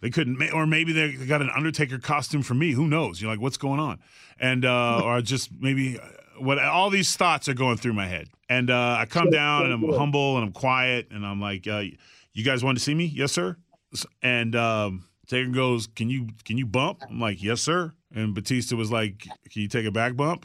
They 0.00 0.10
couldn't, 0.10 0.38
or 0.52 0.66
maybe 0.66 0.92
they 0.92 1.12
got 1.12 1.40
an 1.40 1.48
Undertaker 1.48 1.98
costume 1.98 2.42
for 2.42 2.52
me. 2.52 2.72
Who 2.72 2.86
knows? 2.86 3.22
You're 3.22 3.30
like, 3.30 3.40
what's 3.40 3.56
going 3.56 3.80
on? 3.80 4.00
And 4.38 4.64
uh, 4.64 5.00
or 5.04 5.22
just 5.22 5.50
maybe 5.58 5.98
uh, 5.98 6.06
what? 6.38 6.58
All 6.58 6.90
these 6.90 7.16
thoughts 7.16 7.48
are 7.48 7.54
going 7.54 7.78
through 7.78 7.94
my 7.94 8.06
head, 8.06 8.28
and 8.48 8.70
uh, 8.70 8.96
I 8.98 9.06
come 9.06 9.30
down 9.30 9.64
and 9.64 9.72
I'm 9.72 9.92
humble 9.94 10.36
and 10.36 10.44
I'm 10.44 10.52
quiet, 10.52 11.08
and 11.10 11.24
I'm 11.24 11.40
like, 11.40 11.66
uh, 11.66 11.84
"You 12.34 12.44
guys 12.44 12.62
want 12.62 12.76
to 12.76 12.84
see 12.84 12.94
me? 12.94 13.06
Yes, 13.06 13.32
sir." 13.32 13.56
And 14.22 14.54
um, 14.54 15.06
Taker 15.26 15.50
goes, 15.50 15.86
"Can 15.86 16.10
you 16.10 16.28
can 16.44 16.58
you 16.58 16.66
bump?" 16.66 17.02
I'm 17.08 17.20
like, 17.20 17.42
"Yes, 17.42 17.62
sir." 17.62 17.94
And 18.14 18.34
Batista 18.34 18.76
was 18.76 18.92
like, 18.92 19.20
"Can 19.50 19.62
you 19.62 19.68
take 19.68 19.86
a 19.86 19.90
back 19.90 20.16
bump?" 20.16 20.44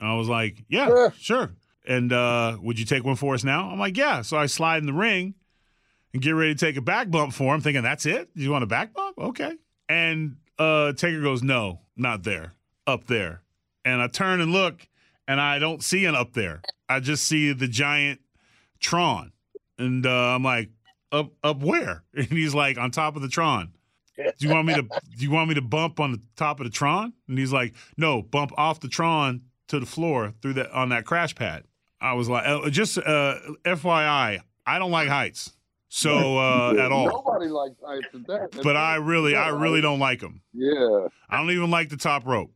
And 0.00 0.08
I 0.08 0.16
was 0.16 0.28
like, 0.28 0.64
"Yeah, 0.68 1.10
sure." 1.18 1.52
And 1.86 2.12
uh, 2.12 2.58
would 2.60 2.78
you 2.78 2.84
take 2.84 3.04
one 3.04 3.16
for 3.16 3.34
us 3.34 3.44
now? 3.44 3.70
I'm 3.70 3.78
like, 3.78 3.96
"Yeah." 3.96 4.22
So 4.22 4.36
I 4.36 4.46
slide 4.46 4.78
in 4.78 4.86
the 4.86 4.92
ring 4.92 5.34
and 6.12 6.22
get 6.22 6.30
ready 6.32 6.54
to 6.54 6.58
take 6.58 6.76
a 6.76 6.82
back 6.82 7.10
bump 7.10 7.32
for 7.32 7.54
him, 7.54 7.60
thinking 7.60 7.82
that's 7.82 8.06
it. 8.06 8.28
You 8.34 8.50
want 8.50 8.64
a 8.64 8.66
back 8.66 8.92
bump? 8.94 9.18
Okay. 9.18 9.52
And 9.88 10.36
uh, 10.58 10.92
Taker 10.92 11.20
goes, 11.20 11.42
"No, 11.42 11.80
not 11.96 12.22
there, 12.22 12.54
up 12.86 13.06
there." 13.06 13.42
And 13.84 14.02
I 14.02 14.08
turn 14.08 14.40
and 14.40 14.52
look, 14.52 14.86
and 15.26 15.40
I 15.40 15.58
don't 15.58 15.82
see 15.82 16.04
an 16.04 16.14
up 16.14 16.32
there. 16.32 16.62
I 16.88 17.00
just 17.00 17.24
see 17.24 17.52
the 17.52 17.68
giant 17.68 18.20
Tron, 18.80 19.32
and 19.78 20.04
uh, 20.06 20.34
I'm 20.34 20.42
like, 20.42 20.70
"Up, 21.12 21.32
up 21.42 21.60
where?" 21.62 22.04
And 22.14 22.26
he's 22.26 22.54
like, 22.54 22.78
"On 22.78 22.90
top 22.90 23.16
of 23.16 23.22
the 23.22 23.28
Tron." 23.28 23.72
Do 24.16 24.32
you 24.38 24.50
want 24.50 24.66
me 24.66 24.74
to? 24.74 24.82
Do 24.82 25.24
you 25.24 25.30
want 25.30 25.48
me 25.48 25.54
to 25.54 25.62
bump 25.62 26.00
on 26.00 26.10
the 26.10 26.20
top 26.34 26.58
of 26.58 26.64
the 26.64 26.70
Tron? 26.70 27.12
And 27.28 27.38
he's 27.38 27.52
like, 27.52 27.74
"No, 27.96 28.20
bump 28.20 28.52
off 28.58 28.80
the 28.80 28.88
Tron 28.88 29.42
to 29.68 29.78
the 29.78 29.86
floor 29.86 30.34
through 30.42 30.54
that 30.54 30.70
on 30.72 30.88
that 30.88 31.04
crash 31.04 31.34
pad. 31.34 31.64
I 32.00 32.14
was 32.14 32.28
like, 32.28 32.46
uh, 32.46 32.68
just 32.70 32.98
uh, 32.98 33.36
FYI, 33.64 34.40
I 34.66 34.78
don't 34.78 34.90
like 34.90 35.08
heights, 35.08 35.52
so 35.88 36.38
uh, 36.38 36.74
at 36.78 36.92
all. 36.92 37.06
Nobody 37.06 37.46
likes 37.46 37.74
heights 37.84 38.06
at 38.14 38.26
that. 38.26 38.62
But 38.62 38.76
I 38.76 38.96
really, 38.96 39.34
I 39.34 39.48
really 39.48 39.80
don't 39.80 39.98
like 39.98 40.20
them. 40.20 40.42
Yeah. 40.52 41.08
I 41.28 41.38
don't 41.38 41.50
even 41.50 41.70
like 41.70 41.88
the 41.88 41.96
top 41.96 42.26
rope. 42.26 42.52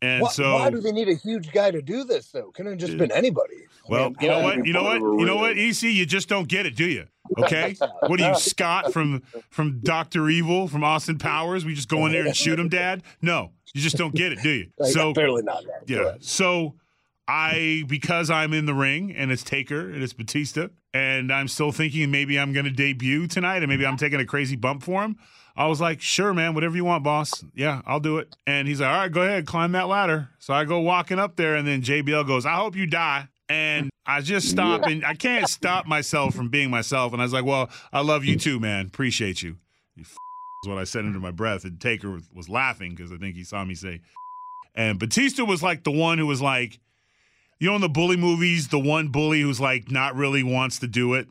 And 0.00 0.22
why, 0.22 0.30
so, 0.30 0.54
why 0.54 0.68
do 0.70 0.80
they 0.80 0.90
need 0.90 1.08
a 1.08 1.14
huge 1.14 1.52
guy 1.52 1.70
to 1.70 1.80
do 1.80 2.02
this 2.02 2.32
though? 2.32 2.50
Couldn't 2.50 2.72
have 2.72 2.80
just 2.80 2.98
been 2.98 3.12
anybody. 3.12 3.66
well, 3.88 4.10
Man, 4.10 4.16
you 4.20 4.28
know 4.28 4.40
what? 4.40 4.66
You 4.66 4.72
know 4.72 4.82
what? 4.82 5.00
You 5.00 5.26
know 5.26 5.36
what? 5.36 5.56
EC, 5.56 5.82
you 5.82 6.04
just 6.04 6.28
don't 6.28 6.48
get 6.48 6.66
it, 6.66 6.74
do 6.74 6.86
you? 6.86 7.06
Okay. 7.38 7.76
what 8.08 8.20
are 8.20 8.30
you, 8.30 8.34
Scott 8.34 8.92
from 8.92 9.22
from 9.50 9.78
Doctor 9.80 10.28
Evil 10.28 10.66
from 10.66 10.82
Austin 10.82 11.18
Powers? 11.18 11.64
We 11.64 11.74
just 11.74 11.88
go 11.88 12.04
in 12.06 12.12
there 12.12 12.26
and 12.26 12.36
shoot 12.36 12.58
him, 12.58 12.68
Dad? 12.68 13.04
No, 13.22 13.52
you 13.74 13.80
just 13.80 13.96
don't 13.96 14.14
get 14.14 14.32
it, 14.32 14.42
do 14.42 14.50
you? 14.50 14.70
Like, 14.76 14.92
So 14.92 15.12
barely 15.12 15.42
not 15.42 15.62
that. 15.64 15.88
Yeah. 15.88 16.14
So 16.20 16.74
I 17.28 17.84
because 17.86 18.28
I'm 18.28 18.52
in 18.52 18.66
the 18.66 18.74
ring 18.74 19.14
and 19.14 19.30
it's 19.30 19.44
Taker 19.44 19.88
and 19.88 20.02
it's 20.02 20.12
Batista 20.12 20.68
and 20.94 21.32
I'm 21.32 21.48
still 21.48 21.72
thinking 21.72 22.10
maybe 22.10 22.38
I'm 22.38 22.52
going 22.52 22.64
to 22.64 22.70
debut 22.70 23.26
tonight 23.26 23.58
and 23.62 23.68
maybe 23.68 23.86
I'm 23.86 23.96
taking 23.96 24.20
a 24.20 24.26
crazy 24.26 24.56
bump 24.56 24.82
for 24.82 25.02
him. 25.02 25.16
I 25.54 25.66
was 25.66 25.80
like, 25.80 26.00
"Sure, 26.00 26.32
man, 26.32 26.54
whatever 26.54 26.76
you 26.76 26.84
want, 26.84 27.04
boss. 27.04 27.44
Yeah, 27.54 27.82
I'll 27.86 28.00
do 28.00 28.18
it." 28.18 28.36
And 28.46 28.66
he's 28.66 28.80
like, 28.80 28.90
"All 28.90 28.96
right, 28.96 29.12
go 29.12 29.22
ahead, 29.22 29.46
climb 29.46 29.72
that 29.72 29.88
ladder." 29.88 30.30
So 30.38 30.54
I 30.54 30.64
go 30.64 30.80
walking 30.80 31.18
up 31.18 31.36
there 31.36 31.56
and 31.56 31.66
then 31.66 31.82
JBL 31.82 32.26
goes, 32.26 32.46
"I 32.46 32.54
hope 32.54 32.76
you 32.76 32.86
die." 32.86 33.28
And 33.48 33.90
I 34.06 34.22
just 34.22 34.48
stop 34.48 34.86
and 34.86 35.04
I 35.04 35.14
can't 35.14 35.48
stop 35.48 35.86
myself 35.86 36.34
from 36.34 36.48
being 36.48 36.70
myself 36.70 37.12
and 37.12 37.20
I 37.20 37.24
was 37.24 37.32
like, 37.32 37.44
"Well, 37.44 37.70
I 37.92 38.00
love 38.00 38.24
you 38.24 38.38
too, 38.38 38.58
man. 38.60 38.86
Appreciate 38.86 39.42
you." 39.42 39.56
You 39.94 40.04
f- 40.04 40.16
is 40.64 40.68
what 40.68 40.78
I 40.78 40.84
said 40.84 41.04
under 41.04 41.20
my 41.20 41.32
breath 41.32 41.64
and 41.64 41.78
Taker 41.78 42.10
was, 42.10 42.22
was 42.32 42.48
laughing 42.48 42.94
because 42.94 43.12
I 43.12 43.16
think 43.18 43.36
he 43.36 43.44
saw 43.44 43.64
me 43.64 43.74
say 43.74 44.00
and 44.74 44.98
Batista 44.98 45.44
was 45.44 45.62
like 45.62 45.84
the 45.84 45.90
one 45.90 46.18
who 46.18 46.26
was 46.26 46.40
like, 46.40 46.80
you 47.62 47.68
know, 47.68 47.76
in 47.76 47.80
the 47.80 47.88
bully 47.88 48.16
movies, 48.16 48.66
the 48.66 48.78
one 48.80 49.06
bully 49.06 49.40
who's 49.40 49.60
like 49.60 49.88
not 49.88 50.16
really 50.16 50.42
wants 50.42 50.80
to 50.80 50.88
do 50.88 51.14
it. 51.14 51.28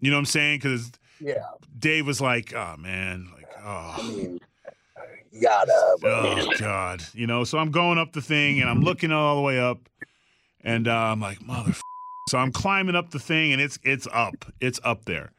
You 0.00 0.10
know 0.10 0.16
what 0.16 0.22
I'm 0.22 0.26
saying? 0.26 0.58
Because 0.58 0.90
Yeah. 1.20 1.44
Dave 1.78 2.08
was 2.08 2.20
like, 2.20 2.52
oh 2.52 2.74
man, 2.76 3.28
like, 3.32 3.46
I 3.56 3.96
oh, 4.00 4.02
mean, 4.02 4.40
gotta. 5.40 5.72
oh 6.02 6.50
god, 6.58 7.04
you 7.12 7.28
know. 7.28 7.44
So 7.44 7.58
I'm 7.58 7.70
going 7.70 7.98
up 7.98 8.14
the 8.14 8.20
thing 8.20 8.60
and 8.60 8.68
I'm 8.68 8.80
looking 8.80 9.12
all 9.12 9.36
the 9.36 9.42
way 9.42 9.60
up, 9.60 9.88
and 10.64 10.88
uh, 10.88 10.92
I'm 10.92 11.20
like, 11.20 11.40
mother. 11.40 11.72
So 12.30 12.38
I'm 12.38 12.50
climbing 12.50 12.96
up 12.96 13.10
the 13.10 13.20
thing 13.20 13.52
and 13.52 13.60
it's 13.62 13.78
it's 13.84 14.08
up, 14.12 14.34
it's 14.60 14.80
up 14.82 15.04
there, 15.04 15.30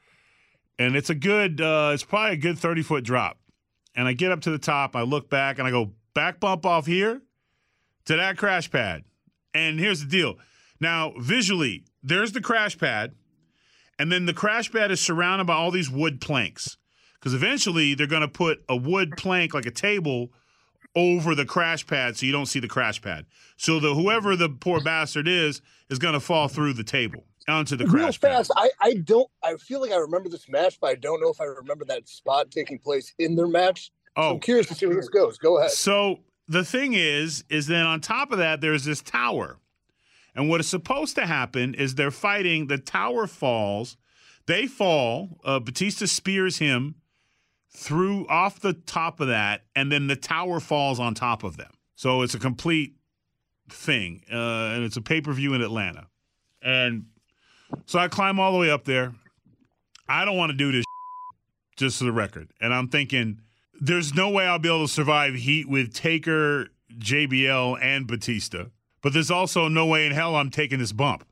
and 0.79 0.95
it's 0.95 1.09
a 1.09 1.15
good, 1.15 1.59
uh, 1.59 1.91
it's 1.93 2.05
probably 2.05 2.35
a 2.35 2.37
good 2.37 2.57
30 2.57 2.83
foot 2.83 3.03
drop. 3.03 3.37
And 3.97 4.07
I 4.07 4.13
get 4.13 4.31
up 4.31 4.39
to 4.41 4.51
the 4.51 4.59
top, 4.59 4.95
I 4.95 5.01
look 5.01 5.29
back 5.29 5.59
and 5.59 5.67
I 5.67 5.71
go 5.71 5.91
back 6.13 6.39
bump 6.39 6.65
off 6.65 6.85
here 6.85 7.21
to 8.05 8.15
that 8.15 8.37
crash 8.37 8.71
pad. 8.71 9.03
And 9.55 9.79
here's 9.79 10.01
the 10.01 10.07
deal. 10.07 10.35
Now, 10.79 11.13
visually, 11.17 11.85
there's 12.03 12.33
the 12.33 12.41
crash 12.41 12.77
pad, 12.77 13.15
and 13.97 14.11
then 14.11 14.25
the 14.25 14.33
crash 14.33 14.71
pad 14.71 14.91
is 14.91 14.99
surrounded 14.99 15.47
by 15.47 15.55
all 15.55 15.71
these 15.71 15.89
wood 15.89 16.19
planks. 16.19 16.77
Because 17.13 17.33
eventually 17.33 17.95
they're 17.95 18.05
going 18.05 18.21
to 18.21 18.27
put 18.27 18.63
a 18.69 18.75
wood 18.75 19.13
plank, 19.17 19.53
like 19.53 19.65
a 19.65 19.71
table, 19.71 20.31
over 20.95 21.35
the 21.35 21.45
crash 21.45 21.85
pad 21.87 22.15
so 22.15 22.25
you 22.25 22.31
don't 22.31 22.45
see 22.45 22.59
the 22.59 22.67
crash 22.67 23.01
pad. 23.01 23.25
So 23.57 23.79
the 23.79 23.93
whoever 23.93 24.35
the 24.35 24.49
poor 24.49 24.81
bastard 24.81 25.27
is 25.27 25.61
is 25.89 25.99
going 25.99 26.13
to 26.13 26.19
fall 26.19 26.47
through 26.47 26.73
the 26.73 26.83
table 26.83 27.23
onto 27.47 27.75
the 27.75 27.85
Real 27.85 28.05
crash 28.05 28.21
pad. 28.21 28.31
fast, 28.31 28.51
I, 28.55 28.69
I 28.81 28.93
don't. 28.95 29.29
I 29.43 29.55
feel 29.55 29.81
like 29.81 29.91
I 29.91 29.97
remember 29.97 30.29
this 30.29 30.47
match, 30.49 30.79
but 30.79 30.87
I 30.89 30.95
don't 30.95 31.21
know 31.21 31.29
if 31.29 31.41
I 31.41 31.45
remember 31.45 31.85
that 31.85 32.07
spot 32.07 32.51
taking 32.51 32.79
place 32.79 33.13
in 33.19 33.35
their 33.35 33.47
match. 33.47 33.85
So 33.85 33.91
Oh, 34.17 34.31
I'm 34.31 34.39
curious 34.39 34.67
to 34.67 34.75
see 34.75 34.85
where 34.85 34.95
this 34.95 35.09
goes. 35.09 35.37
Go 35.37 35.57
ahead. 35.57 35.71
So 35.71 36.19
the 36.47 36.63
thing 36.63 36.93
is, 36.93 37.43
is 37.49 37.67
then 37.67 37.85
on 37.85 38.01
top 38.01 38.31
of 38.31 38.37
that, 38.37 38.61
there's 38.61 38.85
this 38.85 39.01
tower. 39.01 39.57
And 40.35 40.49
what 40.49 40.59
is 40.59 40.67
supposed 40.67 41.15
to 41.15 41.25
happen 41.25 41.73
is 41.73 41.95
they're 41.95 42.11
fighting, 42.11 42.67
the 42.67 42.77
tower 42.77 43.25
falls, 43.25 43.97
they 44.47 44.67
fall, 44.67 45.39
uh, 45.43 45.59
Batista 45.59 46.05
spears 46.05 46.57
him 46.57 46.95
through 47.69 48.27
off 48.27 48.59
the 48.59 48.73
top 48.73 49.19
of 49.19 49.27
that, 49.27 49.63
and 49.75 49.91
then 49.91 50.07
the 50.07 50.15
tower 50.15 50.59
falls 50.59 50.99
on 50.99 51.13
top 51.13 51.43
of 51.43 51.57
them. 51.57 51.71
So 51.95 52.21
it's 52.21 52.35
a 52.35 52.39
complete 52.39 52.95
thing. 53.69 54.23
Uh, 54.31 54.35
and 54.73 54.83
it's 54.83 54.97
a 54.97 55.01
pay-per-view 55.01 55.53
in 55.53 55.61
Atlanta. 55.61 56.07
And 56.61 57.05
so 57.85 57.99
I 57.99 58.07
climb 58.07 58.39
all 58.39 58.51
the 58.51 58.59
way 58.59 58.69
up 58.69 58.85
there. 58.85 59.13
I 60.07 60.25
don't 60.25 60.37
want 60.37 60.51
to 60.51 60.57
do 60.57 60.71
this 60.71 60.85
just 61.77 61.99
for 61.99 62.05
the 62.05 62.11
record. 62.11 62.49
And 62.61 62.73
I'm 62.73 62.87
thinking, 62.87 63.41
there's 63.79 64.13
no 64.13 64.29
way 64.29 64.45
I'll 64.45 64.59
be 64.59 64.69
able 64.69 64.87
to 64.87 64.91
survive 64.91 65.35
heat 65.35 65.67
with 65.67 65.93
Taker, 65.93 66.67
JBL, 66.97 67.77
and 67.81 68.07
Batista. 68.07 68.65
But 69.01 69.13
there's 69.13 69.31
also 69.31 69.67
no 69.67 69.85
way 69.85 70.05
in 70.05 70.11
hell 70.11 70.35
I'm 70.35 70.49
taking 70.49 70.79
this 70.79 70.91
bump 70.91 71.25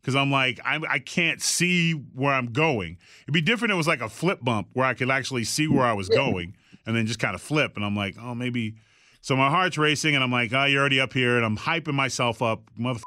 because 0.00 0.16
I'm 0.16 0.30
like 0.30 0.60
I'm, 0.64 0.84
I 0.88 0.98
can't 0.98 1.40
see 1.40 1.92
where 1.92 2.34
I'm 2.34 2.52
going. 2.52 2.98
It'd 3.22 3.32
be 3.32 3.40
different. 3.40 3.70
if 3.70 3.74
It 3.74 3.78
was 3.78 3.86
like 3.88 4.00
a 4.00 4.08
flip 4.08 4.40
bump 4.42 4.68
where 4.72 4.86
I 4.86 4.94
could 4.94 5.10
actually 5.10 5.44
see 5.44 5.68
where 5.68 5.84
I 5.84 5.92
was 5.92 6.08
going 6.08 6.56
and 6.86 6.96
then 6.96 7.06
just 7.06 7.18
kind 7.18 7.34
of 7.34 7.40
flip. 7.40 7.76
And 7.76 7.84
I'm 7.84 7.96
like, 7.96 8.16
oh, 8.20 8.34
maybe. 8.34 8.76
So 9.20 9.36
my 9.36 9.48
heart's 9.48 9.78
racing, 9.78 10.14
and 10.14 10.22
I'm 10.22 10.30
like, 10.30 10.52
oh, 10.52 10.64
you're 10.64 10.80
already 10.80 11.00
up 11.00 11.14
here, 11.14 11.36
and 11.36 11.46
I'm 11.46 11.56
hyping 11.56 11.94
myself 11.94 12.42
up, 12.42 12.62
mother. 12.76 13.00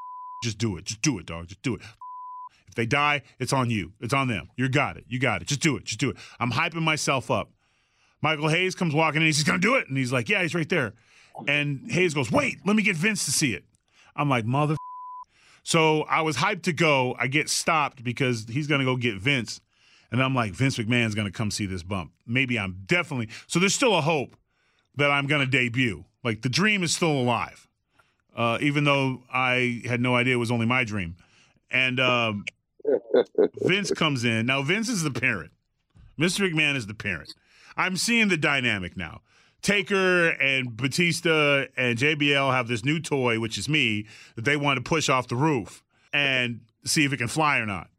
Just 0.44 0.58
do 0.58 0.78
it. 0.78 0.86
Just 0.86 1.02
do 1.02 1.20
it, 1.20 1.26
dog. 1.26 1.48
Just 1.48 1.62
do 1.62 1.76
it. 1.76 1.82
If 2.68 2.76
they 2.76 2.86
die, 2.86 3.22
it's 3.40 3.54
on 3.54 3.70
you. 3.70 3.94
It's 4.00 4.14
on 4.14 4.28
them. 4.28 4.50
You 4.56 4.68
got 4.70 4.98
it. 4.98 5.06
You 5.08 5.20
got 5.20 5.42
it. 5.42 5.48
Just 5.48 5.62
do 5.62 5.78
it. 5.78 5.86
Just 5.86 6.00
do 6.00 6.10
it. 6.10 6.18
I'm 6.40 6.52
hyping 6.52 6.82
myself 6.82 7.30
up. 7.30 7.52
Michael 8.22 8.48
Hayes 8.50 8.76
comes 8.76 8.94
walking 8.94 9.22
in. 9.22 9.28
He's 9.28 9.38
just 9.38 9.48
going 9.48 9.60
to 9.60 9.66
do 9.66 9.76
it. 9.76 9.88
And 9.88 9.98
he's 9.98 10.12
like, 10.12 10.30
yeah, 10.30 10.42
he's 10.42 10.56
right 10.56 10.68
there. 10.68 10.94
And 11.48 11.92
Hayes 11.92 12.14
goes, 12.14 12.32
wait, 12.32 12.58
let 12.66 12.76
me 12.76 12.84
get 12.84 12.96
Vince 12.96 13.26
to 13.26 13.32
see 13.32 13.54
it. 13.54 13.64
I'm 14.16 14.30
like, 14.30 14.46
mother. 14.46 14.76
So 15.64 16.02
I 16.04 16.22
was 16.22 16.38
hyped 16.38 16.64
to 16.64 16.74
go. 16.74 17.16
I 17.20 17.28
get 17.28 17.50
stopped 17.50 18.04
because 18.04 18.46
he's 18.50 18.68
going 18.68 18.80
to 18.80 18.86
go 18.86 18.96
get 18.96 19.18
Vince. 19.18 19.62
And 20.12 20.24
I'm 20.24 20.34
like, 20.34 20.54
Vince 20.54 20.78
McMahon's 20.78 21.14
going 21.14 21.28
to 21.28 21.34
come 21.34 21.52
see 21.52 21.66
this 21.66 21.84
bump. 21.84 22.12
Maybe 22.26 22.58
I'm 22.58 22.84
definitely. 22.86 23.30
So 23.46 23.60
there's 23.60 23.76
still 23.76 23.96
a 23.96 24.02
hope 24.02 24.36
that 24.96 25.12
I'm 25.12 25.28
going 25.28 25.42
to 25.42 25.48
debut. 25.48 26.06
Like 26.24 26.42
the 26.42 26.50
dream 26.50 26.84
is 26.84 26.96
still 26.96 27.12
alive, 27.12 27.68
uh, 28.36 28.58
even 28.62 28.84
though 28.84 29.24
I 29.32 29.82
had 29.86 30.02
no 30.02 30.16
idea 30.16 30.34
it 30.34 30.38
was 30.38 30.52
only 30.52 30.66
my 30.66 30.84
dream. 30.84 31.18
And 31.70 32.00
um, 32.00 32.46
Vince 33.62 33.92
comes 33.92 34.24
in. 34.24 34.46
Now, 34.46 34.62
Vince 34.62 34.90
is 34.90 35.04
the 35.04 35.12
parent. 35.12 35.52
Mr. 36.20 36.50
McMahon 36.50 36.76
is 36.76 36.88
the 36.88 36.94
parent. 36.94 37.34
I'm 37.78 37.96
seeing 37.96 38.28
the 38.28 38.38
dynamic 38.38 38.98
now. 38.98 39.22
Taker 39.62 40.30
and 40.30 40.76
Batista 40.76 41.66
and 41.76 41.98
JBL 41.98 42.54
have 42.54 42.68
this 42.68 42.84
new 42.84 43.00
toy, 43.00 43.40
which 43.40 43.58
is 43.58 43.70
me, 43.70 44.08
that 44.36 44.46
they 44.46 44.58
want 44.58 44.78
to 44.78 44.82
push 44.82 45.10
off 45.10 45.28
the 45.28 45.36
roof 45.36 45.84
and 46.14 46.62
see 46.86 47.06
if 47.06 47.14
it 47.14 47.18
can 47.18 47.28
fly 47.28 47.60
or 47.60 47.66
not. 47.66 47.90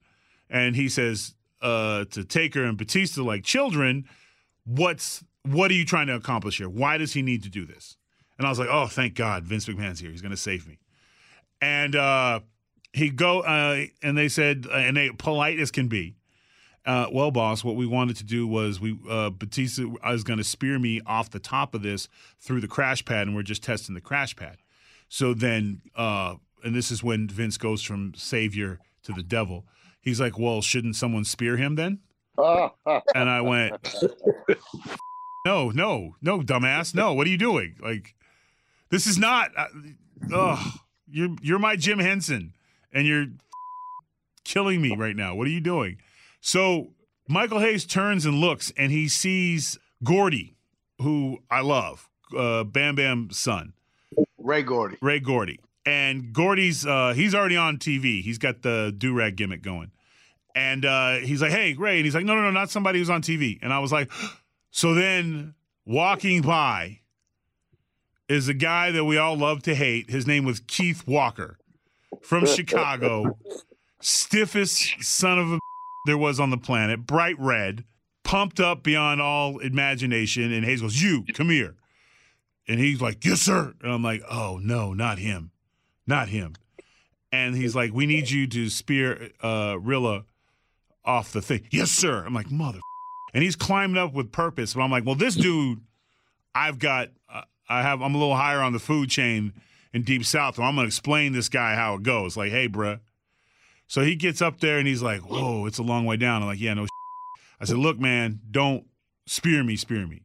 And 0.50 0.76
he 0.76 0.88
says 0.88 1.34
uh, 1.60 2.04
to 2.06 2.24
Taker 2.24 2.64
and 2.64 2.76
Batista, 2.76 3.22
like 3.22 3.44
children, 3.44 4.06
what's 4.64 5.24
what 5.42 5.70
are 5.70 5.74
you 5.74 5.84
trying 5.84 6.08
to 6.08 6.14
accomplish 6.14 6.58
here? 6.58 6.68
Why 6.68 6.98
does 6.98 7.12
he 7.12 7.22
need 7.22 7.42
to 7.44 7.48
do 7.48 7.64
this? 7.64 7.96
And 8.36 8.46
I 8.46 8.50
was 8.50 8.58
like, 8.58 8.68
oh, 8.70 8.86
thank 8.86 9.14
God, 9.14 9.44
Vince 9.44 9.66
McMahon's 9.66 10.00
here. 10.00 10.10
He's 10.10 10.20
going 10.20 10.30
to 10.30 10.36
save 10.36 10.66
me. 10.68 10.78
And 11.60 11.96
uh, 11.96 12.40
he 12.92 13.10
go 13.10 13.40
uh, 13.40 13.84
and 14.02 14.16
they 14.16 14.28
said, 14.28 14.66
and 14.72 14.96
they 14.96 15.10
polite 15.10 15.58
as 15.58 15.70
can 15.70 15.88
be. 15.88 16.16
Uh, 16.88 17.07
well, 17.12 17.31
boss, 17.31 17.62
what 17.62 17.77
we 17.77 17.87
wanted 17.87 18.16
to 18.16 18.24
do 18.24 18.46
was 18.46 18.81
we 18.81 18.98
uh, 19.11 19.29
Batista 19.29 19.85
was 20.03 20.24
going 20.24 20.38
to 20.38 20.44
spear 20.44 20.79
me 20.79 21.03
off 21.05 21.29
the 21.29 21.38
top 21.38 21.74
of 21.74 21.83
this 21.83 22.09
through 22.40 22.62
the 22.62 22.66
crash 22.66 23.05
pad, 23.05 23.27
and 23.27 23.37
we're 23.37 23.42
just 23.42 23.62
testing 23.62 23.94
the 23.94 24.01
crash 24.01 24.35
pad. 24.35 24.57
So 25.11 25.35
then, 25.35 25.83
uh, 25.94 26.37
and 26.64 26.74
this 26.74 26.90
is 26.90 27.05
when 27.05 27.29
Vince 27.29 27.59
goes 27.59 27.83
from 27.83 28.14
savior 28.14 28.79
to 29.03 29.12
the 29.12 29.22
devil. 29.22 29.66
He's 30.01 30.18
like, 30.18 30.38
"Well, 30.38 30.62
shouldn't 30.62 30.96
someone 30.96 31.24
spear 31.24 31.59
him 31.59 31.74
then?" 31.74 31.98
And 33.14 33.29
I 33.29 33.42
went, 33.42 33.74
"No, 35.44 35.68
no, 35.68 36.16
no, 36.22 36.40
dumbass, 36.40 36.94
no. 36.94 37.12
What 37.12 37.27
are 37.27 37.31
you 37.31 37.37
doing? 37.37 37.77
Like, 37.83 38.14
this 38.88 39.07
is 39.07 39.18
not. 39.18 39.51
Uh, 40.33 40.70
you're 41.07 41.37
you're 41.42 41.59
my 41.59 41.77
Jim 41.77 41.98
Henson, 41.98 42.55
and 42.94 43.07
you're 43.07 43.27
killing 44.44 44.81
me 44.81 44.96
right 44.96 45.14
now. 45.14 45.35
What 45.35 45.46
are 45.46 45.51
you 45.51 45.61
doing?" 45.61 45.98
So 46.40 46.92
Michael 47.29 47.61
Hayes 47.61 47.85
turns 47.85 48.24
and 48.24 48.37
looks, 48.37 48.72
and 48.77 48.90
he 48.90 49.09
sees 49.09 49.79
Gordy, 50.03 50.57
who 50.98 51.38
I 51.51 51.61
love, 51.61 52.09
uh, 52.37 52.64
Bam 52.64 52.94
Bam's 52.94 53.38
son, 53.38 53.74
Ray 54.38 54.62
Gordy. 54.62 54.96
Ray 55.01 55.20
Gordy. 55.20 55.61
And 55.85 56.33
Gordy's 56.33 56.87
uh, 56.87 57.12
he's 57.14 57.35
already 57.35 57.57
on 57.57 57.79
TV. 57.79 58.22
He's 58.22 58.38
got 58.38 58.62
the 58.62 58.94
do 58.96 59.14
rag 59.14 59.37
gimmick 59.37 59.62
going, 59.62 59.90
and 60.55 60.85
uh, 60.85 61.16
he's 61.16 61.40
like, 61.40 61.53
"Hey, 61.53 61.74
Ray," 61.74 61.96
and 61.96 62.05
he's 62.05 62.14
like, 62.14 62.24
"No, 62.24 62.35
no, 62.35 62.42
no, 62.42 62.51
not 62.51 62.70
somebody 62.70 62.98
who's 62.98 63.11
on 63.11 63.22
TV." 63.22 63.59
And 63.62 63.72
I 63.72 63.79
was 63.79 63.92
like, 63.92 64.11
so 64.70 64.94
then 64.94 65.55
walking 65.87 66.42
by 66.42 67.01
is 68.29 68.48
a 68.48 68.55
guy 68.55 68.90
that 68.90 69.05
we 69.05 69.16
all 69.16 69.37
love 69.37 69.62
to 69.62 69.74
hate. 69.74 70.11
His 70.11 70.27
name 70.27 70.44
was 70.44 70.61
Keith 70.61 71.07
Walker 71.07 71.59
from 72.20 72.44
Chicago, 72.55 73.38
stiffest 74.01 75.03
son 75.03 75.38
of 75.38 75.53
a 75.53 75.59
there 76.09 76.18
was 76.18 76.40
on 76.40 76.49
the 76.49 76.57
planet, 76.57 77.07
bright 77.07 77.38
red, 77.38 77.85
pumped 78.25 78.59
up 78.61 78.83
beyond 78.83 79.21
all 79.21 79.59
imagination. 79.59 80.51
And 80.51 80.64
Hayes 80.64 80.81
goes, 80.81 81.01
You, 81.03 81.23
come 81.35 81.51
here. 81.51 81.77
And 82.66 82.81
he's 82.81 83.01
like, 83.01 83.25
Yes, 83.25 83.40
sir. 83.40 83.75
And 83.83 83.92
I'm 83.92 84.03
like, 84.03 84.23
Oh, 84.29 84.59
no, 84.62 84.94
not 84.94 85.18
him. 85.18 85.51
not 86.07 86.29
him. 86.29 86.55
And 87.31 87.55
he's 87.55 87.77
like, 87.77 87.92
we 87.92 88.07
need 88.07 88.31
you 88.31 88.47
to 88.47 88.71
spear 88.71 89.29
uh, 89.42 89.77
Rilla 89.79 90.25
off 91.05 91.31
the 91.31 91.42
thing. 91.42 91.66
Yes, 91.71 91.90
sir. 91.90 92.25
I'm 92.25 92.33
like, 92.33 92.51
mother. 92.51 92.81
And 93.35 93.44
he's 93.44 93.55
climbing 93.55 93.99
up 93.99 94.14
with 94.14 94.33
purpose. 94.33 94.73
But 94.73 94.81
I'm 94.81 94.90
like, 94.90 95.05
well, 95.05 95.14
this 95.14 95.35
dude, 95.35 95.83
I've 96.55 96.79
got, 96.79 97.11
uh, 97.31 97.42
I 97.68 97.83
have, 97.83 98.01
I'm 98.01 98.14
a 98.14 98.18
little 98.18 98.35
higher 98.35 98.62
on 98.62 98.73
the 98.73 98.79
food 98.79 99.11
chain 99.11 99.53
in 99.92 100.05
Deep 100.05 100.25
South. 100.25 100.57
So 100.57 100.62
I'm 100.62 100.75
going 100.75 100.87
to 100.87 100.88
explain 100.88 101.35
this 101.35 101.51
guy 101.51 101.75
how 101.75 101.97
it 101.97 102.03
goes. 102.03 102.35
Like, 102.35 102.51
hey, 102.51 102.66
bruh. 102.66 103.01
So 103.88 104.03
he 104.03 104.14
gets 104.14 104.40
up 104.40 104.61
there 104.61 104.79
and 104.79 104.87
he's 104.87 105.03
like, 105.03 105.22
whoa, 105.22 105.66
it's 105.66 105.79
a 105.79 105.83
long 105.83 106.05
way 106.05 106.16
down. 106.16 106.42
I'm 106.42 106.48
like, 106.48 106.61
yeah, 106.61 106.74
no. 106.74 106.87
I 107.61 107.64
said, 107.64 107.79
look, 107.79 107.98
man, 107.98 108.40
don't 108.51 108.87
spear 109.27 109.64
me, 109.64 109.74
spear 109.77 110.07
me. 110.07 110.22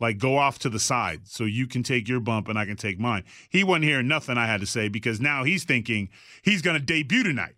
Like, 0.00 0.18
go 0.18 0.36
off 0.36 0.58
to 0.58 0.68
the 0.68 0.80
side 0.80 1.20
so 1.24 1.44
you 1.44 1.66
can 1.66 1.82
take 1.82 2.08
your 2.08 2.20
bump 2.20 2.48
and 2.48 2.58
I 2.58 2.66
can 2.66 2.76
take 2.76 2.98
mine. 2.98 3.24
He 3.48 3.64
wasn't 3.64 3.84
hearing 3.84 4.08
nothing 4.08 4.36
I 4.36 4.46
had 4.46 4.60
to 4.60 4.66
say 4.66 4.88
because 4.88 5.20
now 5.20 5.44
he's 5.44 5.64
thinking 5.64 6.10
he's 6.42 6.60
going 6.60 6.78
to 6.78 6.84
debut 6.84 7.22
tonight. 7.22 7.54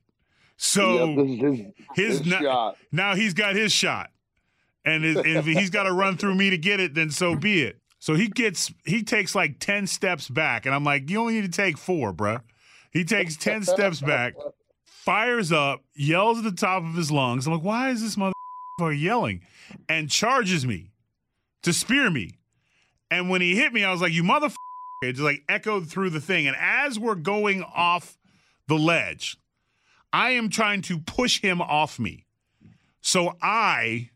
So 0.58 1.24
his, 1.24 2.20
his, 2.20 2.26
na- 2.26 2.72
now 2.92 3.14
he's 3.14 3.34
got 3.34 3.56
his 3.56 3.72
shot, 3.72 4.10
and, 4.86 5.04
his, 5.04 5.16
and 5.16 5.26
if 5.26 5.44
he's 5.44 5.68
got 5.68 5.82
to 5.82 5.92
run 5.92 6.16
through 6.16 6.34
me 6.34 6.48
to 6.48 6.56
get 6.56 6.80
it, 6.80 6.94
then 6.94 7.10
so 7.10 7.36
be 7.36 7.62
it. 7.62 7.80
So 7.98 8.14
he 8.14 8.28
gets 8.28 8.72
he 8.84 9.02
takes 9.02 9.34
like 9.34 9.58
ten 9.58 9.86
steps 9.86 10.28
back, 10.28 10.64
and 10.64 10.74
I'm 10.74 10.84
like, 10.84 11.10
you 11.10 11.18
only 11.20 11.34
need 11.34 11.52
to 11.52 11.54
take 11.54 11.76
four, 11.76 12.12
bruh. 12.12 12.40
He 12.90 13.04
takes 13.04 13.36
ten 13.36 13.64
steps 13.64 14.00
back, 14.00 14.34
fires 15.06 15.52
up, 15.52 15.84
yells 15.94 16.38
at 16.38 16.44
the 16.44 16.52
top 16.52 16.82
of 16.82 16.94
his 16.94 17.12
lungs. 17.12 17.46
I'm 17.46 17.54
like, 17.54 17.62
why 17.62 17.90
is 17.90 18.02
this 18.02 18.16
motherfucker 18.16 19.00
yelling? 19.00 19.42
And 19.88 20.10
charges 20.10 20.66
me 20.66 20.90
to 21.62 21.72
spear 21.72 22.10
me. 22.10 22.32
And 23.10 23.30
when 23.30 23.40
he 23.40 23.54
hit 23.54 23.72
me, 23.72 23.84
I 23.84 23.92
was 23.92 24.02
like, 24.02 24.12
you 24.12 24.24
motherfucker. 24.24 24.56
It 25.02 25.12
just 25.12 25.22
like 25.22 25.42
echoed 25.48 25.88
through 25.88 26.10
the 26.10 26.20
thing. 26.20 26.48
And 26.48 26.56
as 26.58 26.98
we're 26.98 27.14
going 27.14 27.62
off 27.62 28.18
the 28.66 28.74
ledge, 28.74 29.36
I 30.12 30.30
am 30.30 30.48
trying 30.48 30.82
to 30.82 30.98
push 30.98 31.40
him 31.40 31.60
off 31.60 31.98
me. 31.98 32.26
So 33.00 33.36
I 33.40 34.10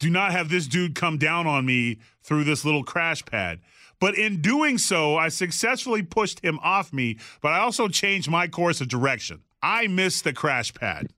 do 0.00 0.10
not 0.10 0.32
have 0.32 0.48
this 0.48 0.66
dude 0.66 0.96
come 0.96 1.18
down 1.18 1.46
on 1.46 1.64
me 1.64 1.98
through 2.22 2.44
this 2.44 2.64
little 2.64 2.82
crash 2.82 3.24
pad. 3.24 3.60
But 4.00 4.16
in 4.16 4.40
doing 4.40 4.78
so, 4.78 5.16
I 5.16 5.28
successfully 5.28 6.02
pushed 6.02 6.40
him 6.40 6.58
off 6.62 6.92
me, 6.92 7.18
but 7.40 7.52
I 7.52 7.58
also 7.58 7.88
changed 7.88 8.30
my 8.30 8.48
course 8.48 8.80
of 8.80 8.88
direction. 8.88 9.42
I 9.62 9.86
miss 9.86 10.22
the 10.22 10.32
crash 10.32 10.72
pad. 10.74 11.08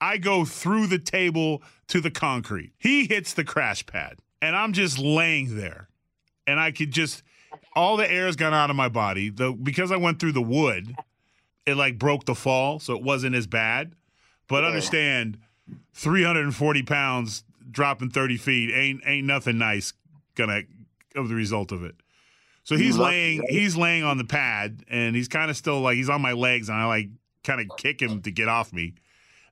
I 0.00 0.18
go 0.18 0.44
through 0.44 0.88
the 0.88 0.98
table 0.98 1.62
to 1.88 2.00
the 2.00 2.10
concrete. 2.10 2.72
He 2.78 3.06
hits 3.06 3.32
the 3.32 3.44
crash 3.44 3.86
pad, 3.86 4.18
and 4.42 4.54
I'm 4.54 4.72
just 4.72 4.98
laying 4.98 5.56
there. 5.56 5.88
And 6.46 6.60
I 6.60 6.70
could 6.70 6.92
just, 6.92 7.22
all 7.74 7.96
the 7.96 8.10
air's 8.10 8.36
gone 8.36 8.54
out 8.54 8.70
of 8.70 8.76
my 8.76 8.88
body. 8.88 9.30
The, 9.30 9.52
because 9.52 9.90
I 9.90 9.96
went 9.96 10.20
through 10.20 10.32
the 10.32 10.42
wood, 10.42 10.94
it 11.64 11.76
like 11.76 11.98
broke 11.98 12.24
the 12.26 12.34
fall, 12.34 12.78
so 12.78 12.94
it 12.94 13.02
wasn't 13.02 13.34
as 13.34 13.46
bad. 13.46 13.94
But 14.48 14.64
understand, 14.64 15.38
340 15.94 16.82
pounds 16.82 17.44
dropping 17.68 18.10
30 18.10 18.36
feet 18.36 18.72
ain't 18.72 19.02
ain't 19.04 19.26
nothing 19.26 19.58
nice 19.58 19.92
gonna 20.36 20.62
of 21.16 21.28
the 21.28 21.34
result 21.34 21.72
of 21.72 21.82
it. 21.82 21.96
So 22.62 22.76
he's 22.76 22.96
laying 22.96 23.44
he's 23.48 23.76
laying 23.76 24.04
on 24.04 24.18
the 24.18 24.24
pad 24.24 24.84
and 24.88 25.14
he's 25.16 25.28
kind 25.28 25.50
of 25.50 25.56
still 25.56 25.80
like 25.80 25.96
he's 25.96 26.08
on 26.08 26.20
my 26.20 26.32
legs 26.32 26.68
and 26.68 26.78
I 26.78 26.86
like 26.86 27.08
kind 27.46 27.60
of 27.60 27.76
kick 27.78 28.02
him 28.02 28.20
to 28.22 28.30
get 28.30 28.48
off 28.48 28.72
me. 28.72 28.94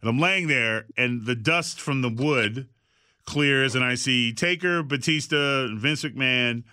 And 0.01 0.11
I'm 0.11 0.19
laying 0.19 0.49
there 0.49 0.87
and 0.97 1.25
the 1.25 1.35
dust 1.35 1.81
from 1.81 2.03
the 2.03 2.11
wood 2.11 2.69
clears 3.25 3.75
and 3.75 3.85
I 3.85 3.95
see 3.95 4.35
Taker, 4.35 4.83
Batista, 4.83 5.69
Vince 5.75 6.05
McMahon, 6.05 6.65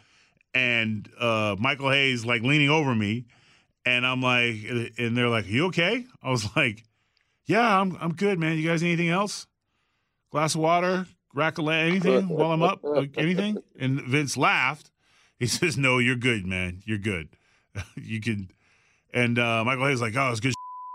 and 0.54 1.10
uh, 1.20 1.56
Michael 1.58 1.92
Hayes 1.92 2.26
like 2.26 2.42
leaning 2.42 2.70
over 2.70 2.94
me. 2.94 3.26
And 3.86 4.06
I'm 4.06 4.22
like, 4.22 4.58
and 4.98 5.18
they're 5.18 5.30
like, 5.30 5.48
you 5.48 5.68
okay? 5.68 6.06
I 6.22 6.30
was 6.30 6.46
like, 6.56 6.84
yeah, 7.46 7.80
I'm 7.80 7.98
I'm 8.00 8.14
good, 8.14 8.40
man. 8.40 8.58
You 8.58 8.68
guys 8.68 8.82
need 8.82 8.90
anything 8.94 9.10
else? 9.10 9.48
Glass 10.32 10.56
of 10.56 10.62
water, 10.62 11.06
rack 11.34 11.58
of 11.58 11.66
la- 11.66 11.74
anything 11.74 12.28
while 12.30 12.52
I'm 12.52 12.62
up? 12.64 12.80
Like, 12.84 13.18
anything? 13.18 13.58
And 13.80 14.02
Vince 14.02 14.38
laughed. 14.38 14.92
He 15.40 15.48
says, 15.48 15.78
no, 15.78 15.98
you're 15.98 16.16
good, 16.16 16.46
man. 16.46 16.82
You're 16.86 17.00
good. 17.00 17.30
you 17.96 18.22
can. 18.22 18.52
And 19.14 19.40
uh, 19.40 19.64
Michael 19.66 19.88
Hayes 19.88 20.00
like, 20.00 20.16
oh, 20.16 20.30
it's 20.32 20.40
good, 20.40 20.54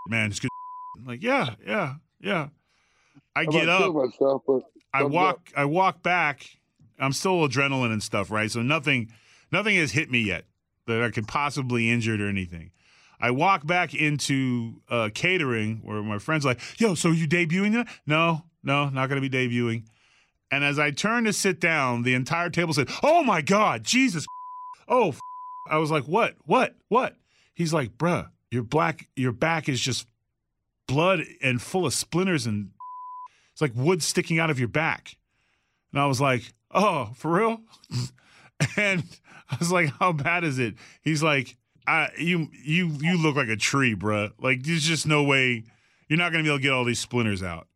man. 0.09 0.31
It's 0.31 0.39
good. 0.39 0.49
I'm 0.97 1.05
like, 1.05 1.23
yeah, 1.23 1.55
yeah, 1.65 1.95
yeah. 2.19 2.47
I 3.35 3.45
get 3.45 3.69
up. 3.69 3.93
myself, 3.93 4.41
but 4.47 4.63
I 4.93 5.03
walk. 5.03 5.35
up. 5.35 5.41
I 5.55 5.65
walk 5.65 6.01
back. 6.01 6.45
I'm 6.99 7.13
still 7.13 7.47
adrenaline 7.47 7.91
and 7.91 8.01
stuff, 8.01 8.31
right? 8.31 8.49
So 8.49 8.61
nothing, 8.61 9.11
nothing 9.51 9.75
has 9.75 9.91
hit 9.91 10.09
me 10.09 10.19
yet 10.19 10.45
that 10.87 11.03
I 11.03 11.11
could 11.11 11.27
possibly 11.27 11.89
injured 11.89 12.19
or 12.19 12.27
anything. 12.27 12.71
I 13.19 13.31
walk 13.31 13.65
back 13.65 13.93
into 13.93 14.81
uh, 14.89 15.09
catering 15.13 15.81
where 15.83 16.01
my 16.01 16.19
friend's 16.19 16.45
like, 16.45 16.59
"Yo, 16.79 16.95
so 16.95 17.11
you 17.11 17.27
debuting?" 17.27 17.87
No, 18.05 18.43
no, 18.63 18.89
not 18.89 19.09
going 19.09 19.21
to 19.21 19.29
be 19.29 19.35
debuting. 19.35 19.85
And 20.49 20.63
as 20.63 20.79
I 20.79 20.91
turn 20.91 21.25
to 21.25 21.33
sit 21.33 21.59
down, 21.59 22.03
the 22.03 22.13
entire 22.13 22.49
table 22.49 22.73
said, 22.73 22.89
"Oh 23.03 23.23
my 23.23 23.41
God, 23.41 23.83
Jesus! 23.83 24.25
Oh!" 24.89 25.13
I 25.69 25.79
was 25.79 25.91
like, 25.91 26.05
"What? 26.05 26.35
What? 26.45 26.75
What?" 26.87 27.17
He's 27.53 27.73
like, 27.73 27.97
"Bruh, 27.97 28.29
your 28.51 28.63
black, 28.63 29.07
your 29.15 29.31
back 29.31 29.69
is 29.69 29.79
just 29.79 30.07
blood 30.87 31.21
and 31.41 31.61
full 31.61 31.85
of 31.85 31.93
splinters 31.93 32.45
and 32.45 32.71
it's 33.51 33.61
like 33.61 33.73
wood 33.75 34.03
sticking 34.03 34.39
out 34.39 34.49
of 34.49 34.59
your 34.59 34.67
back." 34.67 35.17
And 35.91 36.01
I 36.01 36.05
was 36.05 36.21
like, 36.21 36.53
"Oh, 36.71 37.11
for 37.15 37.31
real?" 37.31 37.61
and 38.77 39.03
I 39.49 39.57
was 39.59 39.71
like, 39.71 39.89
"How 39.99 40.11
bad 40.11 40.43
is 40.43 40.59
it?" 40.59 40.75
He's 41.01 41.23
like, 41.23 41.57
I, 41.87 42.09
"You 42.19 42.49
you 42.51 42.87
you 43.01 43.17
look 43.17 43.35
like 43.35 43.47
a 43.47 43.55
tree, 43.55 43.95
bruh. 43.95 44.31
Like 44.39 44.63
there's 44.63 44.83
just 44.83 45.07
no 45.07 45.23
way 45.23 45.63
you're 46.07 46.19
not 46.19 46.31
gonna 46.31 46.43
be 46.43 46.49
able 46.49 46.59
to 46.59 46.63
get 46.63 46.71
all 46.71 46.83
these 46.83 46.99
splinters 46.99 47.41
out 47.41 47.67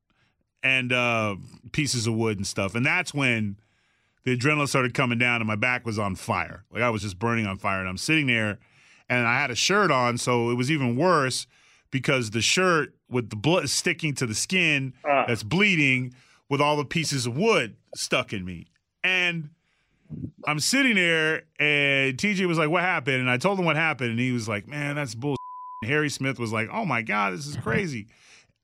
and 0.61 0.93
uh, 0.93 1.35
pieces 1.71 2.07
of 2.07 2.13
wood 2.13 2.37
and 2.37 2.45
stuff." 2.45 2.75
And 2.75 2.85
that's 2.85 3.13
when 3.13 3.57
the 4.23 4.37
adrenaline 4.37 4.67
started 4.67 4.93
coming 4.93 5.17
down, 5.17 5.41
and 5.41 5.47
my 5.47 5.55
back 5.55 5.85
was 5.85 5.97
on 5.97 6.15
fire. 6.15 6.63
Like 6.71 6.83
I 6.83 6.89
was 6.89 7.01
just 7.01 7.17
burning 7.17 7.47
on 7.47 7.57
fire, 7.57 7.79
and 7.79 7.89
I'm 7.89 7.97
sitting 7.97 8.27
there, 8.27 8.59
and 9.11 9.27
I 9.27 9.39
had 9.39 9.51
a 9.51 9.55
shirt 9.55 9.91
on, 9.91 10.17
so 10.17 10.49
it 10.49 10.55
was 10.55 10.71
even 10.71 10.95
worse 10.95 11.45
because 11.91 12.31
the 12.31 12.41
shirt 12.41 12.95
with 13.09 13.29
the 13.29 13.35
blood 13.35 13.69
sticking 13.69 14.15
to 14.15 14.25
the 14.25 14.33
skin 14.33 14.93
that's 15.03 15.43
bleeding 15.43 16.15
with 16.49 16.61
all 16.61 16.77
the 16.77 16.85
pieces 16.85 17.25
of 17.25 17.35
wood 17.35 17.75
stuck 17.93 18.31
in 18.31 18.45
me. 18.45 18.67
And 19.03 19.49
I'm 20.47 20.61
sitting 20.61 20.95
there, 20.95 21.43
and 21.59 22.17
TJ 22.17 22.47
was 22.47 22.57
like, 22.57 22.69
"What 22.69 22.83
happened?" 22.83 23.17
And 23.17 23.29
I 23.29 23.37
told 23.37 23.59
him 23.59 23.65
what 23.65 23.75
happened, 23.75 24.11
and 24.11 24.19
he 24.19 24.31
was 24.31 24.47
like, 24.47 24.67
"Man, 24.67 24.95
that's 24.95 25.13
bull." 25.13 25.35
Harry 25.83 26.09
Smith 26.09 26.39
was 26.39 26.53
like, 26.53 26.69
"Oh 26.71 26.85
my 26.85 27.01
god, 27.01 27.33
this 27.33 27.47
is 27.47 27.57
crazy." 27.57 28.07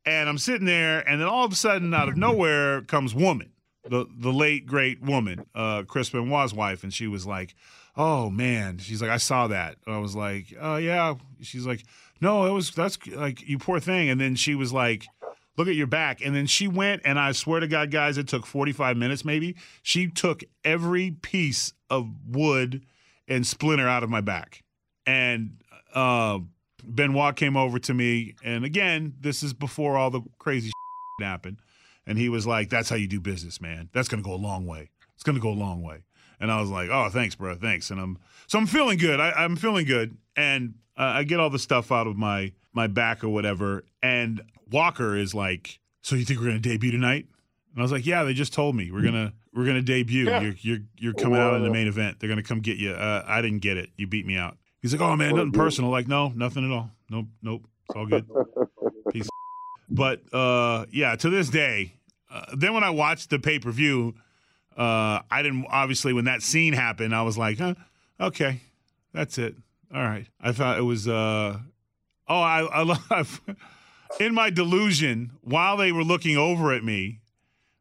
And 0.05 0.29
I'm 0.29 0.37
sitting 0.37 0.65
there, 0.65 0.99
and 1.09 1.19
then 1.19 1.27
all 1.27 1.43
of 1.43 1.51
a 1.51 1.55
sudden, 1.55 1.93
out 1.93 2.07
of 2.07 2.15
nowhere, 2.15 2.81
comes 2.83 3.13
woman, 3.13 3.51
the 3.83 4.05
the 4.17 4.31
late 4.31 4.65
great 4.65 5.01
woman, 5.01 5.45
uh, 5.53 5.83
Chris 5.83 6.09
Benoit's 6.09 6.53
wife, 6.53 6.83
and 6.83 6.93
she 6.93 7.07
was 7.07 7.25
like, 7.25 7.53
"Oh 7.97 8.29
man," 8.29 8.77
she's 8.77 9.01
like, 9.01 9.11
"I 9.11 9.17
saw 9.17 9.47
that." 9.47 9.75
I 9.85 9.97
was 9.97 10.15
like, 10.15 10.53
"Oh 10.59 10.77
yeah." 10.77 11.15
She's 11.41 11.65
like, 11.65 11.83
"No, 12.21 12.45
it 12.45 12.51
was 12.51 12.71
that's 12.71 12.97
like 13.07 13.47
you 13.47 13.57
poor 13.57 13.79
thing." 13.79 14.09
And 14.09 14.21
then 14.21 14.35
she 14.35 14.55
was 14.55 14.71
like, 14.71 15.05
look 15.57 15.67
at 15.67 15.75
your 15.75 15.87
back. 15.87 16.21
And 16.23 16.35
then 16.35 16.45
she 16.45 16.67
went, 16.67 17.01
and 17.03 17.19
I 17.19 17.31
swear 17.31 17.59
to 17.59 17.67
God, 17.67 17.91
guys, 17.91 18.17
it 18.17 18.27
took 18.27 18.45
45 18.45 18.95
minutes 18.95 19.25
maybe. 19.25 19.55
She 19.81 20.07
took 20.07 20.43
every 20.63 21.11
piece 21.11 21.73
of 21.89 22.07
wood 22.27 22.85
and 23.27 23.45
splinter 23.45 23.87
out 23.87 24.03
of 24.03 24.09
my 24.09 24.21
back. 24.21 24.63
And 25.05 25.57
uh, 25.93 26.39
Benoit 26.83 27.35
came 27.35 27.57
over 27.57 27.79
to 27.79 27.93
me. 27.93 28.35
And 28.43 28.63
again, 28.63 29.15
this 29.19 29.43
is 29.43 29.53
before 29.53 29.97
all 29.97 30.11
the 30.11 30.21
crazy 30.37 30.71
happened. 31.21 31.59
And 32.05 32.17
he 32.17 32.29
was 32.29 32.47
like, 32.47 32.69
that's 32.69 32.89
how 32.89 32.95
you 32.95 33.07
do 33.07 33.19
business, 33.19 33.59
man. 33.59 33.89
That's 33.91 34.07
going 34.07 34.23
to 34.23 34.27
go 34.27 34.33
a 34.33 34.37
long 34.37 34.65
way. 34.65 34.91
It's 35.15 35.23
going 35.23 35.35
to 35.35 35.41
go 35.41 35.49
a 35.49 35.51
long 35.51 35.81
way. 35.81 36.03
And 36.39 36.51
I 36.51 36.61
was 36.61 36.69
like, 36.69 36.89
oh, 36.89 37.09
thanks, 37.09 37.35
bro. 37.35 37.55
Thanks. 37.55 37.89
And 37.89 37.99
I'm, 37.99 38.19
so 38.47 38.59
I'm 38.59 38.67
feeling 38.67 38.97
good. 38.97 39.19
I, 39.19 39.31
I'm 39.31 39.55
feeling 39.55 39.85
good. 39.85 40.17
And 40.35 40.75
uh, 40.97 41.03
I 41.03 41.23
get 41.23 41.39
all 41.39 41.49
the 41.49 41.59
stuff 41.59 41.91
out 41.91 42.07
of 42.07 42.15
my, 42.15 42.53
my 42.73 42.87
back 42.87 43.23
or 43.23 43.29
whatever. 43.29 43.83
And 44.03 44.41
Walker 44.71 45.15
is 45.15 45.33
like, 45.33 45.79
so 46.01 46.15
you 46.15 46.25
think 46.25 46.39
we're 46.39 46.47
going 46.47 46.61
to 46.61 46.69
debut 46.69 46.91
tonight? 46.91 47.25
And 47.77 47.83
I 47.83 47.83
was 47.83 47.91
like, 47.91 48.07
yeah, 48.07 48.23
they 48.23 48.33
just 48.33 48.53
told 48.53 48.75
me 48.75 48.89
we're 48.89 49.03
gonna 49.03 49.33
we're 49.53 49.67
gonna 49.67 49.83
debut. 49.83 50.25
Yeah. 50.25 50.41
You're 50.41 50.55
you're 50.61 50.79
you're 50.97 51.13
coming 51.13 51.37
out 51.39 51.53
in 51.53 51.61
the 51.61 51.69
main 51.69 51.87
event. 51.87 52.19
They're 52.19 52.27
gonna 52.27 52.41
come 52.41 52.59
get 52.59 52.77
you. 52.77 52.89
Uh, 52.89 53.23
I 53.27 53.39
didn't 53.43 53.59
get 53.59 53.77
it. 53.77 53.91
You 53.97 54.07
beat 54.07 54.25
me 54.25 54.35
out. 54.35 54.57
He's 54.81 54.91
like, 54.91 55.01
oh 55.01 55.15
man, 55.15 55.35
nothing 55.35 55.51
personal. 55.51 55.91
Like, 55.91 56.07
no, 56.07 56.29
nothing 56.29 56.65
at 56.65 56.75
all. 56.75 56.89
Nope, 57.11 57.27
nope. 57.43 57.67
It's 57.87 57.95
all 57.95 58.07
good. 58.07 58.27
Peace. 59.11 59.29
But 59.91 60.21
uh, 60.33 60.87
yeah, 60.91 61.15
to 61.17 61.29
this 61.29 61.49
day, 61.49 61.93
uh, 62.31 62.45
then 62.57 62.73
when 62.73 62.83
I 62.83 62.89
watched 62.89 63.29
the 63.29 63.37
pay 63.37 63.59
per 63.59 63.69
view, 63.69 64.15
uh, 64.77 65.21
I 65.29 65.41
didn't 65.41 65.65
obviously 65.69 66.13
when 66.13 66.25
that 66.25 66.43
scene 66.43 66.73
happened, 66.73 67.15
I 67.15 67.23
was 67.23 67.37
like, 67.37 67.57
huh, 67.57 67.75
okay, 68.19 68.61
that's 69.13 69.37
it. 69.37 69.55
All 69.93 70.03
right. 70.03 70.27
I 70.39 70.51
thought 70.51 70.77
it 70.77 70.83
was. 70.83 71.07
Uh, 71.07 71.57
oh, 72.27 72.41
I 72.41 72.61
I 72.61 72.83
love. 73.09 73.41
In 74.19 74.33
my 74.33 74.49
delusion, 74.49 75.31
while 75.41 75.75
they 75.77 75.91
were 75.91 76.03
looking 76.03 76.37
over 76.37 76.71
at 76.71 76.83
me, 76.83 77.19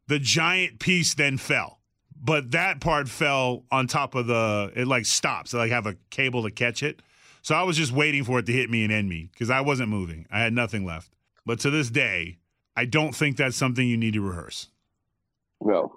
the 0.07 0.19
giant 0.19 0.79
piece 0.79 1.13
then 1.13 1.37
fell. 1.37 1.79
But 2.19 2.51
that 2.51 2.81
part 2.81 3.07
fell 3.07 3.63
on 3.71 3.87
top 3.87 4.15
of 4.15 4.27
the. 4.27 4.71
It 4.75 4.87
like 4.87 5.05
stops. 5.05 5.51
They 5.51 5.59
like 5.59 5.71
have 5.71 5.85
a 5.85 5.95
cable 6.09 6.43
to 6.43 6.51
catch 6.51 6.81
it. 6.81 7.01
So 7.41 7.55
I 7.55 7.63
was 7.63 7.77
just 7.77 7.91
waiting 7.91 8.23
for 8.23 8.39
it 8.39 8.45
to 8.47 8.51
hit 8.51 8.69
me 8.69 8.83
and 8.83 8.91
end 8.91 9.07
me 9.07 9.29
because 9.31 9.49
I 9.49 9.61
wasn't 9.61 9.89
moving. 9.89 10.25
I 10.31 10.39
had 10.39 10.53
nothing 10.53 10.85
left. 10.85 11.13
But 11.45 11.59
to 11.61 11.69
this 11.69 11.89
day, 11.89 12.39
I 12.75 12.85
don't 12.85 13.15
think 13.15 13.37
that's 13.37 13.55
something 13.55 13.87
you 13.87 13.95
need 13.95 14.15
to 14.15 14.21
rehearse. 14.21 14.67
No. 15.61 15.96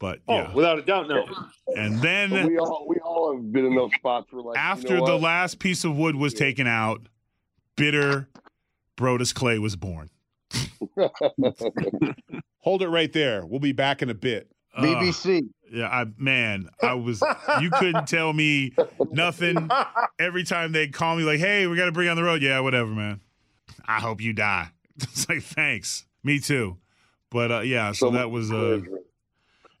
But 0.00 0.20
Oh, 0.26 0.34
yeah. 0.34 0.52
without 0.54 0.78
a 0.78 0.82
doubt, 0.82 1.08
no. 1.08 1.24
And 1.76 2.00
then 2.00 2.30
But 2.30 2.46
we 2.46 2.58
all 2.58 2.86
we 2.88 2.96
all 3.04 3.34
have 3.36 3.52
been 3.52 3.66
in 3.66 3.74
those 3.76 3.92
spots 3.94 4.32
where 4.32 4.42
like 4.42 4.56
you 4.56 4.60
after 4.60 4.96
know 4.98 5.06
the 5.06 5.12
what? 5.12 5.20
last 5.22 5.58
piece 5.60 5.84
of 5.84 5.94
wood 5.96 6.16
was 6.16 6.34
taken 6.34 6.66
out, 6.66 7.02
bitter 7.76 8.28
Brodus 8.96 9.32
Clay 9.34 9.58
was 9.58 9.76
born. 9.76 10.10
Hold 12.60 12.82
it 12.82 12.88
right 12.88 13.12
there. 13.12 13.44
We'll 13.46 13.60
be 13.60 13.72
back 13.72 14.02
in 14.02 14.10
a 14.10 14.14
bit. 14.14 14.50
Uh, 14.76 14.82
BBC. 14.82 15.48
yeah, 15.70 15.88
I 15.88 16.06
man, 16.16 16.68
I 16.82 16.94
was 16.94 17.22
you 17.60 17.70
couldn't 17.70 18.06
tell 18.06 18.32
me 18.32 18.72
nothing. 19.10 19.68
Every 20.18 20.44
time 20.44 20.72
they'd 20.72 20.92
call 20.92 21.16
me 21.16 21.24
like, 21.24 21.40
"Hey, 21.40 21.66
we 21.66 21.76
got 21.76 21.86
to 21.86 21.92
bring 21.92 22.06
you 22.06 22.10
on 22.10 22.16
the 22.16 22.22
road." 22.22 22.40
Yeah, 22.42 22.60
whatever, 22.60 22.90
man. 22.90 23.20
I 23.86 24.00
hope 24.00 24.20
you 24.20 24.32
die. 24.32 24.68
It's 25.02 25.28
like, 25.30 25.42
thanks. 25.42 26.04
Me 26.22 26.38
too. 26.40 26.76
But 27.30 27.50
uh, 27.50 27.60
yeah, 27.60 27.92
so 27.92 28.10
that 28.10 28.30
was 28.30 28.52
uh 28.52 28.80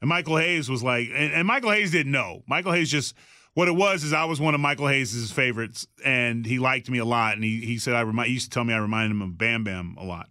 and 0.00 0.08
Michael 0.08 0.36
Hayes 0.36 0.68
was 0.68 0.82
like, 0.82 1.08
and, 1.14 1.32
and 1.32 1.46
Michael 1.46 1.70
Hayes 1.70 1.90
didn't 1.90 2.12
know. 2.12 2.42
Michael 2.46 2.72
Hayes 2.72 2.90
just 2.90 3.14
what 3.54 3.68
it 3.68 3.74
was 3.74 4.04
is 4.04 4.12
I 4.12 4.24
was 4.24 4.40
one 4.40 4.54
of 4.54 4.60
Michael 4.60 4.88
Hayes' 4.88 5.30
favorites, 5.32 5.86
and 6.04 6.46
he 6.46 6.58
liked 6.58 6.88
me 6.88 6.98
a 6.98 7.04
lot. 7.04 7.34
And 7.34 7.44
he 7.44 7.60
he 7.60 7.78
said 7.78 7.94
I 7.94 8.00
remind 8.02 8.28
he 8.28 8.34
used 8.34 8.50
to 8.50 8.54
tell 8.54 8.64
me 8.64 8.74
I 8.74 8.78
reminded 8.78 9.10
him 9.12 9.22
of 9.22 9.38
Bam 9.38 9.64
Bam 9.64 9.96
a 9.98 10.04
lot. 10.04 10.28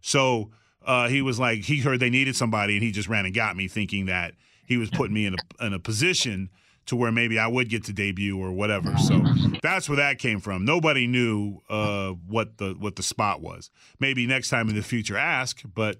So 0.00 0.50
uh, 0.84 1.08
he 1.08 1.22
was 1.22 1.38
like 1.38 1.60
he 1.64 1.80
heard 1.80 2.00
they 2.00 2.10
needed 2.10 2.36
somebody, 2.36 2.74
and 2.74 2.82
he 2.82 2.90
just 2.90 3.08
ran 3.08 3.26
and 3.26 3.34
got 3.34 3.56
me, 3.56 3.68
thinking 3.68 4.06
that 4.06 4.34
he 4.66 4.76
was 4.76 4.90
putting 4.90 5.14
me 5.14 5.26
in 5.26 5.34
a 5.34 5.66
in 5.66 5.72
a 5.72 5.78
position 5.78 6.50
to 6.86 6.96
where 6.96 7.12
maybe 7.12 7.38
I 7.38 7.46
would 7.46 7.68
get 7.68 7.84
to 7.84 7.92
debut 7.92 8.38
or 8.38 8.52
whatever. 8.52 8.96
So 8.98 9.22
that's 9.62 9.88
where 9.88 9.96
that 9.96 10.18
came 10.18 10.40
from. 10.40 10.64
Nobody 10.64 11.06
knew 11.06 11.58
uh, 11.68 12.10
what 12.26 12.58
the 12.58 12.74
what 12.78 12.96
the 12.96 13.02
spot 13.02 13.40
was. 13.40 13.70
Maybe 13.98 14.26
next 14.26 14.48
time 14.48 14.68
in 14.68 14.74
the 14.74 14.82
future 14.82 15.16
ask, 15.16 15.62
but 15.74 15.98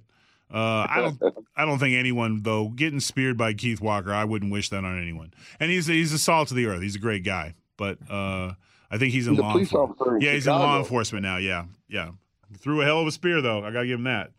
uh, 0.52 0.86
I 0.88 1.00
don't 1.00 1.36
I 1.56 1.64
don't 1.64 1.78
think 1.78 1.96
anyone 1.96 2.42
though 2.42 2.68
getting 2.68 3.00
speared 3.00 3.36
by 3.36 3.52
Keith 3.54 3.80
Walker. 3.80 4.12
I 4.12 4.24
wouldn't 4.24 4.52
wish 4.52 4.68
that 4.70 4.84
on 4.84 5.00
anyone. 5.00 5.32
And 5.58 5.70
he's 5.70 5.86
he's 5.86 6.12
a 6.12 6.18
salt 6.18 6.48
to 6.48 6.54
the 6.54 6.66
earth. 6.66 6.82
He's 6.82 6.96
a 6.96 7.00
great 7.00 7.24
guy, 7.24 7.54
but 7.76 7.98
uh, 8.10 8.52
I 8.90 8.98
think 8.98 9.12
he's 9.12 9.26
in 9.26 9.34
He's 9.34 9.42
law 9.42 9.56
enforcement. 9.56 10.22
Yeah, 10.22 10.32
he's 10.32 10.46
in 10.46 10.52
law 10.52 10.78
enforcement 10.78 11.22
now. 11.22 11.36
Yeah, 11.36 11.66
yeah. 11.88 12.10
Threw 12.58 12.80
a 12.80 12.84
hell 12.84 13.00
of 13.00 13.06
a 13.06 13.12
spear 13.12 13.40
though. 13.40 13.64
I 13.64 13.70
gotta 13.70 13.86
give 13.86 13.98
him 13.98 14.04
that. 14.04 14.32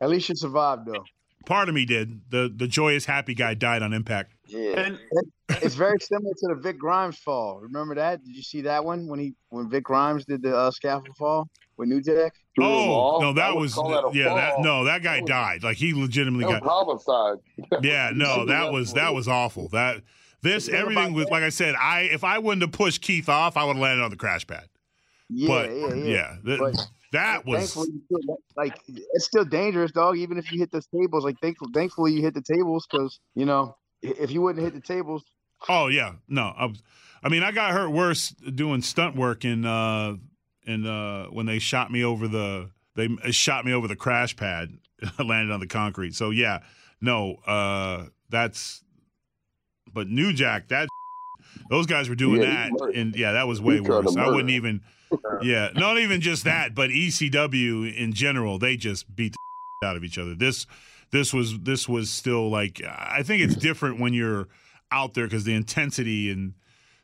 At 0.00 0.08
least 0.08 0.28
you 0.28 0.34
survived 0.34 0.86
though. 0.86 1.04
Part 1.46 1.68
of 1.68 1.74
me 1.74 1.84
did. 1.84 2.30
The 2.30 2.52
the 2.54 2.66
joyous 2.66 3.04
happy 3.04 3.34
guy 3.34 3.54
died 3.54 3.82
on 3.82 3.92
impact. 3.92 4.34
Yeah. 4.50 4.96
it's 5.62 5.74
very 5.74 5.98
similar 6.00 6.32
to 6.34 6.48
the 6.48 6.54
Vic 6.56 6.78
Grimes 6.78 7.16
fall. 7.18 7.60
Remember 7.60 7.94
that? 7.94 8.24
Did 8.24 8.34
you 8.34 8.42
see 8.42 8.62
that 8.62 8.84
one 8.84 9.06
when 9.06 9.18
he 9.20 9.34
when 9.50 9.68
Vic 9.70 9.84
Grimes 9.84 10.24
did 10.24 10.42
the 10.42 10.56
uh, 10.56 10.70
scaffold 10.70 11.16
fall 11.16 11.48
with 11.76 11.88
New 11.88 12.00
Jack? 12.02 12.34
Oh 12.58 13.18
no, 13.20 13.32
that 13.34 13.54
was 13.56 13.74
that 13.74 13.80
a 13.82 14.10
yeah. 14.12 14.34
That 14.34 14.60
no, 14.60 14.84
that 14.84 15.02
guy 15.02 15.20
died. 15.20 15.62
Like 15.62 15.76
he 15.76 15.94
legitimately 15.94 16.44
That 16.52 16.62
got. 16.62 16.84
was 16.86 17.04
homicide. 17.06 17.82
Yeah, 17.82 18.10
no, 18.14 18.46
that 18.46 18.72
was 18.72 18.92
that 18.94 19.14
was 19.14 19.28
awful. 19.28 19.68
That 19.68 20.02
this 20.42 20.68
everything 20.68 21.12
was 21.14 21.28
like 21.30 21.42
I 21.42 21.48
said. 21.50 21.74
I 21.76 22.02
if 22.02 22.24
I 22.24 22.38
wouldn't 22.38 22.62
have 22.62 22.72
pushed 22.72 23.02
Keith 23.02 23.28
off, 23.28 23.56
I 23.56 23.64
would 23.64 23.76
have 23.76 23.82
landed 23.82 24.02
on 24.02 24.10
the 24.10 24.16
crash 24.16 24.46
pad. 24.46 24.68
Yeah, 25.28 25.48
but 25.48 25.70
yeah, 25.70 25.94
yeah. 25.94 26.36
th- 26.44 26.58
But 26.58 26.76
that 27.12 27.46
was 27.46 27.74
Thankfully, 27.74 28.00
like 28.56 28.78
it's 28.86 29.24
still 29.24 29.44
dangerous, 29.44 29.92
dog. 29.92 30.16
Even 30.18 30.38
if 30.38 30.50
you 30.52 30.58
hit 30.58 30.70
the 30.72 30.82
tables, 30.94 31.24
like 31.24 31.36
thankfully, 31.40 31.70
thankfully 31.74 32.12
you 32.12 32.22
hit 32.22 32.34
the 32.34 32.42
tables 32.42 32.86
because 32.90 33.20
you 33.34 33.44
know 33.46 33.76
i- 33.76 33.79
if 34.02 34.30
you 34.30 34.40
wouldn't 34.42 34.64
hit 34.64 34.74
the 34.74 34.80
tables, 34.80 35.24
Oh 35.68 35.88
yeah, 35.88 36.12
no. 36.28 36.52
I, 36.56 36.66
was, 36.66 36.82
I 37.22 37.28
mean, 37.28 37.42
I 37.42 37.52
got 37.52 37.72
hurt 37.72 37.90
worse 37.90 38.30
doing 38.30 38.82
stunt 38.82 39.16
work 39.16 39.44
in 39.44 39.64
uh 39.64 40.16
in 40.66 40.86
uh 40.86 41.26
when 41.26 41.46
they 41.46 41.58
shot 41.58 41.90
me 41.90 42.04
over 42.04 42.28
the 42.28 42.70
they 42.96 43.08
shot 43.30 43.64
me 43.64 43.72
over 43.72 43.88
the 43.88 43.96
crash 43.96 44.36
pad. 44.36 44.70
Landed 45.18 45.52
on 45.52 45.60
the 45.60 45.66
concrete. 45.66 46.14
So 46.14 46.30
yeah, 46.30 46.60
no. 47.00 47.36
Uh, 47.46 48.06
that's 48.28 48.82
but 49.92 50.08
New 50.08 50.32
Jack 50.32 50.68
that 50.68 50.88
those 51.70 51.86
guys 51.86 52.08
were 52.08 52.14
doing 52.14 52.42
Yeah, 52.42 52.68
that, 52.70 52.92
and 52.94 53.14
yeah, 53.16 53.32
that 53.32 53.46
was 53.46 53.60
way 53.60 53.74
He 53.74 53.80
worse. 53.80 54.16
I 54.16 54.28
wouldn't 54.28 54.50
even. 54.50 54.82
Yeah, 55.42 55.70
not 55.74 55.98
even 55.98 56.20
just 56.20 56.44
that, 56.44 56.72
but 56.72 56.90
ECW 56.90 57.92
in 57.96 58.12
general, 58.12 58.60
they 58.60 58.76
just 58.76 59.12
beat 59.16 59.34
the 59.80 59.88
out 59.88 59.96
of 59.96 60.04
each 60.04 60.18
other. 60.18 60.36
This 60.36 60.68
this 61.12 61.32
was 61.32 61.58
this 61.60 61.88
was 61.88 62.10
still 62.10 62.50
like 62.50 62.82
I 62.84 63.22
think 63.22 63.42
it's 63.42 63.56
different 63.56 64.00
when 64.00 64.14
you're 64.14 64.48
out 64.92 65.14
there 65.14 65.24
because 65.24 65.44
the 65.44 65.54
intensity 65.54 66.30
and 66.30 66.54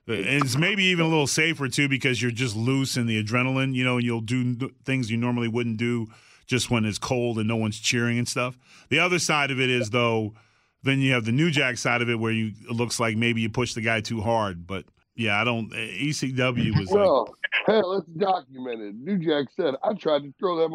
uh, 0.09 0.12
and 0.12 0.45
it's 0.45 0.57
maybe 0.57 0.85
even 0.85 1.07
a 1.07 1.09
little 1.09 1.27
safer 1.27 1.69
too 1.69 1.88
because 1.88 2.23
you're 2.23 2.31
just 2.31 2.57
loose 2.57 2.97
in 2.97 3.07
the 3.07 3.23
adrenaline, 3.23 3.75
you 3.75 3.85
know, 3.85 3.97
and 3.97 4.05
you'll 4.05 4.21
do 4.21 4.55
things 4.85 5.11
you 5.11 5.16
normally 5.16 5.49
wouldn't 5.49 5.79
do 5.79 6.07
just 6.47 6.71
when 6.71 6.85
it's 6.85 6.99
cold 6.99 7.38
and 7.38 7.49
no 7.49 7.57
one's 7.57 7.81
cheering 7.81 8.19
and 8.19 8.29
stuff. 8.29 8.57
The 8.88 9.01
other 9.01 9.19
side 9.19 9.51
of 9.51 9.61
it 9.61 9.69
is 9.69 9.90
though, 9.90 10.35
then 10.83 11.01
you 11.01 11.12
have 11.12 11.25
the 11.25 11.33
New 11.33 11.51
Jack 11.51 11.79
side 11.79 12.03
of 12.03 12.09
it 12.09 12.19
where 12.21 12.33
you 12.33 12.53
it 12.69 12.73
looks 12.73 13.01
like 13.01 13.16
maybe 13.16 13.40
you 13.40 13.49
push 13.49 13.75
the 13.75 13.81
guy 13.81 14.01
too 14.01 14.21
hard, 14.21 14.66
but 14.66 14.85
yeah, 15.16 15.40
I 15.40 15.45
don't. 15.45 15.73
Eh, 15.73 16.11
ECW 16.11 16.79
was 16.79 16.88
well. 16.90 17.35
like 17.69 17.77
hell, 17.77 17.95
it's 17.95 18.07
documented. 18.09 19.01
New 19.01 19.19
Jack 19.19 19.47
said, 19.57 19.75
"I 19.83 19.95
tried 19.95 20.23
to 20.25 20.35
throw 20.38 20.57
that 20.59 20.69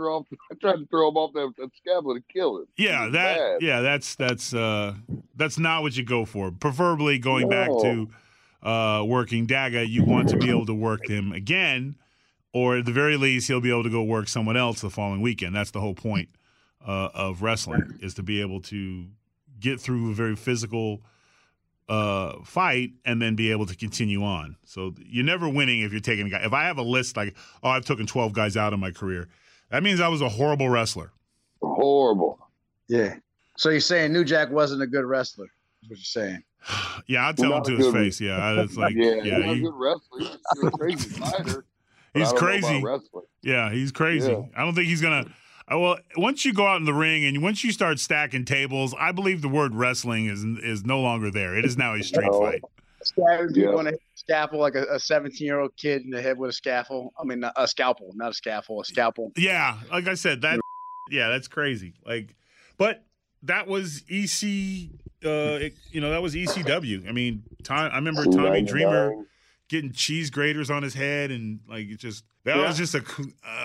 motherfucker 0.00 0.16
off. 0.20 0.26
I 0.50 0.54
tried 0.60 0.76
to 0.76 0.86
throw 0.86 1.08
him 1.08 1.16
off 1.16 1.32
that, 1.34 1.52
that 1.58 1.70
scaffold 1.76 2.16
to 2.16 2.32
kill 2.32 2.58
him." 2.58 2.66
Yeah, 2.76 3.08
that 3.08 3.38
bad. 3.38 3.62
yeah, 3.62 3.80
that's 3.80 4.14
that's 4.14 4.54
uh 4.54 4.94
that's 5.36 5.58
not 5.58 5.82
what 5.82 5.96
you 5.96 6.04
go 6.04 6.24
for. 6.24 6.50
Preferably 6.50 7.18
going 7.18 7.48
back 7.48 7.68
to 7.68 8.08
uh 8.62 9.04
working 9.04 9.46
Daga, 9.46 9.88
you 9.88 10.04
want 10.04 10.28
to 10.30 10.36
be 10.36 10.50
able 10.50 10.66
to 10.66 10.74
work 10.74 11.08
him 11.08 11.32
again, 11.32 11.96
or 12.52 12.78
at 12.78 12.84
the 12.84 12.92
very 12.92 13.16
least 13.16 13.48
he'll 13.48 13.60
be 13.60 13.70
able 13.70 13.84
to 13.84 13.90
go 13.90 14.02
work 14.02 14.28
someone 14.28 14.56
else 14.56 14.80
the 14.80 14.90
following 14.90 15.20
weekend. 15.20 15.54
That's 15.54 15.70
the 15.70 15.80
whole 15.80 15.94
point 15.94 16.28
uh, 16.86 17.10
of 17.14 17.42
wrestling 17.42 17.98
is 18.00 18.14
to 18.14 18.22
be 18.22 18.40
able 18.40 18.60
to 18.62 19.06
get 19.58 19.80
through 19.80 20.10
a 20.10 20.14
very 20.14 20.36
physical 20.36 21.02
uh 21.88 22.34
fight 22.44 22.92
and 23.04 23.20
then 23.20 23.34
be 23.34 23.50
able 23.50 23.66
to 23.66 23.76
continue 23.76 24.22
on. 24.22 24.56
So 24.64 24.94
you're 25.04 25.24
never 25.24 25.48
winning 25.48 25.80
if 25.80 25.90
you're 25.90 26.00
taking 26.00 26.26
a 26.26 26.30
guy. 26.30 26.42
If 26.44 26.52
I 26.52 26.64
have 26.64 26.78
a 26.78 26.82
list 26.82 27.16
like, 27.16 27.34
oh, 27.64 27.70
I've 27.70 27.84
taken 27.84 28.06
12 28.06 28.32
guys 28.32 28.56
out 28.56 28.72
in 28.72 28.78
my 28.78 28.92
career, 28.92 29.28
that 29.70 29.82
means 29.82 30.00
I 30.00 30.08
was 30.08 30.20
a 30.20 30.28
horrible 30.28 30.68
wrestler. 30.68 31.12
Horrible. 31.62 32.38
yeah. 32.88 33.16
So 33.56 33.68
you're 33.68 33.80
saying 33.80 34.12
New 34.12 34.24
Jack 34.24 34.50
wasn't 34.50 34.80
a 34.82 34.86
good 34.86 35.04
wrestler? 35.04 35.46
Is 35.82 35.88
what 35.90 35.98
you're 35.98 36.04
saying? 36.04 36.42
Yeah, 37.06 37.26
I'll 37.26 37.34
tell 37.34 37.56
him 37.56 37.64
to 37.64 37.76
his 37.76 37.86
good- 37.86 37.94
face. 37.94 38.20
Yeah, 38.20 38.60
it's 38.62 38.76
like 38.76 38.94
yeah, 38.94 39.14
yeah, 39.22 39.36
he's 39.38 39.46
not 39.46 39.56
a 39.56 39.60
good 39.60 39.74
wrestler. 39.74 40.18
He's 40.20 40.62
a 40.64 40.70
crazy 40.70 41.08
fighter. 41.18 41.64
he's 42.14 42.28
I 42.28 42.36
don't 42.36 42.60
know 42.60 42.78
about 42.78 43.00
crazy. 43.00 43.26
Yeah, 43.42 43.70
he's 43.72 43.90
crazy. 43.92 44.30
Yeah. 44.30 44.42
I 44.56 44.64
don't 44.64 44.74
think 44.74 44.86
he's 44.88 45.00
gonna. 45.00 45.24
uh, 45.72 45.78
Well, 45.78 45.98
once 46.16 46.44
you 46.44 46.52
go 46.52 46.66
out 46.66 46.76
in 46.76 46.84
the 46.84 46.92
ring 46.94 47.24
and 47.24 47.42
once 47.42 47.64
you 47.64 47.72
start 47.72 47.98
stacking 47.98 48.44
tables, 48.44 48.94
I 48.98 49.12
believe 49.12 49.40
the 49.42 49.48
word 49.48 49.74
wrestling 49.74 50.26
is 50.26 50.44
is 50.44 50.84
no 50.84 51.00
longer 51.00 51.30
there. 51.30 51.56
It 51.56 51.64
is 51.64 51.76
now 51.78 51.94
a 51.94 52.02
street 52.02 52.28
No. 52.30 52.40
fight. 52.40 52.62
Stabbing 53.02 53.48
people 53.54 53.72
Yeah. 53.72 53.78
on 53.78 53.86
a 53.88 53.92
scaffold 54.14 54.60
like 54.60 54.74
a 54.74 54.98
17 54.98 55.46
year 55.46 55.58
old 55.60 55.76
kid 55.76 56.02
in 56.02 56.10
the 56.10 56.20
head 56.20 56.36
with 56.38 56.50
a 56.50 56.52
scaffold. 56.52 57.12
I 57.20 57.24
mean, 57.24 57.44
a 57.56 57.66
scalpel, 57.68 58.12
not 58.14 58.30
a 58.30 58.34
scaffold, 58.34 58.84
a 58.84 58.88
scalpel. 58.88 59.32
Yeah, 59.36 59.78
like 59.90 60.06
I 60.08 60.14
said, 60.14 60.42
that 60.42 60.60
yeah, 61.10 61.28
that's 61.30 61.48
crazy. 61.48 61.94
Like, 62.06 62.34
but 62.76 63.04
that 63.44 63.66
was 63.66 64.02
EC. 64.08 64.90
Uh, 65.24 65.58
it- 65.60 65.74
you 65.90 66.00
know, 66.00 66.10
that 66.10 66.22
was 66.22 66.34
ECW. 66.34 67.08
I 67.08 67.12
mean, 67.12 67.42
Tom, 67.62 67.90
I 67.92 67.96
remember 67.96 68.24
Tommy 68.26 68.62
Dreamer 68.62 69.12
getting 69.68 69.92
cheese 69.92 70.30
graters 70.30 70.70
on 70.70 70.82
his 70.82 70.94
head, 70.94 71.30
and 71.30 71.60
like 71.68 71.86
it 71.88 71.98
just 71.98 72.24
that 72.44 72.56
Yeah. 72.56 72.66
was 72.68 72.76
just 72.76 72.94
a, 72.94 73.02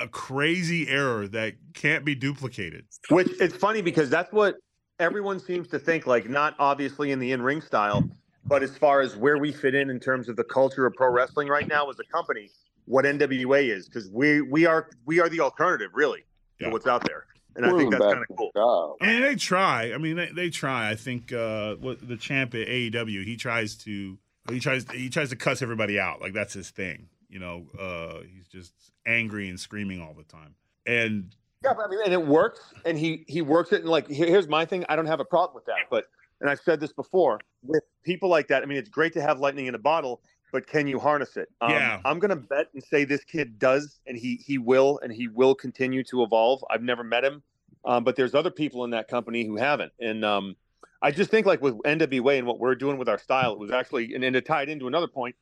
a 0.01 0.07
crazy 0.09 0.87
error 0.87 1.27
that 1.29 1.55
can't 1.73 2.03
be 2.05 2.13
duplicated. 2.15 2.85
Which 3.09 3.29
it's 3.39 3.55
funny 3.55 3.81
because 3.81 4.09
that's 4.09 4.31
what 4.33 4.55
everyone 4.99 5.39
seems 5.39 5.67
to 5.69 5.79
think. 5.79 6.07
Like, 6.07 6.29
not 6.29 6.55
obviously 6.59 7.11
in 7.11 7.19
the 7.19 7.31
in-ring 7.31 7.61
style, 7.61 8.09
but 8.45 8.63
as 8.63 8.77
far 8.77 9.01
as 9.01 9.15
where 9.15 9.37
we 9.37 9.51
fit 9.51 9.75
in 9.75 9.89
in 9.89 9.99
terms 9.99 10.29
of 10.29 10.35
the 10.35 10.43
culture 10.43 10.85
of 10.85 10.93
pro 10.93 11.09
wrestling 11.11 11.47
right 11.47 11.67
now 11.67 11.89
as 11.89 11.97
a 11.99 12.03
company, 12.11 12.49
what 12.85 13.05
NWA 13.05 13.69
is, 13.71 13.87
because 13.87 14.09
we 14.09 14.41
we 14.41 14.65
are 14.65 14.89
we 15.05 15.19
are 15.19 15.29
the 15.29 15.39
alternative, 15.39 15.91
really, 15.93 16.23
Yeah. 16.59 16.67
to 16.67 16.73
what's 16.73 16.87
out 16.87 17.03
there, 17.05 17.25
and 17.55 17.65
I 17.65 17.71
We're 17.71 17.79
think 17.79 17.91
that's 17.91 18.03
kind 18.05 18.19
of 18.29 18.37
cool. 18.37 18.51
job. 18.55 18.97
I 19.01 19.07
mean, 19.07 19.21
they 19.23 19.35
try. 19.35 19.93
I 19.93 19.97
mean, 19.97 20.15
they, 20.17 20.29
they 20.31 20.49
try. 20.49 20.89
I 20.89 20.95
think 20.95 21.33
uh, 21.33 21.75
what 21.75 22.07
the 22.07 22.17
champ 22.17 22.53
at 22.53 22.67
AEW, 22.67 23.23
he 23.25 23.35
tries 23.37 23.75
to 23.77 24.17
he 24.49 24.59
tries 24.59 24.85
he 24.91 25.09
tries 25.09 25.29
to 25.31 25.35
cuss 25.35 25.61
everybody 25.61 25.99
out. 25.99 26.21
Like 26.21 26.33
that's 26.33 26.53
his 26.53 26.69
thing. 26.69 27.07
You 27.29 27.39
know, 27.39 27.65
uh, 27.79 28.19
he's 28.31 28.47
just 28.47 28.73
angry 29.07 29.49
and 29.49 29.59
screaming 29.59 30.01
all 30.01 30.13
the 30.13 30.23
time. 30.23 30.53
And 30.85 31.35
Yeah, 31.63 31.73
but 31.75 31.87
I 31.87 31.89
mean, 31.89 31.99
and 32.05 32.13
it 32.13 32.25
works, 32.25 32.61
and 32.85 32.97
he 32.97 33.25
he 33.27 33.41
works 33.41 33.71
it. 33.73 33.81
And 33.81 33.89
like, 33.89 34.07
here's 34.07 34.47
my 34.47 34.65
thing: 34.65 34.85
I 34.87 34.95
don't 34.95 35.07
have 35.07 35.19
a 35.19 35.25
problem 35.25 35.55
with 35.55 35.65
that. 35.65 35.77
But 35.89 36.05
and 36.45 36.51
I've 36.51 36.59
said 36.59 36.79
this 36.79 36.93
before 36.93 37.39
with 37.63 37.81
people 38.03 38.29
like 38.29 38.47
that. 38.49 38.61
I 38.61 38.67
mean, 38.67 38.77
it's 38.77 38.89
great 38.89 39.13
to 39.13 39.21
have 39.21 39.39
lightning 39.39 39.65
in 39.65 39.73
a 39.73 39.79
bottle, 39.79 40.21
but 40.51 40.67
can 40.67 40.85
you 40.87 40.99
harness 40.99 41.37
it? 41.37 41.49
Um, 41.59 41.71
Yeah. 41.71 41.99
I'm 42.05 42.19
gonna 42.19 42.35
bet 42.35 42.67
and 42.75 42.83
say 42.83 43.03
this 43.03 43.23
kid 43.23 43.57
does, 43.57 43.99
and 44.05 44.15
he 44.15 44.35
he 44.45 44.59
will, 44.59 44.99
and 45.01 45.11
he 45.11 45.27
will 45.27 45.55
continue 45.55 46.03
to 46.03 46.21
evolve. 46.21 46.63
I've 46.69 46.83
never 46.83 47.03
met 47.03 47.23
him, 47.25 47.41
um, 47.83 48.03
but 48.03 48.15
there's 48.15 48.35
other 48.35 48.51
people 48.51 48.83
in 48.83 48.91
that 48.91 49.07
company 49.07 49.43
who 49.43 49.57
haven't, 49.57 49.91
and 49.99 50.23
um, 50.23 50.55
I 51.01 51.09
just 51.09 51.31
think 51.31 51.47
like 51.47 51.63
with 51.63 51.73
NWA 51.83 52.37
and 52.37 52.45
what 52.45 52.59
we're 52.59 52.75
doing 52.75 52.99
with 52.99 53.09
our 53.09 53.17
style, 53.17 53.53
it 53.53 53.57
was 53.59 53.71
actually 53.71 54.13
and, 54.13 54.23
and 54.23 54.35
it 54.35 54.45
tied 54.45 54.69
into 54.69 54.85
another 54.87 55.07
point. 55.07 55.35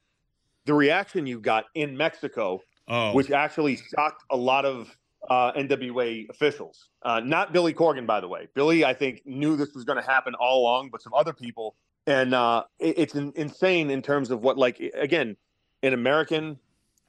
the 0.65 0.73
reaction 0.73 1.27
you 1.27 1.41
got 1.41 1.65
in 1.75 1.97
Mexico, 1.97 2.61
Oh, 2.87 3.11
which 3.13 3.29
actually 3.31 3.75
shocked 3.75 4.23
a 4.29 4.37
lot 4.37 4.63
of 4.63 4.95
uh, 5.29 5.51
NWA 5.53 6.29
officials. 6.29 6.89
Uh, 7.01 7.19
not 7.19 7.53
Billy 7.53 7.73
Corgan, 7.73 8.05
by 8.05 8.19
the 8.19 8.27
way. 8.27 8.47
Billy, 8.53 8.85
I 8.85 8.93
think, 8.93 9.21
knew 9.25 9.55
this 9.55 9.73
was 9.73 9.83
going 9.83 10.01
to 10.01 10.07
happen 10.07 10.33
all 10.35 10.61
along, 10.61 10.89
but 10.89 11.01
some 11.01 11.13
other 11.13 11.33
people. 11.33 11.75
And 12.07 12.33
uh, 12.33 12.63
it, 12.79 12.97
it's 12.97 13.15
in, 13.15 13.31
insane 13.35 13.89
in 13.89 14.01
terms 14.01 14.31
of 14.31 14.41
what, 14.41 14.57
like, 14.57 14.79
again, 14.93 15.37
an 15.81 15.93
American, 15.93 16.59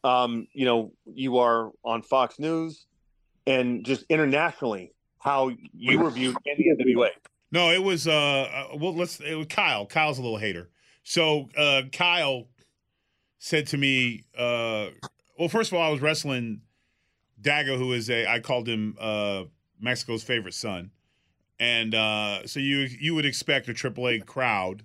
um, 0.05 0.47
you 0.53 0.65
know, 0.65 0.93
you 1.07 1.39
are 1.39 1.71
on 1.85 2.03
Fox 2.03 2.39
News, 2.39 2.87
and 3.47 3.85
just 3.85 4.05
internationally, 4.09 4.93
how 5.19 5.51
you 5.73 5.99
were 5.99 6.11
viewed 6.11 6.37
in 6.45 6.57
the 6.59 6.85
NWA. 6.85 7.09
No, 7.51 7.71
it 7.71 7.83
was 7.83 8.07
uh, 8.07 8.13
uh 8.13 8.77
well 8.77 8.95
let's 8.95 9.21
it 9.21 9.35
was 9.37 9.47
Kyle. 9.47 9.87
Kyle's 9.87 10.19
a 10.19 10.23
little 10.23 10.39
hater. 10.39 10.71
So 11.03 11.49
uh 11.57 11.83
Kyle 11.93 12.49
said 13.39 13.69
to 13.69 13.79
me, 13.79 14.25
uh 14.37 14.89
well 15.39 15.49
first 15.49 15.73
of 15.73 15.79
all, 15.79 15.89
I 15.89 15.91
was 15.91 16.03
wrestling 16.03 16.61
Daga, 17.45 17.79
who 17.79 17.93
is 17.93 18.11
a 18.11 18.27
I 18.27 18.41
called 18.41 18.69
him 18.69 18.97
uh 18.99 19.45
Mexico's 19.81 20.23
favorite 20.23 20.55
son. 20.55 20.91
And 21.61 21.95
uh 21.95 22.47
so 22.47 22.59
you 22.59 22.89
you 22.99 23.15
would 23.15 23.27
expect 23.27 23.69
a 23.69 23.75
AAA 23.75 24.27
crowd 24.27 24.85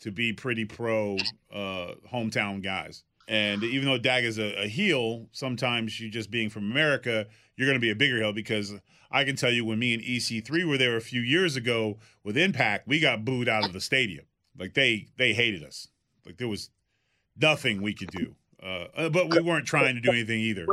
to 0.00 0.12
be 0.12 0.32
pretty 0.32 0.64
pro 0.64 1.16
uh 1.52 1.94
hometown 2.12 2.62
guys. 2.62 3.02
And 3.26 3.62
even 3.62 3.86
though 3.86 3.98
Daga's 3.98 4.38
a, 4.38 4.62
a 4.62 4.68
heel, 4.68 5.26
sometimes 5.32 6.00
you 6.00 6.10
just 6.10 6.30
being 6.30 6.48
from 6.48 6.70
America, 6.70 7.26
you're 7.56 7.66
going 7.66 7.76
to 7.76 7.80
be 7.80 7.90
a 7.90 7.94
bigger 7.94 8.16
heel 8.16 8.32
because 8.32 8.72
I 9.10 9.24
can 9.24 9.36
tell 9.36 9.50
you 9.50 9.66
when 9.66 9.78
me 9.78 9.92
and 9.92 10.02
EC3 10.02 10.66
were 10.66 10.78
there 10.78 10.96
a 10.96 11.00
few 11.02 11.20
years 11.20 11.54
ago 11.54 11.98
with 12.24 12.38
Impact, 12.38 12.88
we 12.88 13.00
got 13.00 13.26
booed 13.26 13.48
out 13.48 13.66
of 13.66 13.74
the 13.74 13.82
stadium. 13.82 14.24
Like 14.58 14.72
they 14.74 15.08
they 15.18 15.34
hated 15.34 15.62
us. 15.62 15.88
Like 16.24 16.38
there 16.38 16.48
was 16.48 16.70
nothing 17.36 17.82
we 17.82 17.92
could 17.94 18.10
do. 18.10 18.34
Uh, 18.62 18.86
uh, 18.96 19.08
but 19.08 19.30
we 19.30 19.40
weren't 19.40 19.66
trying 19.66 19.94
to 19.94 20.00
do 20.00 20.10
anything 20.10 20.40
either. 20.40 20.66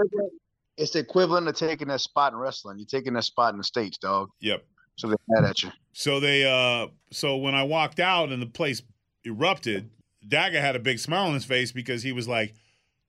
It's 0.77 0.91
the 0.91 0.99
equivalent 0.99 1.47
of 1.47 1.55
taking 1.55 1.87
that 1.87 2.01
spot 2.01 2.33
in 2.33 2.39
wrestling. 2.39 2.77
You're 2.77 2.87
taking 2.87 3.13
that 3.13 3.23
spot 3.23 3.53
in 3.53 3.57
the 3.57 3.63
states, 3.63 3.97
dog. 3.97 4.29
Yep. 4.41 4.65
So 4.97 5.07
they're 5.07 5.17
mad 5.27 5.49
at 5.49 5.63
you. 5.63 5.71
So 5.93 6.19
they 6.19 6.45
uh 6.45 6.87
so 7.11 7.37
when 7.37 7.55
I 7.55 7.63
walked 7.63 7.99
out 7.99 8.29
and 8.29 8.41
the 8.41 8.47
place 8.47 8.81
erupted, 9.25 9.89
Daga 10.27 10.59
had 10.59 10.75
a 10.75 10.79
big 10.79 10.99
smile 10.99 11.27
on 11.27 11.33
his 11.33 11.45
face 11.45 11.71
because 11.71 12.03
he 12.03 12.11
was 12.11 12.27
like, 12.27 12.55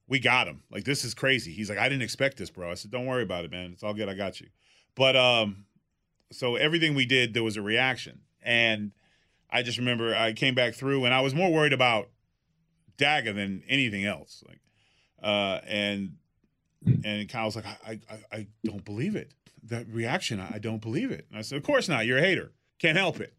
We 0.09 0.19
got 0.19 0.49
him. 0.49 0.63
Like 0.71 0.85
this 0.85 1.05
is 1.05 1.15
crazy. 1.15 1.53
He's 1.53 1.69
like, 1.69 1.79
I 1.79 1.89
didn't 1.89 2.03
expect 2.03 2.39
this, 2.39 2.51
bro. 2.51 2.71
I 2.71 2.75
said, 2.75 2.91
Don't 2.91 3.07
worry 3.07 3.23
about 3.23 3.45
it, 3.45 3.51
man. 3.51 3.71
It's 3.73 3.83
all 3.83 3.95
good. 3.95 4.09
I 4.09 4.15
got 4.15 4.41
you. 4.41 4.49
But 4.95 5.17
um 5.17 5.65
so 6.33 6.57
everything 6.57 6.95
we 6.95 7.07
did, 7.07 7.35
there 7.35 7.45
was 7.45 7.57
a 7.57 7.63
reaction. 7.63 8.21
And 8.43 8.93
I 9.51 9.63
just 9.63 9.79
remember 9.79 10.15
I 10.15 10.33
came 10.33 10.55
back 10.55 10.75
through 10.75 11.05
and 11.05 11.15
I 11.15 11.21
was 11.21 11.35
more 11.35 11.53
worried 11.53 11.73
about 11.73 12.09
Daga 12.99 13.35
than 13.35 13.63
anything 13.69 14.05
else. 14.05 14.43
Like 14.47 14.61
uh 15.23 15.61
and 15.67 16.17
and 17.05 17.29
Kyle's 17.29 17.57
like, 17.57 17.67
I, 17.67 18.01
I, 18.11 18.19
I 18.33 18.47
don't 18.65 18.85
believe 18.85 19.17
it. 19.17 19.33
That 19.65 19.87
reaction, 19.89 20.41
I 20.41 20.59
don't 20.59 20.81
believe 20.81 21.11
it. 21.11 21.27
And 21.31 21.39
I 21.39 21.43
said, 21.43 21.59
Of 21.59 21.65
course 21.65 21.89
not. 21.89 22.07
You're 22.07 22.19
a 22.19 22.23
hater. 22.23 22.53
Can't 22.79 22.97
help 22.97 23.21
it. 23.21 23.35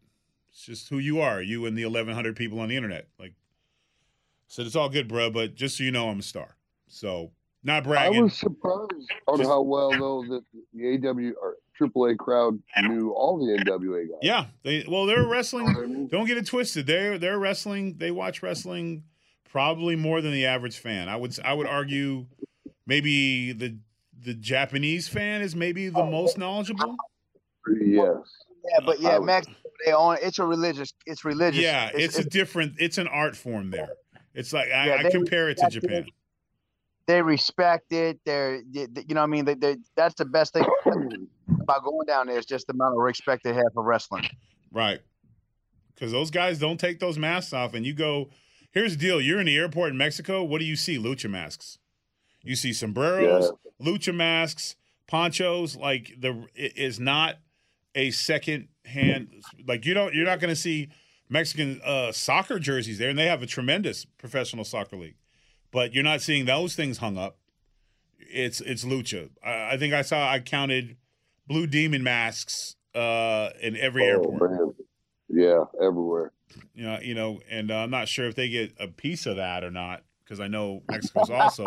It's 0.50 0.64
just 0.64 0.88
who 0.88 0.98
you 0.98 1.20
are. 1.20 1.40
You 1.40 1.64
and 1.66 1.76
the 1.76 1.84
1,100 1.84 2.36
people 2.36 2.60
on 2.60 2.68
the 2.68 2.76
internet. 2.76 3.08
Like, 3.18 3.30
I 3.30 4.48
said, 4.48 4.66
it's 4.66 4.76
all 4.76 4.88
good, 4.88 5.08
bro. 5.08 5.30
But 5.30 5.54
just 5.54 5.78
so 5.78 5.84
you 5.84 5.90
know, 5.90 6.10
I'm 6.10 6.18
a 6.18 6.22
star. 6.22 6.56
So 6.88 7.30
not 7.62 7.84
bragging. 7.84 8.18
I 8.18 8.22
was 8.22 8.34
surprised 8.34 9.10
on 9.26 9.40
how 9.40 9.62
well 9.62 9.90
though 9.90 10.24
that 10.28 10.42
the 10.72 11.08
AW 11.08 11.32
or 11.40 11.56
AAA 11.78 12.16
crowd 12.18 12.58
knew 12.82 13.10
all 13.10 13.38
the 13.38 13.62
NWA 13.62 14.08
guys. 14.08 14.18
Yeah, 14.22 14.46
they 14.62 14.84
well, 14.88 15.06
they're 15.06 15.26
wrestling. 15.26 16.08
Don't 16.10 16.26
get 16.26 16.38
it 16.38 16.46
twisted. 16.46 16.86
They're 16.86 17.18
they're 17.18 17.38
wrestling. 17.38 17.96
They 17.98 18.10
watch 18.10 18.42
wrestling 18.42 19.04
probably 19.50 19.96
more 19.96 20.20
than 20.20 20.32
the 20.32 20.46
average 20.46 20.78
fan. 20.78 21.08
I 21.08 21.16
would 21.16 21.38
I 21.44 21.52
would 21.52 21.66
argue 21.66 22.26
maybe 22.88 23.52
the 23.52 23.76
the 24.20 24.34
Japanese 24.34 25.06
fan 25.06 25.42
is 25.42 25.54
maybe 25.54 25.88
the 25.88 26.00
oh, 26.00 26.10
most 26.10 26.38
knowledgeable. 26.38 26.96
Yes. 27.80 28.16
Yeah, 28.64 28.80
but 28.84 29.00
yeah, 29.00 29.18
Max, 29.20 29.46
they 29.84 29.92
own 29.92 30.16
it's 30.20 30.40
a 30.40 30.44
religious. 30.44 30.92
It's 31.06 31.24
religious. 31.24 31.62
Yeah, 31.62 31.90
it's, 31.94 32.18
a 32.18 32.24
different. 32.24 32.74
It's 32.78 32.98
an 32.98 33.06
art 33.06 33.36
form 33.36 33.70
there. 33.70 33.90
It's 34.34 34.52
like 34.52 34.68
I, 34.68 34.86
Yeah, 34.88 34.94
I 34.94 35.02
they 35.04 35.10
compare 35.10 35.48
it 35.48 35.58
to 35.58 35.66
respect 35.66 35.86
Japan. 35.86 36.06
they 37.06 37.22
respect 37.22 37.92
it. 37.92 38.18
They're, 38.24 38.62
they, 38.68 38.86
they- 38.86 39.04
you 39.08 39.14
know, 39.14 39.20
what 39.20 39.28
I 39.28 39.30
mean, 39.30 39.44
they, 39.44 39.54
they, 39.54 39.76
that's 39.94 40.16
the 40.16 40.24
best 40.24 40.54
thing 40.54 40.64
about 41.60 41.84
going 41.84 42.06
down 42.06 42.26
there 42.26 42.38
is 42.38 42.46
just 42.46 42.66
the 42.66 42.72
amount 42.72 42.94
of 42.94 43.00
respect 43.02 43.44
they 43.44 43.54
have 43.54 43.72
for 43.74 43.82
wrestling. 43.82 44.28
Right. 44.72 45.00
Because 45.94 46.12
those 46.12 46.30
guys 46.30 46.58
don't 46.58 46.78
take 46.78 46.98
those 46.98 47.18
masks 47.18 47.52
off, 47.52 47.74
and 47.74 47.86
you 47.86 47.94
go. 47.94 48.30
Here's 48.72 48.96
the 48.96 49.00
deal: 49.00 49.20
you're 49.20 49.40
in 49.40 49.46
the 49.46 49.56
airport 49.56 49.90
in 49.90 49.96
Mexico. 49.96 50.42
What 50.42 50.58
do 50.58 50.64
you 50.64 50.76
see? 50.76 50.98
Lucha 50.98 51.30
masks. 51.30 51.78
You 52.48 52.56
see 52.56 52.72
sombreros, 52.72 53.52
lucha 53.80 54.14
masks, 54.14 54.74
ponchos. 55.06 55.76
Like 55.76 56.14
the 56.18 56.46
it 56.54 56.76
is 56.78 56.98
not 56.98 57.36
a 57.94 58.10
second 58.10 58.68
hand. 58.86 59.28
Like 59.66 59.84
you 59.84 59.92
don't. 59.94 60.14
You're 60.14 60.24
not 60.26 60.40
going 60.40 60.50
to 60.50 60.56
see 60.60 60.88
Mexican 61.28 61.80
uh, 61.84 62.10
soccer 62.12 62.58
jerseys 62.58 62.98
there, 62.98 63.10
and 63.10 63.18
they 63.18 63.26
have 63.26 63.42
a 63.42 63.46
tremendous 63.46 64.04
professional 64.06 64.64
soccer 64.64 64.96
league. 64.96 65.16
But 65.70 65.92
you're 65.92 66.04
not 66.04 66.22
seeing 66.22 66.46
those 66.46 66.74
things 66.74 66.98
hung 66.98 67.18
up. 67.18 67.36
It's 68.18 68.60
it's 68.62 68.84
lucha. 68.84 69.28
I, 69.44 69.74
I 69.74 69.76
think 69.78 69.92
I 69.92 70.00
saw. 70.02 70.26
I 70.30 70.40
counted 70.40 70.96
blue 71.46 71.66
demon 71.66 72.02
masks 72.02 72.76
uh, 72.94 73.50
in 73.60 73.76
every 73.76 74.04
Oh, 74.04 74.06
airport. 74.06 74.50
man. 74.52 74.74
Yeah, 75.28 75.64
everywhere. 75.82 76.32
You 76.74 76.84
know, 76.84 76.98
you 77.02 77.14
know, 77.14 77.40
and 77.50 77.70
uh, 77.70 77.74
I'm 77.76 77.90
not 77.90 78.08
sure 78.08 78.26
if 78.26 78.34
they 78.34 78.48
get 78.48 78.72
a 78.80 78.88
piece 78.88 79.26
of 79.26 79.36
that 79.36 79.62
or 79.64 79.70
not 79.70 80.02
because 80.24 80.40
I 80.40 80.48
know 80.48 80.82
Mexico's 80.90 81.28
also 81.28 81.64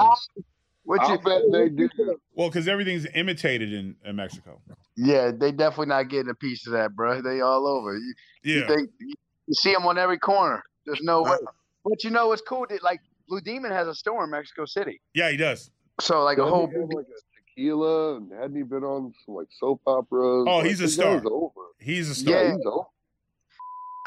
Which 0.83 1.01
I'll 1.03 1.17
bet 1.19 1.41
they 1.51 1.69
do. 1.69 1.89
well 2.35 2.49
because 2.49 2.67
everything's 2.67 3.05
imitated 3.13 3.71
in, 3.71 3.95
in 4.03 4.15
Mexico. 4.15 4.59
yeah, 4.97 5.31
they 5.31 5.51
definitely 5.51 5.87
not 5.87 6.09
getting 6.09 6.29
a 6.29 6.35
piece 6.35 6.65
of 6.65 6.73
that, 6.73 6.95
bro. 6.95 7.21
They 7.21 7.41
all 7.41 7.67
over. 7.67 7.95
You, 7.95 8.13
you 8.43 8.59
Yeah, 8.61 8.67
think 8.67 8.89
you 8.99 9.13
see 9.53 9.71
them 9.73 9.85
on 9.85 9.97
every 9.97 10.17
corner. 10.17 10.63
There's 10.85 11.01
no 11.03 11.21
way. 11.23 11.37
But 11.85 12.03
you 12.03 12.09
know 12.09 12.27
what's 12.29 12.41
cool? 12.41 12.65
That, 12.69 12.81
Like 12.83 12.99
Blue 13.27 13.41
Demon 13.41 13.71
has 13.71 13.87
a 13.87 13.93
store 13.93 14.23
in 14.23 14.31
Mexico 14.31 14.65
City. 14.65 14.99
yeah, 15.13 15.29
he 15.29 15.37
does. 15.37 15.69
So 15.99 16.23
like 16.23 16.39
a 16.39 16.45
whole 16.45 16.67
he 16.67 16.73
have, 16.79 16.89
like 16.89 17.05
a 17.05 17.51
tequila, 17.55 18.15
and 18.17 18.31
hadn't 18.33 18.55
he 18.55 18.63
been 18.63 18.83
on 18.83 19.13
some 19.25 19.35
like 19.35 19.47
soap 19.51 19.81
operas? 19.85 20.45
Oh, 20.47 20.57
Like, 20.57 20.67
he's 20.67 20.81
a 20.81 20.87
star. 20.87 21.21
Over. 21.23 21.51
He's 21.79 22.09
a 22.09 22.15
star. 22.15 22.33
Yeah. 22.33 22.55
He's 22.55 22.65
over. 22.65 22.85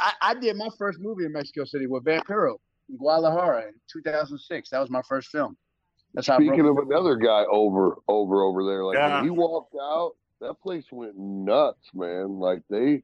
I, 0.00 0.12
I 0.22 0.34
did 0.34 0.56
my 0.56 0.68
first 0.76 0.98
movie 0.98 1.24
in 1.24 1.32
Mexico 1.32 1.64
City 1.64 1.86
with 1.86 2.04
Vampiro 2.04 2.56
in 2.88 2.96
Guadalajara 2.96 3.68
in 3.68 3.74
2006. 3.92 4.70
That 4.70 4.80
was 4.80 4.90
my 4.90 5.02
first 5.08 5.28
film. 5.28 5.56
That's 6.14 6.26
how 6.28 6.36
Speaking 6.36 6.66
of 6.68 6.78
another 6.78 7.16
guy 7.16 7.44
over, 7.50 7.96
over, 8.08 8.42
over 8.42 8.64
there, 8.64 8.84
like 8.84 8.96
Yeah. 8.96 9.16
when 9.16 9.24
he 9.24 9.30
walked 9.30 9.74
out, 9.80 10.12
that 10.40 10.54
place 10.62 10.84
went 10.90 11.16
nuts, 11.18 11.88
man. 11.92 12.38
Like 12.38 12.62
they, 12.70 13.02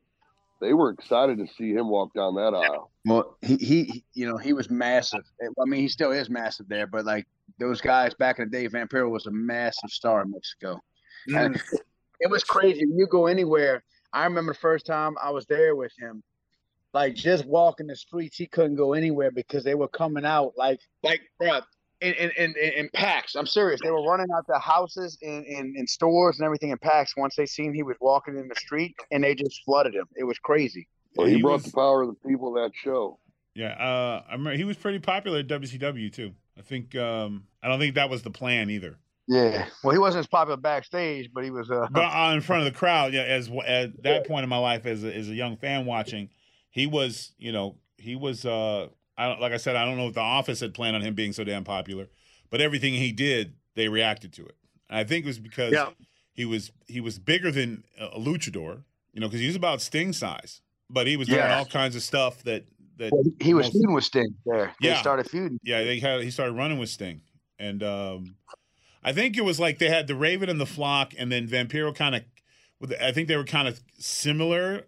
they 0.60 0.72
were 0.74 0.90
excited 0.90 1.38
to 1.38 1.46
see 1.58 1.72
him 1.72 1.88
walk 1.88 2.14
down 2.14 2.36
that 2.36 2.54
aisle. 2.54 2.90
Well, 3.04 3.36
he, 3.42 3.56
he, 3.56 3.84
he- 3.84 4.04
you 4.14 4.28
know, 4.28 4.36
he 4.36 4.52
was 4.52 4.70
massive. 4.70 5.24
Eh, 5.42 5.46
I 5.60 5.64
mean, 5.64 5.80
he 5.80 5.88
still 5.88 6.12
is 6.12 6.30
massive 6.30 6.68
there, 6.68 6.86
but 6.86 7.04
like 7.04 7.26
those 7.58 7.80
guys 7.80 8.14
back 8.14 8.38
in 8.38 8.48
the 8.48 8.50
day, 8.50 8.68
Vampiro 8.68 9.10
was 9.10 9.26
a 9.26 9.30
massive 9.30 9.90
star 9.90 10.22
in 10.22 10.30
Mexico. 10.30 10.80
Mm. 11.28 11.44
And 11.46 11.62
it 12.20 12.30
was 12.30 12.44
crazy. 12.44 12.84
You 12.86 13.06
go 13.06 13.26
anywhere. 13.26 13.82
I 14.12 14.24
remember 14.24 14.52
the 14.52 14.58
first 14.58 14.86
time 14.86 15.16
I 15.22 15.30
was 15.30 15.46
there 15.46 15.74
with 15.74 15.92
him, 15.98 16.22
like 16.92 17.14
just 17.14 17.44
walking 17.46 17.86
the 17.86 17.96
streets, 17.96 18.36
he 18.36 18.46
couldn't 18.46 18.76
go 18.76 18.92
anywhere 18.92 19.30
because 19.30 19.62
they 19.64 19.74
were 19.74 19.88
coming 19.88 20.24
out 20.24 20.52
like, 20.56 20.80
like, 21.02 21.20
bruh, 21.40 21.62
in, 22.00 22.14
in, 22.14 22.30
in, 22.36 22.54
in 22.56 22.88
packs. 22.94 23.34
I'm 23.34 23.46
serious. 23.46 23.80
They 23.82 23.90
were 23.90 24.02
running 24.02 24.26
out 24.36 24.46
the 24.46 24.58
houses 24.58 25.18
in, 25.22 25.44
in, 25.44 25.74
in 25.76 25.86
stores 25.86 26.38
and 26.38 26.44
everything 26.46 26.70
in 26.70 26.78
packs 26.78 27.14
once 27.16 27.34
they 27.36 27.46
seen 27.46 27.74
he 27.74 27.82
was 27.82 27.96
walking 28.00 28.36
in 28.36 28.48
the 28.48 28.54
street 28.56 28.94
and 29.10 29.22
they 29.24 29.34
just 29.34 29.62
flooded 29.64 29.94
him. 29.94 30.06
It 30.16 30.24
was 30.24 30.38
crazy. 30.38 30.88
Well, 31.16 31.26
he, 31.26 31.36
He 31.36 31.42
brought 31.42 31.54
was- 31.54 31.64
the 31.64 31.72
power 31.72 32.02
of 32.02 32.08
the 32.08 32.28
people 32.28 32.56
of 32.56 32.62
that 32.62 32.72
show. 32.74 33.18
Yeah, 33.54 33.72
uh, 33.72 34.22
I 34.28 34.32
remember 34.32 34.56
he 34.56 34.64
was 34.64 34.76
pretty 34.76 35.00
popular 35.00 35.40
at 35.40 35.48
WCW 35.48 36.12
too. 36.12 36.32
I 36.56 36.62
think 36.62 36.94
um, 36.94 37.44
I 37.62 37.68
don't 37.68 37.80
think 37.80 37.96
that 37.96 38.08
was 38.08 38.22
the 38.22 38.30
plan 38.30 38.70
either. 38.70 38.96
Yeah. 39.26 39.66
Well, 39.82 39.92
he 39.92 39.98
wasn't 39.98 40.20
as 40.20 40.26
popular 40.28 40.56
backstage, 40.56 41.30
but 41.34 41.42
he 41.44 41.50
was. 41.50 41.70
Uh, 41.70 41.88
But 41.90 42.04
uh, 42.04 42.32
in 42.34 42.40
front 42.42 42.66
of 42.66 42.72
the 42.72 42.78
crowd, 42.78 43.12
yeah, 43.12 43.22
as 43.22 43.50
at 43.66 44.02
that 44.04 44.26
point 44.26 44.44
in 44.44 44.48
my 44.48 44.58
life 44.58 44.86
as 44.86 45.02
a, 45.04 45.14
as 45.14 45.28
a 45.28 45.34
young 45.34 45.56
fan 45.56 45.84
watching, 45.84 46.30
he 46.70 46.86
was, 46.86 47.32
you 47.38 47.50
know, 47.52 47.76
he 47.98 48.14
was. 48.16 48.44
Uh, 48.46 48.88
I 49.20 49.28
don't, 49.28 49.40
like 49.40 49.52
I 49.52 49.56
said, 49.58 49.76
I 49.76 49.84
don't 49.84 49.96
know 49.98 50.08
if 50.08 50.14
the 50.14 50.20
office 50.20 50.60
had 50.60 50.72
planned 50.74 50.96
on 50.96 51.02
him 51.02 51.14
being 51.14 51.32
so 51.32 51.44
damn 51.44 51.64
popular, 51.64 52.08
but 52.50 52.60
everything 52.60 52.94
he 52.94 53.12
did, 53.12 53.54
they 53.74 53.88
reacted 53.88 54.32
to 54.34 54.46
it. 54.46 54.56
And 54.88 54.98
I 54.98 55.04
think 55.04 55.24
it 55.24 55.28
was 55.28 55.38
because 55.38 55.72
Yeah. 55.72 55.90
he 56.32 56.44
was 56.44 56.70
he 56.86 57.00
was 57.00 57.18
bigger 57.18 57.50
than 57.50 57.84
a 57.98 58.18
luchador, 58.18 58.84
you 59.12 59.20
know, 59.20 59.28
because 59.28 59.40
he 59.40 59.46
was 59.46 59.56
about 59.56 59.80
Sting 59.82 60.12
size, 60.12 60.60
but 60.88 61.06
he 61.06 61.16
was 61.16 61.28
doing 61.28 61.42
all 61.42 61.66
kinds 61.66 61.94
of 61.96 62.02
stuff 62.02 62.42
that 62.44 62.64
that 62.96 63.12
Well, 63.12 63.22
he 63.40 63.54
was 63.54 63.66
most- 63.66 63.72
feuding 63.74 63.92
with 63.94 64.04
Sting 64.04 64.34
there. 64.46 64.74
They 64.80 64.88
Yeah. 64.88 65.00
started 65.00 65.30
feuding. 65.30 65.58
yeah, 65.62 65.82
they 65.84 65.98
had 66.00 66.22
he 66.22 66.30
started 66.30 66.52
running 66.54 66.78
with 66.78 66.88
Sting, 66.90 67.20
and 67.58 67.82
um, 67.82 68.36
I 69.02 69.12
think 69.12 69.36
it 69.38 69.44
was 69.44 69.58
like 69.60 69.78
they 69.78 69.88
had 69.88 70.06
the 70.06 70.14
Raven 70.14 70.48
and 70.50 70.60
the 70.60 70.66
Flock, 70.66 71.14
and 71.18 71.30
then 71.32 71.46
Vampiro 71.48 71.94
kind 71.94 72.14
of. 72.14 72.24
I 73.00 73.12
think 73.12 73.28
they 73.28 73.36
were 73.36 73.44
kind 73.44 73.68
of 73.68 73.80
similar, 73.98 74.86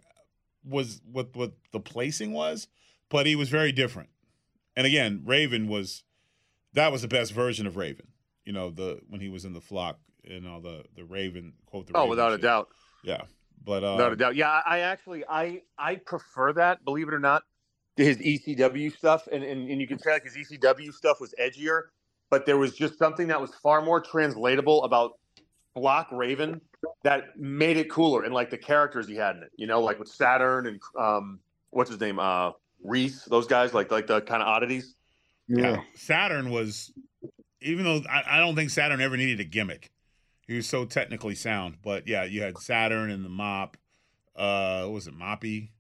was 0.65 1.01
what 1.11 1.35
what 1.37 1.53
the 1.73 1.81
placing 1.81 2.33
was, 2.33 2.69
but 3.09 3.27
he 3.27 3.37
was 3.37 3.49
very 3.51 3.73
different. 3.73 4.09
And 4.77 4.87
again, 4.87 5.23
Raven 5.25 5.69
was 5.69 6.05
that 6.75 6.93
was 6.93 7.03
the 7.03 7.09
best 7.09 7.33
version 7.33 7.67
of 7.67 7.77
Raven. 7.77 8.09
You 8.45 8.53
know, 8.53 8.71
the 8.71 9.01
when 9.09 9.21
he 9.21 9.29
was 9.29 9.45
in 9.45 9.53
the 9.53 9.61
flock 9.61 9.99
and 10.29 10.47
all 10.47 10.61
the 10.61 10.85
the 10.97 11.05
Raven 11.05 11.55
quote. 11.67 11.87
The 11.87 11.93
Oh, 11.95 12.01
Raven 12.01 12.11
without 12.11 12.33
a 12.33 12.39
doubt. 12.39 12.69
Yeah, 13.05 13.23
but 13.65 13.85
uh, 13.85 13.93
Without 13.93 14.13
a 14.13 14.17
doubt. 14.17 14.37
Yeah, 14.37 14.61
I 14.65 14.81
actually 14.81 15.25
I 15.29 15.63
I 15.79 15.97
prefer 15.97 16.53
that, 16.55 16.85
believe 16.85 17.09
it 17.09 17.15
or 17.15 17.21
not, 17.21 17.43
to 17.97 18.05
his 18.05 18.19
ECW 18.19 18.97
stuff. 18.97 19.29
And 19.31 19.43
and, 19.45 19.69
and 19.71 19.81
you 19.81 19.87
can 19.87 19.99
say 19.99 20.13
like 20.13 20.25
his 20.25 20.37
ECW 20.37 20.93
stuff 20.93 21.21
was 21.21 21.35
edgier, 21.41 21.83
but 22.31 22.47
there 22.47 22.59
was 22.59 22.75
just 22.75 22.99
something 22.99 23.29
that 23.29 23.41
was 23.41 23.55
far 23.63 23.83
more 23.83 24.01
translatable 24.01 24.85
about 24.85 25.19
Flock 25.75 26.09
Raven 26.13 26.61
that 27.05 27.37
made 27.39 27.77
it 27.77 27.91
cooler 27.91 28.25
and 28.25 28.35
like 28.35 28.51
the 28.51 28.59
characters 28.59 29.07
he 29.07 29.15
had 29.15 29.37
in 29.37 29.43
it, 29.45 29.51
you 29.57 29.67
know, 29.67 29.81
like 29.81 29.99
with 29.99 30.09
Saturn 30.09 30.67
and 30.67 30.81
um 30.99 31.39
what's 31.71 31.91
his 31.91 32.01
name? 32.01 32.19
Uh 32.19 32.53
Reese, 32.83 33.25
those 33.25 33.47
guys, 33.47 33.73
like 33.75 33.91
like 33.91 34.07
the 34.07 34.21
kind 34.21 34.43
of 34.43 34.49
oddities. 34.49 34.95
yeah. 35.49 35.81
Saturn 35.95 36.51
was, 36.51 36.93
even 37.61 37.85
though 37.85 38.03
I, 38.09 38.23
I 38.37 38.39
don't 38.39 38.55
think 38.55 38.71
Saturn 38.71 39.01
ever 39.01 39.17
needed 39.17 39.41
a 39.41 39.45
gimmick. 39.45 39.91
He 40.49 40.57
was 40.57 40.67
so 40.69 40.85
technically 40.85 41.35
sound, 41.35 41.77
but 41.83 42.07
yeah, 42.09 42.25
you 42.25 42.43
had 42.43 42.59
Saturn 42.59 43.11
and 43.11 43.25
the 43.25 43.29
Mop. 43.29 43.77
Uh, 44.35 44.83
what 44.85 44.93
was 44.95 45.07
it 45.07 45.15
Moppy? 45.17 45.71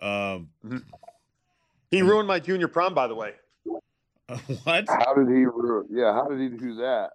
Um, 0.00 0.50
He 1.90 2.02
ruined 2.02 2.28
my 2.28 2.38
junior 2.40 2.68
prom, 2.68 2.94
by 2.94 3.06
the 3.06 3.14
way. 3.14 3.34
what? 4.64 4.84
How 4.88 5.14
did 5.14 5.28
he? 5.28 5.44
ru- 5.44 5.86
Yeah, 5.90 6.12
how 6.12 6.26
did 6.28 6.40
he 6.40 6.48
do 6.56 6.74
that? 6.76 7.10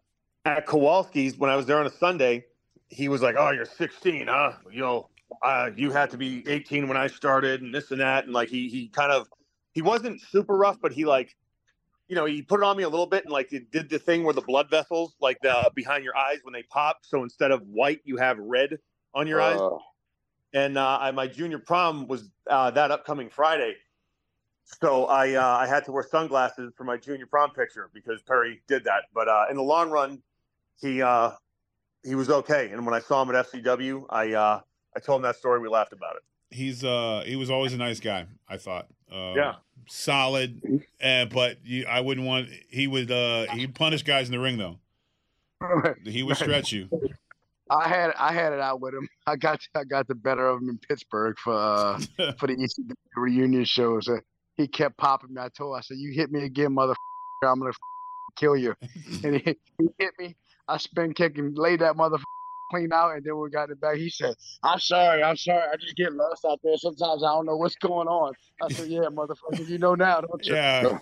at 0.45 0.65
Kowalski's 0.65 1.37
when 1.37 1.49
I 1.49 1.55
was 1.57 1.65
there 1.65 1.77
on 1.77 1.85
a 1.85 1.91
Sunday, 1.91 2.45
he 2.89 3.09
was 3.09 3.21
like, 3.21 3.35
"Oh, 3.37 3.51
you're 3.51 3.65
16, 3.65 4.27
huh? 4.27 4.53
You 4.71 4.79
know, 4.79 5.09
uh, 5.41 5.69
you 5.75 5.91
had 5.91 6.09
to 6.11 6.17
be 6.17 6.47
18 6.47 6.87
when 6.87 6.97
I 6.97 7.07
started, 7.07 7.61
and 7.61 7.73
this 7.73 7.91
and 7.91 8.01
that." 8.01 8.25
And 8.25 8.33
like 8.33 8.49
he 8.49 8.69
he 8.69 8.87
kind 8.87 9.11
of 9.11 9.27
he 9.73 9.81
wasn't 9.81 10.21
super 10.21 10.55
rough, 10.57 10.79
but 10.81 10.91
he 10.91 11.05
like, 11.05 11.35
you 12.07 12.15
know, 12.15 12.25
he 12.25 12.41
put 12.41 12.59
it 12.61 12.63
on 12.63 12.77
me 12.77 12.83
a 12.83 12.89
little 12.89 13.05
bit 13.05 13.23
and 13.25 13.31
like 13.33 13.53
it 13.53 13.71
did 13.71 13.89
the 13.89 13.99
thing 13.99 14.23
where 14.23 14.33
the 14.33 14.41
blood 14.41 14.69
vessels 14.69 15.15
like 15.19 15.39
the 15.41 15.71
behind 15.75 16.03
your 16.03 16.17
eyes 16.17 16.39
when 16.43 16.53
they 16.53 16.63
pop, 16.63 16.99
so 17.03 17.23
instead 17.23 17.51
of 17.51 17.61
white, 17.67 18.01
you 18.03 18.17
have 18.17 18.37
red 18.39 18.79
on 19.13 19.27
your 19.27 19.41
eyes. 19.41 19.59
Uh, 19.59 19.77
And 20.53 20.77
uh, 20.77 20.97
I, 21.01 21.11
my 21.11 21.27
junior 21.27 21.59
prom 21.59 22.07
was 22.07 22.29
uh, 22.49 22.71
that 22.71 22.89
upcoming 22.91 23.29
Friday. 23.29 23.75
So 24.81 25.05
I 25.05 25.33
uh, 25.33 25.45
I 25.63 25.67
had 25.67 25.85
to 25.85 25.91
wear 25.91 26.03
sunglasses 26.03 26.73
for 26.75 26.83
my 26.83 26.97
junior 26.97 27.25
prom 27.25 27.51
picture 27.51 27.89
because 27.93 28.21
Perry 28.23 28.61
did 28.67 28.83
that. 28.85 29.03
But 29.13 29.27
uh, 29.27 29.45
in 29.49 29.55
the 29.57 29.63
long 29.63 29.89
run, 29.89 30.21
he 30.81 31.01
uh, 31.01 31.31
he 32.03 32.15
was 32.15 32.29
okay. 32.29 32.71
And 32.71 32.85
when 32.85 32.95
I 32.95 32.99
saw 32.99 33.21
him 33.21 33.33
at 33.35 33.47
FCW, 33.51 34.05
I 34.09 34.33
uh, 34.33 34.61
I 34.97 34.99
told 34.99 35.19
him 35.19 35.23
that 35.23 35.35
story. 35.35 35.59
We 35.59 35.69
laughed 35.69 35.93
about 35.93 36.15
it. 36.15 36.23
He's 36.49 36.83
uh 36.83 37.23
he 37.25 37.35
was 37.35 37.49
always 37.51 37.73
a 37.73 37.77
nice 37.77 37.99
guy. 37.99 38.25
I 38.49 38.57
thought. 38.57 38.87
Uh, 39.11 39.33
Yeah. 39.35 39.53
Solid, 39.89 40.83
uh, 41.01 41.25
but 41.25 41.59
you, 41.63 41.85
I 41.87 42.01
wouldn't 42.01 42.25
want. 42.27 42.49
He 42.69 42.87
would. 42.87 43.09
uh 43.11 43.45
He'd 43.53 43.73
punish 43.75 44.03
guys 44.03 44.27
in 44.27 44.33
the 44.33 44.39
ring 44.39 44.57
though. 44.57 44.79
He 46.03 46.23
would 46.23 46.35
stretch 46.37 46.71
you. 46.71 46.89
I 47.69 47.87
had 47.87 48.11
I 48.17 48.33
had 48.33 48.53
it 48.53 48.59
out 48.59 48.81
with 48.81 48.93
him. 48.93 49.07
I 49.27 49.35
got 49.35 49.59
I 49.75 49.83
got 49.83 50.07
the 50.07 50.15
better 50.15 50.47
of 50.47 50.61
him 50.61 50.69
in 50.69 50.77
Pittsburgh 50.79 51.37
for 51.43 51.53
uh, 51.53 51.99
for 52.39 52.47
the 52.47 52.55
ECW 52.55 52.93
reunion 53.15 53.65
shows. 53.65 54.07
Uh, 54.07 54.17
he 54.57 54.67
kept 54.67 54.97
popping 54.97 55.33
me. 55.33 55.41
I 55.41 55.49
told 55.49 55.73
him, 55.75 55.77
I 55.79 55.81
said, 55.81 55.97
"You 55.97 56.11
hit 56.11 56.31
me 56.31 56.43
again, 56.43 56.73
mother. 56.73 56.95
I'm 57.43 57.59
gonna 57.59 57.71
kill 58.35 58.55
you." 58.57 58.73
And 59.23 59.35
he, 59.35 59.57
he 59.77 59.87
hit 59.99 60.13
me. 60.19 60.35
I 60.67 60.77
spin 60.77 61.13
kick 61.13 61.37
and 61.37 61.57
laid 61.57 61.79
that 61.81 61.95
mother 61.95 62.17
clean 62.69 62.91
out. 62.93 63.15
And 63.15 63.23
then 63.23 63.37
we 63.37 63.49
got 63.49 63.69
it 63.69 63.79
back. 63.79 63.95
He 63.97 64.09
said, 64.09 64.35
"I'm 64.63 64.79
sorry. 64.79 65.23
I'm 65.23 65.37
sorry. 65.37 65.63
I 65.71 65.75
just 65.77 65.95
get 65.95 66.13
lost 66.13 66.45
out 66.45 66.59
there. 66.63 66.77
Sometimes 66.77 67.23
I 67.23 67.27
don't 67.27 67.45
know 67.45 67.57
what's 67.57 67.75
going 67.75 68.07
on." 68.07 68.33
I 68.61 68.69
said, 68.69 68.87
"Yeah, 68.89 69.01
motherfucker. 69.11 69.67
You 69.67 69.77
know 69.77 69.95
now, 69.95 70.21
don't 70.21 70.45
you?" 70.45 70.55
Yeah. 70.55 70.97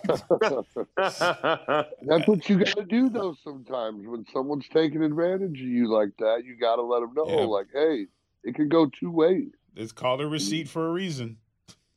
That's 0.96 2.26
what 2.26 2.48
you 2.48 2.58
got 2.58 2.76
to 2.76 2.84
do, 2.88 3.08
though. 3.08 3.34
Sometimes 3.42 4.06
when 4.06 4.24
someone's 4.32 4.68
taking 4.72 5.02
advantage 5.02 5.60
of 5.60 5.66
you 5.66 5.88
like 5.92 6.10
that, 6.18 6.42
you 6.44 6.56
got 6.56 6.76
to 6.76 6.82
let 6.82 7.00
them 7.00 7.14
know, 7.14 7.26
Yeah. 7.28 7.46
like, 7.46 7.66
hey, 7.72 8.06
it 8.44 8.54
can 8.54 8.68
go 8.68 8.86
two 8.86 9.10
ways. 9.10 9.50
It's 9.74 9.92
called 9.92 10.20
a 10.20 10.26
receipt 10.26 10.68
for 10.68 10.88
a 10.88 10.92
reason. 10.92 11.38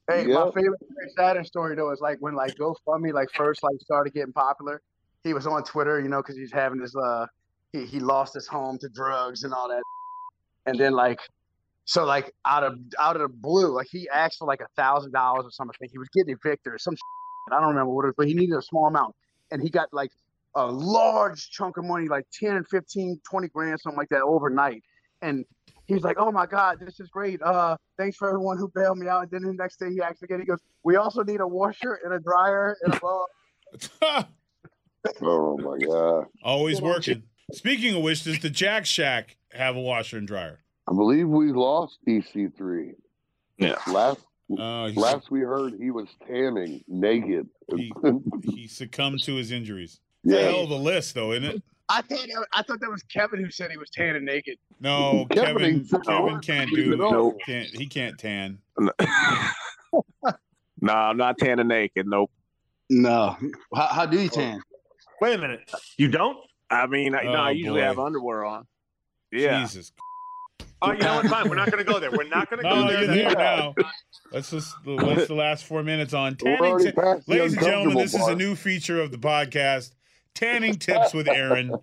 Hey, 0.09 0.26
my 0.26 0.45
Yep. 0.45 0.53
favorite 0.55 0.80
Saturn 1.15 1.45
story 1.45 1.76
though 1.76 1.91
is 1.91 2.01
like 2.01 2.17
when 2.20 2.34
like 2.34 2.55
GoFundMe 2.55 3.13
like 3.13 3.30
first 3.36 3.61
like 3.63 3.76
started 3.80 4.11
getting 4.13 4.34
popular. 4.34 4.82
He 5.24 5.34
was 5.34 5.45
on 5.45 5.63
Twitter, 5.63 5.99
you 6.01 6.07
know, 6.09 6.17
because 6.17 6.36
he's 6.36 6.51
having 6.51 6.82
his 6.82 6.95
uh 6.95 7.28
he, 7.74 7.86
he 7.86 7.99
lost 7.99 8.34
his 8.34 8.47
home 8.47 8.78
to 8.80 8.89
drugs 8.89 9.43
and 9.43 9.53
all 9.53 9.70
that, 9.70 9.84
and 10.65 10.80
then 10.80 10.93
like 10.93 11.20
so 11.86 12.05
like 12.05 12.34
out 12.45 12.63
of 12.63 12.78
out 12.99 13.15
of 13.15 13.24
the 13.24 13.28
blue, 13.28 13.74
like 13.74 13.88
he 13.89 14.07
asked 14.09 14.38
for 14.39 14.47
like 14.47 14.61
a 14.61 14.67
thousand 14.76 15.11
dollars 15.11 15.45
or 15.45 15.51
something. 15.51 15.89
He 15.91 15.97
was 15.97 16.07
getting 16.09 16.34
evicted 16.34 16.74
or 16.74 16.78
some. 16.78 16.95
Shit. 16.95 17.53
I 17.53 17.59
don't 17.59 17.70
remember 17.70 17.91
what 17.91 18.03
it 18.03 18.09
was, 18.09 18.15
but 18.15 18.28
he 18.28 18.36
needed 18.36 18.55
a 18.55 18.61
small 18.61 18.86
amount, 18.86 19.15
and 19.51 19.61
he 19.61 19.70
got 19.70 19.91
like 19.91 20.11
a 20.55 20.65
large 20.65 21.49
chunk 21.49 21.78
of 21.78 21.86
money, 21.86 22.07
like 22.07 22.26
10, 22.34 22.63
15, 22.65 23.22
20 23.28 23.47
grand, 23.47 23.80
something 23.80 23.97
like 23.97 24.09
that 24.09 24.22
overnight. 24.22 24.84
And 25.22 25.45
he 25.88 25.95
was 25.95 26.03
like, 26.03 26.17
"Oh 26.20 26.32
my 26.32 26.45
God, 26.45 26.80
this 26.80 26.99
is 26.99 27.09
great. 27.09 27.41
Uh, 27.41 27.76
thanks 27.97 28.17
for 28.17 28.30
everyone 28.30 28.57
who 28.57 28.67
bailed 28.67 28.99
me 28.99 29.07
out." 29.07 29.24
And 29.24 29.32
then 29.32 29.41
the 29.41 29.53
next 29.53 29.78
day, 29.78 29.91
he 29.91 30.01
actually 30.01 30.26
again, 30.26 30.41
he 30.41 30.45
goes, 30.45 30.59
"We 30.84 30.95
also 30.95 31.24
need 31.24 31.41
a 31.41 31.47
washer 31.47 31.99
and 32.03 32.13
a 32.13 32.20
dryer 32.20 32.78
and 32.84 32.93
a 32.93 32.99
ball." 32.99 33.28
Oh 35.22 35.57
my 35.57 35.78
god! 35.78 36.26
Always 36.43 36.82
working. 36.82 37.24
Speaking 37.54 37.95
of 37.95 38.04
which, 38.04 38.24
does 38.24 38.39
the 38.39 38.50
Jack 38.50 38.86
Shack 38.86 39.38
have 39.52 39.76
a 39.76 39.80
washer 39.80 40.18
and 40.18 40.28
dryer? 40.28 40.60
I 40.89 40.93
believe 40.93 41.28
we 41.28 41.52
lost 41.52 42.00
EC3. 42.08 42.93
Yeah. 43.58 43.76
Last 43.88 44.22
Uh, 44.58 44.88
last 44.95 45.30
we 45.30 45.41
heard, 45.41 45.74
he 45.80 45.91
was 45.91 46.08
tanning 46.28 46.84
naked. 46.88 47.47
He- 47.76 47.91
he 48.43 48.68
succumbed 48.68 49.22
to 49.24 49.36
his 49.36 49.52
injuries. 49.52 50.00
It's 50.24 50.34
a 50.34 50.38
Yeah. 50.38 50.43
hell 50.50 50.64
of 50.64 50.72
a 50.72 50.76
list, 50.76 51.14
though, 51.14 51.34
isn't 51.34 51.43
it? 51.45 51.64
I 51.88 52.02
thought 52.02 52.20
that, 52.28 52.47
I 52.54 52.64
thought 52.64 52.80
that 52.82 52.89
was 52.89 53.04
Kevin 53.04 53.43
who 53.43 53.50
said 53.52 53.70
he 53.72 53.78
was 53.78 53.89
tanning 53.91 54.26
naked. 54.26 54.58
No, 54.80 55.28
Kevin 55.32 55.84
Kevin. 55.88 56.02
Kevin 56.04 56.39
can't 56.39 56.70
do. 56.74 56.93
it 56.93 57.00
alone. 57.00 57.38
Can't 57.45 57.68
he? 57.68 57.86
Can't 57.88 58.18
tan. 58.18 58.60
no, 58.80 58.91
I'm 60.93 61.18
not 61.18 61.38
tanning 61.38 61.68
naked. 61.68 62.08
Nope. 62.08 62.32
No, 62.89 63.38
how, 63.76 63.86
how 63.88 64.06
do 64.08 64.20
you 64.20 64.30
tan? 64.30 64.62
Wait 65.22 65.36
a 65.36 65.38
minute, 65.38 65.70
you 65.97 66.08
don't? 66.08 66.38
I 66.70 66.88
mean, 66.88 67.15
I, 67.15 67.24
no, 67.24 67.32
I 67.34 67.47
Oh, 67.49 67.51
usually 67.51 67.82
boy. 67.82 67.86
have 67.88 67.99
underwear 67.99 68.45
on. 68.45 68.67
Yeah. 69.32 69.61
Jesus. 69.61 69.91
Oh, 70.82 70.91
you 70.93 70.99
know 70.99 71.15
what? 71.17 71.28
Fine. 71.28 71.49
We're 71.49 71.55
not 71.55 71.70
going 71.72 71.84
to 71.86 71.91
go 71.91 71.99
there. 71.99 72.09
We're 72.11 72.24
not 72.24 72.49
going 72.49 72.63
to 72.63 72.70
go 72.70 72.76
No, 72.76 72.88
there. 72.88 72.99
you're 73.03 73.07
there 73.07 73.24
That's- 73.36 73.74
now. 73.78 73.84
Let's 74.32 74.51
just 74.51 74.76
what's 74.86 75.28
the 75.28 75.34
last 75.34 75.65
four 75.65 75.84
minutes 75.84 76.13
on 76.13 76.36
tanning. 76.36 76.59
already 76.61 76.86
ti- 76.86 76.91
past 76.91 77.26
the 77.26 77.34
Ladies 77.34 77.53
and 77.53 77.61
gentlemen, 77.63 77.97
uncomfortable 77.97 78.01
this 78.01 78.13
is 78.13 78.28
a 78.28 78.36
new 78.36 78.55
feature 78.55 79.01
of 79.01 79.11
the 79.11 79.17
podcast, 79.17 79.91
Tanning 80.36 80.76
Tips 80.76 81.13
with 81.13 81.28
Aaron, 81.28 81.74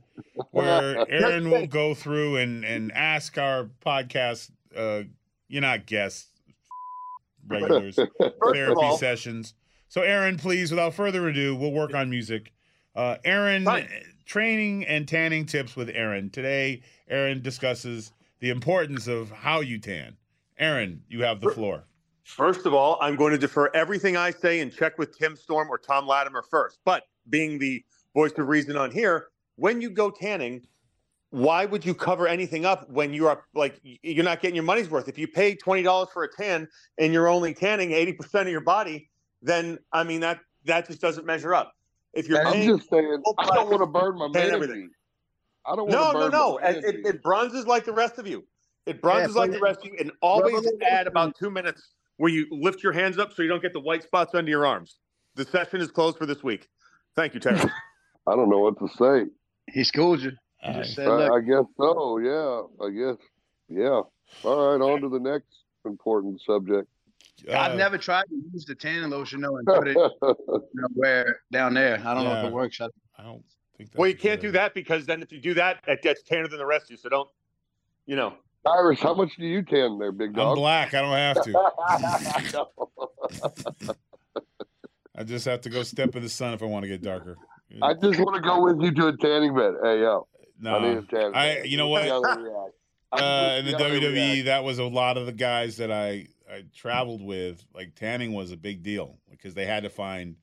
where 0.52 1.04
Aaron 1.10 1.50
will 1.50 1.66
go 1.66 1.92
through 1.94 2.36
and 2.36 2.64
and 2.64 2.92
ask 2.92 3.36
our 3.36 3.68
podcast. 3.84 4.50
Uh, 4.74 5.02
you're 5.48 5.60
not 5.62 5.86
guests, 5.86 6.28
regulars, 7.46 7.96
therapy 8.52 8.80
all- 8.80 8.96
sessions. 8.98 9.54
So, 9.88 10.02
Aaron, 10.02 10.36
please, 10.36 10.70
without 10.70 10.94
further 10.94 11.26
ado, 11.28 11.54
we'll 11.56 11.72
work 11.72 11.94
on 11.94 12.08
music. 12.10 12.52
Uh, 12.96 13.18
Aaron, 13.24 13.68
training 14.24 14.84
and 14.86 15.06
tanning 15.06 15.44
tips 15.44 15.76
with 15.76 15.90
Aaron. 15.90 16.30
Today, 16.30 16.82
Aaron 17.08 17.42
discusses 17.42 18.12
the 18.40 18.48
importance 18.48 19.06
of 19.06 19.30
how 19.30 19.60
you 19.60 19.78
tan. 19.78 20.16
Aaron, 20.58 21.02
you 21.08 21.22
have 21.22 21.40
the 21.42 21.50
floor. 21.50 21.84
First 22.24 22.64
of 22.64 22.72
all, 22.72 22.98
I'm 23.02 23.14
going 23.14 23.32
to 23.32 23.38
defer 23.38 23.70
everything 23.74 24.16
I 24.16 24.30
say 24.30 24.60
and 24.60 24.72
check 24.72 24.98
with 24.98 25.16
Tim 25.16 25.36
Storm 25.36 25.68
or 25.70 25.78
Tom 25.78 26.08
Latimer 26.08 26.42
first. 26.42 26.78
But 26.84 27.04
being 27.28 27.58
the 27.58 27.84
voice 28.14 28.32
of 28.38 28.48
reason 28.48 28.76
on 28.76 28.90
here, 28.90 29.28
when 29.56 29.80
you 29.82 29.90
go 29.90 30.10
tanning, 30.10 30.66
why 31.30 31.66
would 31.66 31.84
you 31.84 31.94
cover 31.94 32.26
anything 32.26 32.64
up 32.64 32.88
when 32.90 33.12
you 33.12 33.28
are 33.28 33.44
like 33.54 33.78
you're 33.82 34.24
not 34.24 34.40
getting 34.40 34.54
your 34.54 34.64
money's 34.64 34.88
worth? 34.88 35.06
If 35.06 35.18
you 35.18 35.28
pay 35.28 35.54
twenty 35.54 35.82
dollars 35.82 36.08
for 36.12 36.24
a 36.24 36.28
tan 36.32 36.66
and 36.98 37.12
you're 37.12 37.28
only 37.28 37.52
tanning 37.52 37.92
eighty 37.92 38.14
percent 38.14 38.48
of 38.48 38.52
your 38.52 38.62
body, 38.62 39.10
then 39.42 39.78
I 39.92 40.02
mean 40.02 40.20
that 40.20 40.40
that 40.64 40.86
just 40.86 41.00
doesn't 41.00 41.26
measure 41.26 41.54
up. 41.54 41.75
If 42.16 42.28
you're 42.28 42.44
I'm 42.44 42.52
paying, 42.52 42.78
just 42.78 42.88
saying, 42.88 43.22
I 43.38 43.46
don't 43.54 43.68
want 43.68 43.82
to 43.82 43.86
burn 43.86 44.18
my 44.18 44.26
Tan 44.32 44.32
man 44.32 44.54
everything. 44.54 44.90
I 45.66 45.76
don't 45.76 45.88
want 45.88 45.90
no, 45.90 46.12
to 46.12 46.12
no, 46.12 46.24
burn 46.24 46.32
no, 46.32 46.58
my 46.60 46.68
it, 46.68 46.72
man 46.72 46.84
it, 46.84 46.96
meat. 46.96 47.06
it 47.06 47.22
bronzes 47.22 47.66
like 47.66 47.84
the 47.84 47.92
rest 47.92 48.18
of 48.18 48.26
you. 48.26 48.44
It 48.86 49.02
bronzes 49.02 49.34
Yeah, 49.34 49.42
like 49.42 49.50
the 49.50 49.60
rest 49.60 49.80
of 49.80 49.86
you, 49.86 49.96
and 49.98 50.12
always 50.22 50.66
add 50.88 51.06
about 51.06 51.36
two 51.36 51.50
minutes 51.50 51.92
where 52.16 52.32
you 52.32 52.46
lift 52.50 52.82
your 52.82 52.92
hands 52.92 53.18
up 53.18 53.32
so 53.32 53.42
you 53.42 53.48
don't 53.48 53.62
get 53.62 53.72
the 53.72 53.80
white 53.80 54.02
spots 54.02 54.34
under 54.34 54.50
your 54.50 54.64
arms. 54.66 54.98
The 55.34 55.44
session 55.44 55.80
is 55.80 55.90
closed 55.90 56.16
for 56.16 56.24
this 56.24 56.42
week. 56.42 56.68
Thank 57.14 57.34
you, 57.34 57.40
Terry. 57.40 57.58
I 58.26 58.34
don't 58.34 58.48
know 58.48 58.60
what 58.60 58.78
to 58.78 58.88
say. 58.96 59.30
He 59.70 59.84
schooled 59.84 60.20
you. 60.20 60.32
He 60.62 60.72
just 60.72 60.94
said, 60.94 61.08
I, 61.08 61.28
I 61.34 61.40
guess 61.40 61.64
so. 61.76 62.18
Yeah. 62.18 62.86
I 62.86 62.90
guess. 62.90 63.16
Yeah. 63.68 64.00
All 64.44 64.72
right. 64.72 64.80
On 64.80 65.00
to 65.02 65.08
the 65.08 65.20
next 65.20 65.46
important 65.84 66.40
subject. 66.40 66.88
I've 67.50 67.72
uh, 67.72 67.76
never 67.76 67.98
tried 67.98 68.24
to 68.28 68.36
use 68.52 68.64
the 68.64 68.74
tanning 68.74 69.10
lotion 69.10 69.40
though 69.40 69.56
and 69.56 69.66
put 69.66 69.88
it 69.88 69.96
you 69.96 70.62
know, 70.74 70.88
where 70.94 71.40
down 71.52 71.74
there. 71.74 72.00
I 72.04 72.14
don't 72.14 72.24
know 72.24 72.40
if 72.40 72.46
it 72.46 72.52
works. 72.52 72.80
I, 72.80 72.86
I 73.18 73.24
don't 73.24 73.42
think. 73.76 73.92
That. 73.92 73.98
Well, 73.98 74.08
you 74.08 74.16
can't 74.16 74.40
good 74.40 74.48
do 74.48 74.52
that 74.52 74.74
because 74.74 75.06
then 75.06 75.22
if 75.22 75.32
you 75.32 75.40
do 75.40 75.54
that, 75.54 75.80
it 75.86 76.02
gets 76.02 76.22
tanner 76.22 76.48
than 76.48 76.58
the 76.58 76.66
rest 76.66 76.84
of 76.84 76.90
you. 76.92 76.96
So 76.96 77.08
don't, 77.08 77.28
you 78.06 78.16
know. 78.16 78.34
Iris, 78.66 79.00
how 79.00 79.14
much 79.14 79.36
do 79.36 79.46
you 79.46 79.62
tan 79.62 79.98
there, 79.98 80.10
big 80.10 80.30
idea. 80.30 80.44
I'm 80.44 80.54
black. 80.56 80.92
I 80.92 81.00
don't 81.00 81.12
have 81.12 81.40
to. 81.44 82.66
I 85.14 85.24
just 85.24 85.44
have 85.46 85.60
to 85.62 85.70
go 85.70 85.82
step 85.82 86.14
in 86.16 86.22
the 86.22 86.28
sun 86.28 86.52
if 86.52 86.62
I 86.62 86.66
want 86.66 86.82
to 86.82 86.88
get 86.88 87.02
darker. 87.02 87.36
I 87.80 87.94
just 87.94 88.18
want 88.20 88.36
to 88.36 88.42
go 88.42 88.62
with 88.64 88.80
you 88.82 88.92
to 88.92 89.08
a 89.08 89.16
tanning 89.16 89.54
bed. 89.54 89.74
Hey 89.82 90.00
yo, 90.00 90.26
No, 90.60 90.76
I 90.76 90.88
need 90.88 90.98
a 90.98 91.02
tanning 91.02 91.34
I 91.34 91.46
bed. 91.54 91.66
you 91.68 91.76
know 91.76 91.88
what? 91.88 92.02
they 92.02 92.10
react. 92.10 92.74
I 93.12 93.20
Uh, 93.20 93.56
in 93.58 93.64
the 93.66 93.70
see 93.72 93.76
WWE, 93.84 94.12
react. 94.12 94.44
that 94.46 94.64
was 94.64 94.78
a 94.78 94.84
lot 94.84 95.16
of 95.16 95.26
the 95.26 95.32
guys 95.32 95.76
that 95.78 95.90
I 95.92 96.26
I 96.50 96.64
traveled 96.74 97.22
with. 97.22 97.64
Like 97.74 97.94
tanning 97.94 98.32
was 98.32 98.52
a 98.52 98.56
big 98.56 98.82
deal 98.82 99.18
because 99.30 99.54
they 99.54 99.66
had 99.66 99.82
to 99.82 99.90
find. 99.90 100.36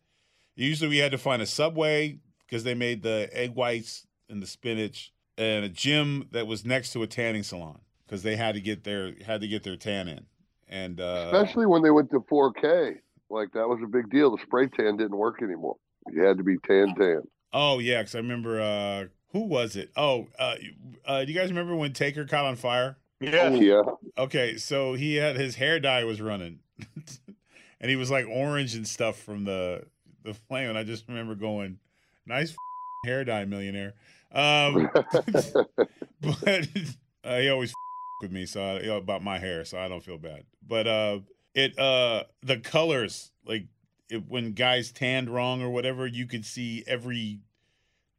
Usually, 0.56 0.90
we 0.90 0.98
had 0.98 1.12
to 1.12 1.18
find 1.18 1.42
a 1.42 1.46
Subway 1.46 2.20
because 2.46 2.64
they 2.64 2.76
made 2.76 3.02
the 3.02 3.30
egg 3.32 3.56
whites 3.56 4.06
and 4.30 4.42
the 4.42 4.48
spinach, 4.48 5.12
and 5.38 5.66
a 5.66 5.70
gym 5.70 6.28
that 6.32 6.48
was 6.48 6.66
next 6.66 6.94
to 6.94 7.04
a 7.04 7.08
tanning 7.08 7.44
salon 7.44 7.80
because 8.06 8.24
they 8.24 8.36
had 8.36 8.56
to 8.56 8.62
get 8.62 8.84
their 8.84 9.14
had 9.26 9.42
to 9.42 9.48
get 9.48 9.64
their 9.64 9.76
tan 9.76 10.08
in. 10.08 10.26
And 10.68 11.00
uh, 11.00 11.32
especially 11.32 11.66
when 11.66 11.82
they 11.82 11.92
went 11.92 12.10
to 12.12 12.20
4K. 12.20 12.98
Like 13.30 13.52
that 13.54 13.68
was 13.68 13.80
a 13.84 13.88
big 13.88 14.10
deal. 14.12 14.36
The 14.36 14.44
spray 14.44 14.68
tan 14.68 14.98
didn't 14.98 15.18
work 15.18 15.42
anymore. 15.42 15.78
You 16.12 16.24
had 16.24 16.38
to 16.38 16.44
be 16.44 16.58
tan 16.58 16.94
tan. 16.96 17.24
Oh 17.52 17.80
yeah, 17.80 18.02
because 18.02 18.16
I 18.16 18.20
remember 18.20 18.62
uh, 18.62 19.06
who 19.32 19.46
was 19.46 19.76
it? 19.76 19.92
Oh, 19.98 20.28
uh, 20.38 20.56
uh, 21.06 21.26
do 21.26 21.32
you 21.32 21.38
guys 21.38 21.50
remember 21.50 21.76
when 21.76 21.94
Taker 21.94 22.26
caught 22.26 22.46
on 22.46 22.56
fire? 22.56 22.98
Yeah. 23.24 23.50
Yeah. 23.50 23.82
Okay, 24.18 24.58
so 24.58 24.94
he 24.94 25.16
had 25.16 25.36
his 25.38 25.56
hair 25.56 25.80
dye 25.80 26.04
was 26.04 26.22
running, 26.22 26.60
and 27.80 27.90
he 27.90 27.96
was 27.96 28.12
like 28.12 28.28
orange 28.28 28.76
and 28.76 28.88
stuff 28.88 29.18
from 29.18 29.46
the 29.46 29.86
the 30.24 30.34
flame. 30.34 30.70
And 30.70 30.78
I 30.78 30.84
just 30.84 31.08
remember 31.08 31.36
going, 31.36 31.80
"Nice 32.26 32.52
f- 32.52 32.58
hair 33.06 33.24
dye, 33.24 33.46
millionaire." 33.46 33.94
Um, 34.32 34.90
but 36.22 36.68
uh, 37.24 37.38
he 37.40 37.50
always 37.50 37.72
f- 37.72 37.76
with 38.22 38.32
me, 38.32 38.46
so 38.46 38.62
I, 38.64 38.80
you 38.82 38.88
know, 38.88 38.98
about 38.98 39.24
my 39.24 39.40
hair, 39.40 39.66
so 39.66 39.78
I 39.78 39.88
don't 39.88 40.04
feel 40.04 40.18
bad. 40.18 40.44
But 40.68 40.88
uh, 40.88 41.20
it 41.56 41.78
uh, 41.80 42.24
the 42.42 42.58
colors 42.58 43.32
like 43.46 43.66
it, 44.10 44.28
when 44.28 44.54
guys 44.54 44.92
tanned 44.92 45.30
wrong 45.30 45.62
or 45.62 45.70
whatever, 45.70 46.06
you 46.06 46.26
could 46.28 46.46
see 46.46 46.84
every 46.88 47.40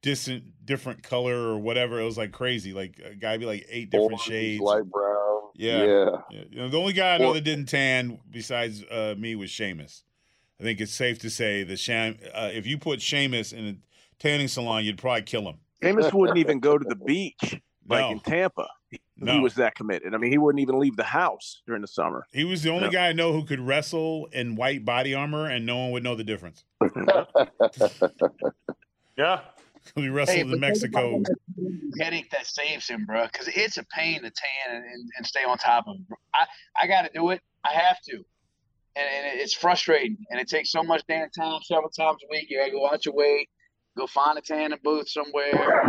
distant 0.05 0.45
different 0.67 1.03
color 1.03 1.35
or 1.49 1.59
whatever. 1.59 1.99
It 1.99 2.05
was 2.05 2.19
like 2.19 2.31
crazy. 2.31 2.75
Like 2.75 3.01
a 3.03 3.15
guy 3.15 3.39
be 3.39 3.47
like 3.47 3.67
eight 3.71 3.89
different 3.91 4.13
Orange, 4.13 4.21
shades. 4.23 4.61
light 4.61 4.85
brown. 4.85 5.41
Yeah. 5.55 5.83
Yeah. 5.85 6.11
Yeah. 6.31 6.45
You 6.51 6.59
know, 6.59 6.69
the 6.69 6.77
only 6.79 6.93
guy 6.93 7.15
I 7.15 7.19
know 7.19 7.29
Or- 7.29 7.35
that 7.35 7.41
didn't 7.45 7.67
tan 7.67 8.21
besides 8.31 8.85
uh, 8.91 9.15
me 9.19 9.35
was 9.35 9.51
Sheamus. 9.51 10.05
I 10.61 10.63
think 10.63 10.81
it's 10.83 10.93
safe 10.93 11.19
to 11.21 11.31
say 11.31 11.65
that 11.65 11.79
Sham, 11.79 12.19
uh, 12.35 12.51
if 12.53 12.67
you 12.67 12.77
put 12.79 13.01
Sheamus 13.01 13.53
in 13.53 13.67
a 13.67 13.77
tanning 14.19 14.47
salon, 14.49 14.85
you'd 14.85 14.99
probably 14.99 15.23
kill 15.23 15.49
him. 15.49 15.57
Amos 15.83 16.13
wouldn't 16.13 16.39
even 16.39 16.61
go 16.61 16.77
to 16.79 16.85
the 16.87 16.95
beach 17.07 17.61
like 17.89 18.01
No. 18.01 18.11
in 18.11 18.21
Tampa. 18.21 18.69
He, 18.91 19.01
No. 19.17 19.33
he 19.33 19.41
was 19.41 19.55
that 19.55 19.75
committed. 19.75 20.15
I 20.15 20.19
mean, 20.19 20.31
he 20.31 20.39
wouldn't 20.39 20.61
even 20.61 20.79
leave 20.79 20.97
the 20.97 21.03
house 21.05 21.63
during 21.67 21.81
the 21.83 21.89
summer. 21.89 22.27
He 22.31 22.45
was 22.45 22.63
the 22.63 22.71
only 22.71 22.85
No. 22.85 22.91
guy 22.91 23.09
I 23.09 23.13
know 23.15 23.33
who 23.33 23.45
could 23.45 23.61
wrestle 23.61 24.29
in 24.33 24.55
white 24.57 24.85
body 24.85 25.15
armor, 25.15 25.47
and 25.49 25.65
no 25.67 25.77
one 25.79 25.91
would 25.93 26.03
know 26.05 26.15
the 26.15 26.25
difference. 26.25 26.65
Yeah. 29.17 29.41
he 29.95 30.09
wrestled 30.09 30.37
Hey, 30.37 30.43
in 30.43 30.61
Mexico. 30.61 31.13
think 31.13 31.29
about 31.29 31.39
the 31.57 32.05
Headache 32.05 32.31
that 32.31 32.47
saves 32.47 32.89
him, 32.89 33.05
bro, 33.07 33.27
because 33.27 33.49
it's 33.49 33.77
a 33.77 33.85
pain 33.85 34.23
to 34.23 34.31
tan 34.31 34.77
and, 34.77 34.85
and, 34.85 35.11
and 35.17 35.27
stay 35.27 35.45
on 35.45 35.59
top 35.59 35.87
of. 35.89 35.97
It. 35.97 36.17
I 36.35 36.47
I 36.83 36.87
got 36.87 37.03
to 37.03 37.11
do 37.15 37.31
it. 37.31 37.41
I 37.65 37.73
have 37.73 38.01
to, 38.09 38.15
and, 38.17 39.07
and 39.27 39.41
it's 39.41 39.55
frustrating, 39.55 40.17
and 40.31 40.41
it 40.41 40.49
takes 40.49 40.71
so 40.71 40.83
much 40.83 41.03
damn 41.09 41.31
time. 41.31 41.61
Several 41.63 41.91
times 41.91 42.19
a 42.25 42.27
week, 42.31 42.47
you 42.51 42.59
gotta 42.59 42.71
go 42.73 42.89
out 42.89 43.05
your 43.07 43.15
way, 43.15 43.49
go 43.97 44.07
find 44.07 44.37
a 44.39 44.41
tanning 44.41 44.79
booth 44.83 45.09
somewhere. 45.09 45.87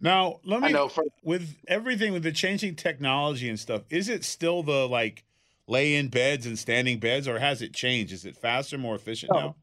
Now, 0.00 0.38
let 0.44 0.62
I 0.62 0.68
me 0.68 0.72
know 0.72 0.88
for- 0.88 1.04
with 1.22 1.56
everything 1.66 2.12
with 2.12 2.22
the 2.22 2.32
changing 2.32 2.76
technology 2.76 3.48
and 3.48 3.58
stuff. 3.58 3.82
Is 3.90 4.08
it 4.08 4.24
still 4.24 4.62
the 4.62 4.88
like 4.88 5.24
lay 5.66 5.96
in 5.96 6.08
beds 6.08 6.46
and 6.46 6.58
standing 6.58 6.98
beds, 6.98 7.26
or 7.28 7.38
has 7.40 7.60
it 7.62 7.74
changed? 7.74 8.12
Is 8.12 8.24
it 8.24 8.36
faster, 8.36 8.78
more 8.78 8.94
efficient 8.94 9.32
now? 9.34 9.56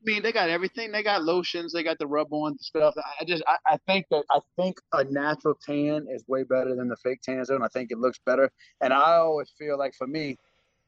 I 0.00 0.02
mean, 0.04 0.22
they 0.22 0.32
got 0.32 0.48
everything. 0.48 0.92
They 0.92 1.02
got 1.02 1.24
lotions. 1.24 1.72
They 1.72 1.82
got 1.82 1.98
the 1.98 2.06
rub-on 2.06 2.58
stuff. 2.58 2.94
I 3.20 3.24
just, 3.24 3.42
I, 3.46 3.56
I 3.66 3.78
think 3.86 4.06
that 4.10 4.24
I 4.30 4.38
think 4.56 4.78
a 4.92 5.04
natural 5.04 5.54
tan 5.66 6.06
is 6.10 6.24
way 6.26 6.42
better 6.42 6.74
than 6.74 6.88
the 6.88 6.96
fake 6.96 7.20
tan 7.22 7.44
zone. 7.44 7.62
I 7.62 7.68
think 7.68 7.90
it 7.90 7.98
looks 7.98 8.18
better, 8.24 8.50
and 8.80 8.92
I 8.94 9.16
always 9.16 9.52
feel 9.58 9.78
like 9.78 9.94
for 9.94 10.06
me, 10.06 10.36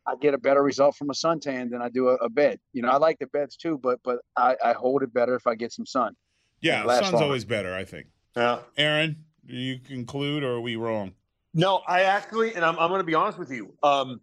I 0.07 0.15
get 0.17 0.33
a 0.33 0.39
better 0.39 0.63
result 0.63 0.97
from 0.97 1.11
a 1.11 1.13
suntan 1.13 1.71
than 1.71 1.83
I 1.83 1.91
do 1.91 2.09
a, 2.09 2.15
a 2.15 2.31
bed. 2.31 2.59
You 2.73 2.83
know, 2.83 2.89
I 2.89 2.97
like 2.97 3.19
the 3.19 3.27
beds 3.27 3.57
too, 3.57 3.79
but 3.83 4.01
but 4.03 4.21
I, 4.37 4.57
I 4.65 4.73
hold 4.73 5.03
it 5.03 5.13
better 5.13 5.35
if 5.35 5.47
I 5.47 5.57
get 5.57 5.73
some 5.73 5.87
sun. 5.87 6.15
Yeah, 6.63 6.87
sun's 6.87 7.13
longer. 7.13 7.25
always 7.25 7.45
better, 7.45 7.75
I 7.75 7.85
think. 7.85 8.07
Yeah. 8.37 8.61
Aaron, 8.79 9.25
do 9.47 9.57
you 9.57 9.79
conclude, 9.79 10.43
or 10.43 10.53
are 10.53 10.61
we 10.61 10.77
wrong? 10.77 11.13
No, 11.55 11.83
I 11.87 12.03
actually, 12.03 12.55
and 12.55 12.65
I'm, 12.65 12.79
I'm 12.79 12.89
going 12.89 13.01
to 13.01 13.05
be 13.05 13.15
honest 13.15 13.39
with 13.39 13.51
you. 13.51 13.75
Um, 13.83 14.21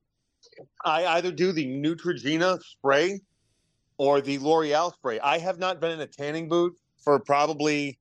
I 0.83 1.05
either 1.05 1.31
do 1.31 1.51
the 1.51 1.65
Neutrogena 1.65 2.59
spray 2.63 3.19
or 3.99 4.21
the 4.21 4.39
L'Oreal 4.39 4.93
spray. 4.93 5.19
I 5.19 5.37
have 5.37 5.59
not 5.59 5.79
been 5.79 5.91
in 5.91 5.99
a 5.99 6.07
tanning 6.07 6.47
booth 6.47 6.79
for 6.97 7.19
probably, 7.19 7.99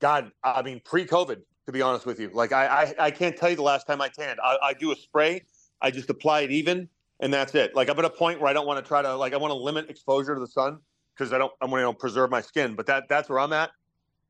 God, 0.00 0.32
I 0.44 0.60
mean, 0.60 0.82
pre-COVID. 0.84 1.40
To 1.66 1.72
be 1.72 1.82
honest 1.82 2.04
with 2.04 2.18
you, 2.18 2.30
like 2.32 2.50
I, 2.50 2.66
I, 2.66 2.94
I 3.06 3.10
can't 3.12 3.36
tell 3.36 3.48
you 3.48 3.54
the 3.54 3.62
last 3.62 3.86
time 3.86 4.00
I 4.00 4.08
tanned. 4.08 4.40
I, 4.42 4.56
I 4.60 4.72
do 4.72 4.90
a 4.90 4.96
spray. 4.96 5.44
I 5.80 5.92
just 5.92 6.10
apply 6.10 6.40
it 6.40 6.50
even, 6.50 6.88
and 7.20 7.32
that's 7.32 7.54
it. 7.54 7.76
Like 7.76 7.88
I'm 7.88 7.96
at 7.96 8.04
a 8.04 8.10
point 8.10 8.40
where 8.40 8.50
I 8.50 8.52
don't 8.52 8.66
want 8.66 8.84
to 8.84 8.88
try 8.88 9.02
to, 9.02 9.14
like, 9.14 9.34
I 9.34 9.36
want 9.36 9.52
to 9.52 9.56
limit 9.56 9.88
exposure 9.88 10.34
to 10.34 10.40
the 10.40 10.48
sun 10.48 10.80
because 11.14 11.32
I 11.32 11.38
don't, 11.38 11.52
I 11.60 11.66
want 11.66 11.86
to 11.86 11.92
preserve 11.92 12.28
my 12.28 12.40
skin. 12.40 12.74
But 12.74 12.86
that, 12.86 13.08
that's 13.08 13.28
where 13.28 13.38
I'm 13.38 13.52
at. 13.52 13.70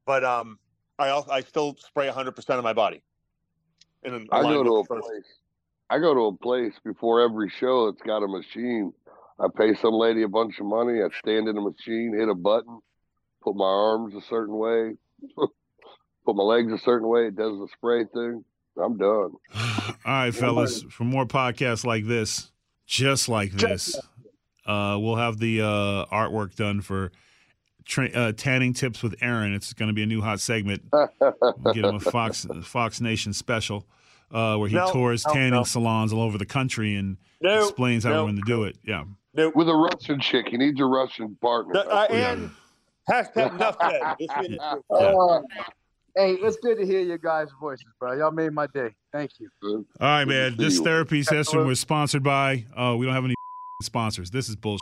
But 0.04 0.22
um, 0.22 0.58
I, 0.98 1.08
also, 1.08 1.30
I 1.30 1.40
still 1.40 1.76
spray 1.78 2.06
100 2.06 2.32
percent 2.32 2.58
of 2.58 2.64
my 2.64 2.74
body. 2.74 3.02
And 4.02 4.28
I 4.32 4.42
go 4.42 4.62
to 4.62 4.76
a 4.76 4.84
place. 4.84 5.24
I 5.88 5.98
go 5.98 6.12
to 6.12 6.26
a 6.26 6.36
place 6.36 6.74
before 6.84 7.22
every 7.22 7.48
show 7.48 7.90
that's 7.90 8.02
got 8.02 8.22
a 8.22 8.28
machine. 8.28 8.92
I 9.42 9.46
pay 9.56 9.74
some 9.74 9.94
lady 9.94 10.22
a 10.22 10.28
bunch 10.28 10.58
of 10.60 10.66
money. 10.66 11.00
I 11.02 11.08
stand 11.18 11.48
in 11.48 11.56
a 11.56 11.60
machine, 11.60 12.14
hit 12.18 12.28
a 12.28 12.34
button, 12.34 12.80
put 13.42 13.56
my 13.56 13.64
arms 13.64 14.14
a 14.14 14.20
certain 14.28 14.56
way, 14.56 14.92
put 16.26 16.36
my 16.36 16.42
legs 16.42 16.72
a 16.72 16.78
certain 16.78 17.08
way. 17.08 17.26
It 17.28 17.36
does 17.36 17.58
the 17.58 17.68
spray 17.76 18.04
thing. 18.12 18.44
I'm 18.82 18.96
done. 18.96 19.32
All 19.54 19.92
right, 20.06 20.34
fellas. 20.34 20.82
For 20.90 21.04
more 21.04 21.26
podcasts 21.26 21.84
like 21.84 22.06
this, 22.06 22.50
just 22.86 23.28
like 23.28 23.52
this, 23.52 23.94
uh, 24.66 24.96
we'll 25.00 25.16
have 25.16 25.38
the 25.38 25.62
uh, 25.62 26.04
artwork 26.06 26.54
done 26.54 26.80
for 26.80 27.10
tra- 27.84 28.10
uh, 28.10 28.32
tanning 28.32 28.72
tips 28.72 29.02
with 29.02 29.14
Aaron. 29.20 29.54
It's 29.54 29.72
going 29.72 29.88
to 29.88 29.94
be 29.94 30.02
a 30.02 30.06
new 30.06 30.20
hot 30.20 30.40
segment. 30.40 30.82
We'll 30.92 31.74
get 31.74 31.84
him 31.84 31.96
a 31.96 32.00
Fox 32.00 32.46
Fox 32.62 33.00
Nation 33.00 33.32
special 33.32 33.86
uh, 34.30 34.56
where 34.56 34.68
he 34.68 34.76
No, 34.76 34.92
tours 34.92 35.26
no, 35.26 35.32
tanning 35.32 35.50
no. 35.52 35.64
salons 35.64 36.12
all 36.12 36.22
over 36.22 36.38
the 36.38 36.46
country 36.46 36.94
and 36.94 37.16
No, 37.40 37.64
explains 37.64 38.04
how 38.04 38.10
no. 38.10 38.16
we're 38.24 38.30
going 38.32 38.36
to 38.42 38.46
do 38.46 38.64
it. 38.64 38.76
Yeah. 38.84 39.04
With 39.34 39.68
a 39.68 39.74
Russian 39.74 40.20
chick. 40.20 40.48
He 40.48 40.56
needs 40.56 40.80
a 40.80 40.84
Russian 40.84 41.36
partner. 41.40 41.74
No, 41.74 41.80
uh, 41.82 42.06
and 42.10 42.50
hashtag 43.08 43.54
enough 43.54 43.76
said. 43.80 44.58
Uh, 44.90 45.40
hey, 46.16 46.34
it's 46.34 46.56
good 46.56 46.78
to 46.78 46.86
hear 46.86 47.00
your 47.00 47.18
guys' 47.18 47.48
voices, 47.60 47.86
bro. 47.98 48.14
Y'all 48.14 48.32
made 48.32 48.52
my 48.52 48.66
day. 48.68 48.90
Thank 49.12 49.32
you. 49.38 49.48
All 49.62 49.84
right, 50.00 50.24
man. 50.24 50.56
This 50.56 50.78
you. 50.78 50.84
therapy 50.84 51.22
session 51.22 51.66
was 51.66 51.78
sponsored 51.78 52.22
by. 52.22 52.64
Uh, 52.76 52.96
we 52.98 53.06
don't 53.06 53.14
have 53.14 53.24
any 53.24 53.34
sponsors. 53.82 54.30
This 54.30 54.48
is 54.48 54.56
bullshit. 54.56 54.80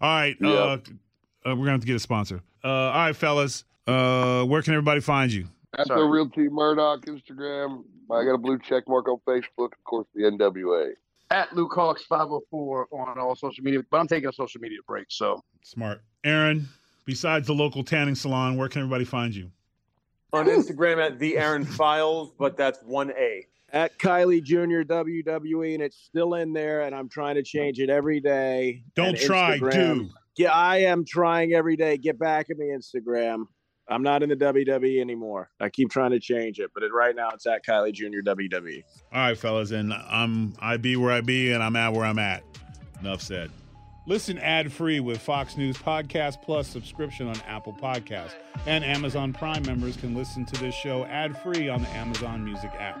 All 0.00 0.08
right, 0.10 0.36
uh, 0.42 0.48
uh, 0.48 0.78
we're 1.44 1.56
gonna 1.56 1.72
have 1.72 1.80
to 1.80 1.86
get 1.86 1.96
a 1.96 2.00
sponsor. 2.00 2.40
Uh, 2.64 2.68
all 2.68 2.92
right, 2.92 3.16
fellas. 3.16 3.64
Uh, 3.86 4.44
where 4.44 4.62
can 4.62 4.72
everybody 4.72 5.00
find 5.00 5.32
you? 5.32 5.46
At 5.78 5.88
the 5.88 6.02
Real 6.02 6.28
Team 6.28 6.52
Murdoch 6.52 7.04
Instagram. 7.06 7.84
I 8.10 8.24
got 8.24 8.34
a 8.34 8.38
blue 8.38 8.58
check 8.58 8.88
mark 8.88 9.08
on 9.08 9.18
Facebook. 9.26 9.72
Of 9.72 9.84
course, 9.84 10.06
the 10.14 10.22
NWA. 10.22 10.92
At 11.32 11.54
Luke 11.54 11.72
Hawx 11.72 12.00
504 12.08 12.88
on 12.90 13.18
all 13.18 13.36
social 13.36 13.62
media, 13.62 13.80
but 13.88 14.00
I'm 14.00 14.08
taking 14.08 14.28
a 14.28 14.32
social 14.32 14.60
media 14.60 14.78
break, 14.86 15.06
so. 15.10 15.42
Smart, 15.62 16.02
Aaron. 16.24 16.68
Besides 17.06 17.46
the 17.46 17.52
local 17.54 17.82
tanning 17.84 18.14
salon, 18.14 18.56
where 18.56 18.68
can 18.68 18.82
everybody 18.82 19.04
find 19.04 19.34
you? 19.34 19.50
on 20.32 20.46
Instagram 20.46 21.04
at 21.04 21.18
the 21.18 21.36
Aron 21.36 21.64
Files, 21.64 22.30
but 22.38 22.56
that's 22.56 22.78
one 22.84 23.10
A. 23.18 23.44
At 23.72 23.98
Kylie 23.98 24.40
Jr. 24.42 24.82
WWE, 24.82 25.74
and 25.74 25.82
it's 25.82 25.96
still 25.96 26.34
in 26.34 26.52
there, 26.52 26.82
and 26.82 26.94
I'm 26.94 27.08
trying 27.08 27.34
to 27.34 27.42
change 27.42 27.80
it 27.80 27.90
every 27.90 28.20
day. 28.20 28.84
Don't 28.94 29.08
And 29.08 29.18
try, 29.18 29.58
Instagram- 29.58 29.98
do. 30.06 30.10
Yeah, 30.36 30.52
I 30.52 30.78
am 30.78 31.04
trying 31.04 31.52
every 31.52 31.76
day. 31.76 31.96
Get 31.96 32.16
back 32.18 32.48
at 32.50 32.58
me, 32.58 32.66
Instagram. 32.66 33.46
I'm 33.90 34.02
not 34.02 34.22
in 34.22 34.28
the 34.28 34.36
WWE 34.36 35.00
anymore. 35.00 35.50
I 35.60 35.68
keep 35.68 35.90
trying 35.90 36.12
to 36.12 36.20
change 36.20 36.60
it, 36.60 36.70
but 36.72 36.82
it, 36.82 36.92
right 36.92 37.14
now 37.14 37.30
it's 37.30 37.46
at 37.46 37.64
Kylie 37.64 37.92
Jr. 37.92 38.20
WWE. 38.24 38.84
All 39.12 39.20
right, 39.20 39.36
fellas, 39.36 39.72
and 39.72 39.92
I'm 39.92 40.54
I 40.60 40.76
be 40.76 40.96
where 40.96 41.12
I 41.12 41.20
be, 41.20 41.52
and 41.52 41.62
I'm 41.62 41.76
at 41.76 41.92
where 41.92 42.04
I'm 42.04 42.18
at. 42.18 42.44
Enough 43.00 43.22
said. 43.22 43.50
Listen 44.06 44.38
ad 44.38 44.72
free 44.72 45.00
with 45.00 45.20
Fox 45.20 45.56
News 45.56 45.76
Podcast 45.76 46.42
Plus 46.42 46.66
subscription 46.66 47.28
on 47.28 47.36
Apple 47.46 47.72
Podcasts, 47.72 48.34
and 48.66 48.84
Amazon 48.84 49.32
Prime 49.32 49.62
members 49.64 49.96
can 49.96 50.14
listen 50.14 50.44
to 50.46 50.60
this 50.60 50.74
show 50.74 51.04
ad 51.04 51.36
free 51.42 51.68
on 51.68 51.82
the 51.82 51.88
Amazon 51.90 52.44
Music 52.44 52.70
app. 52.78 53.00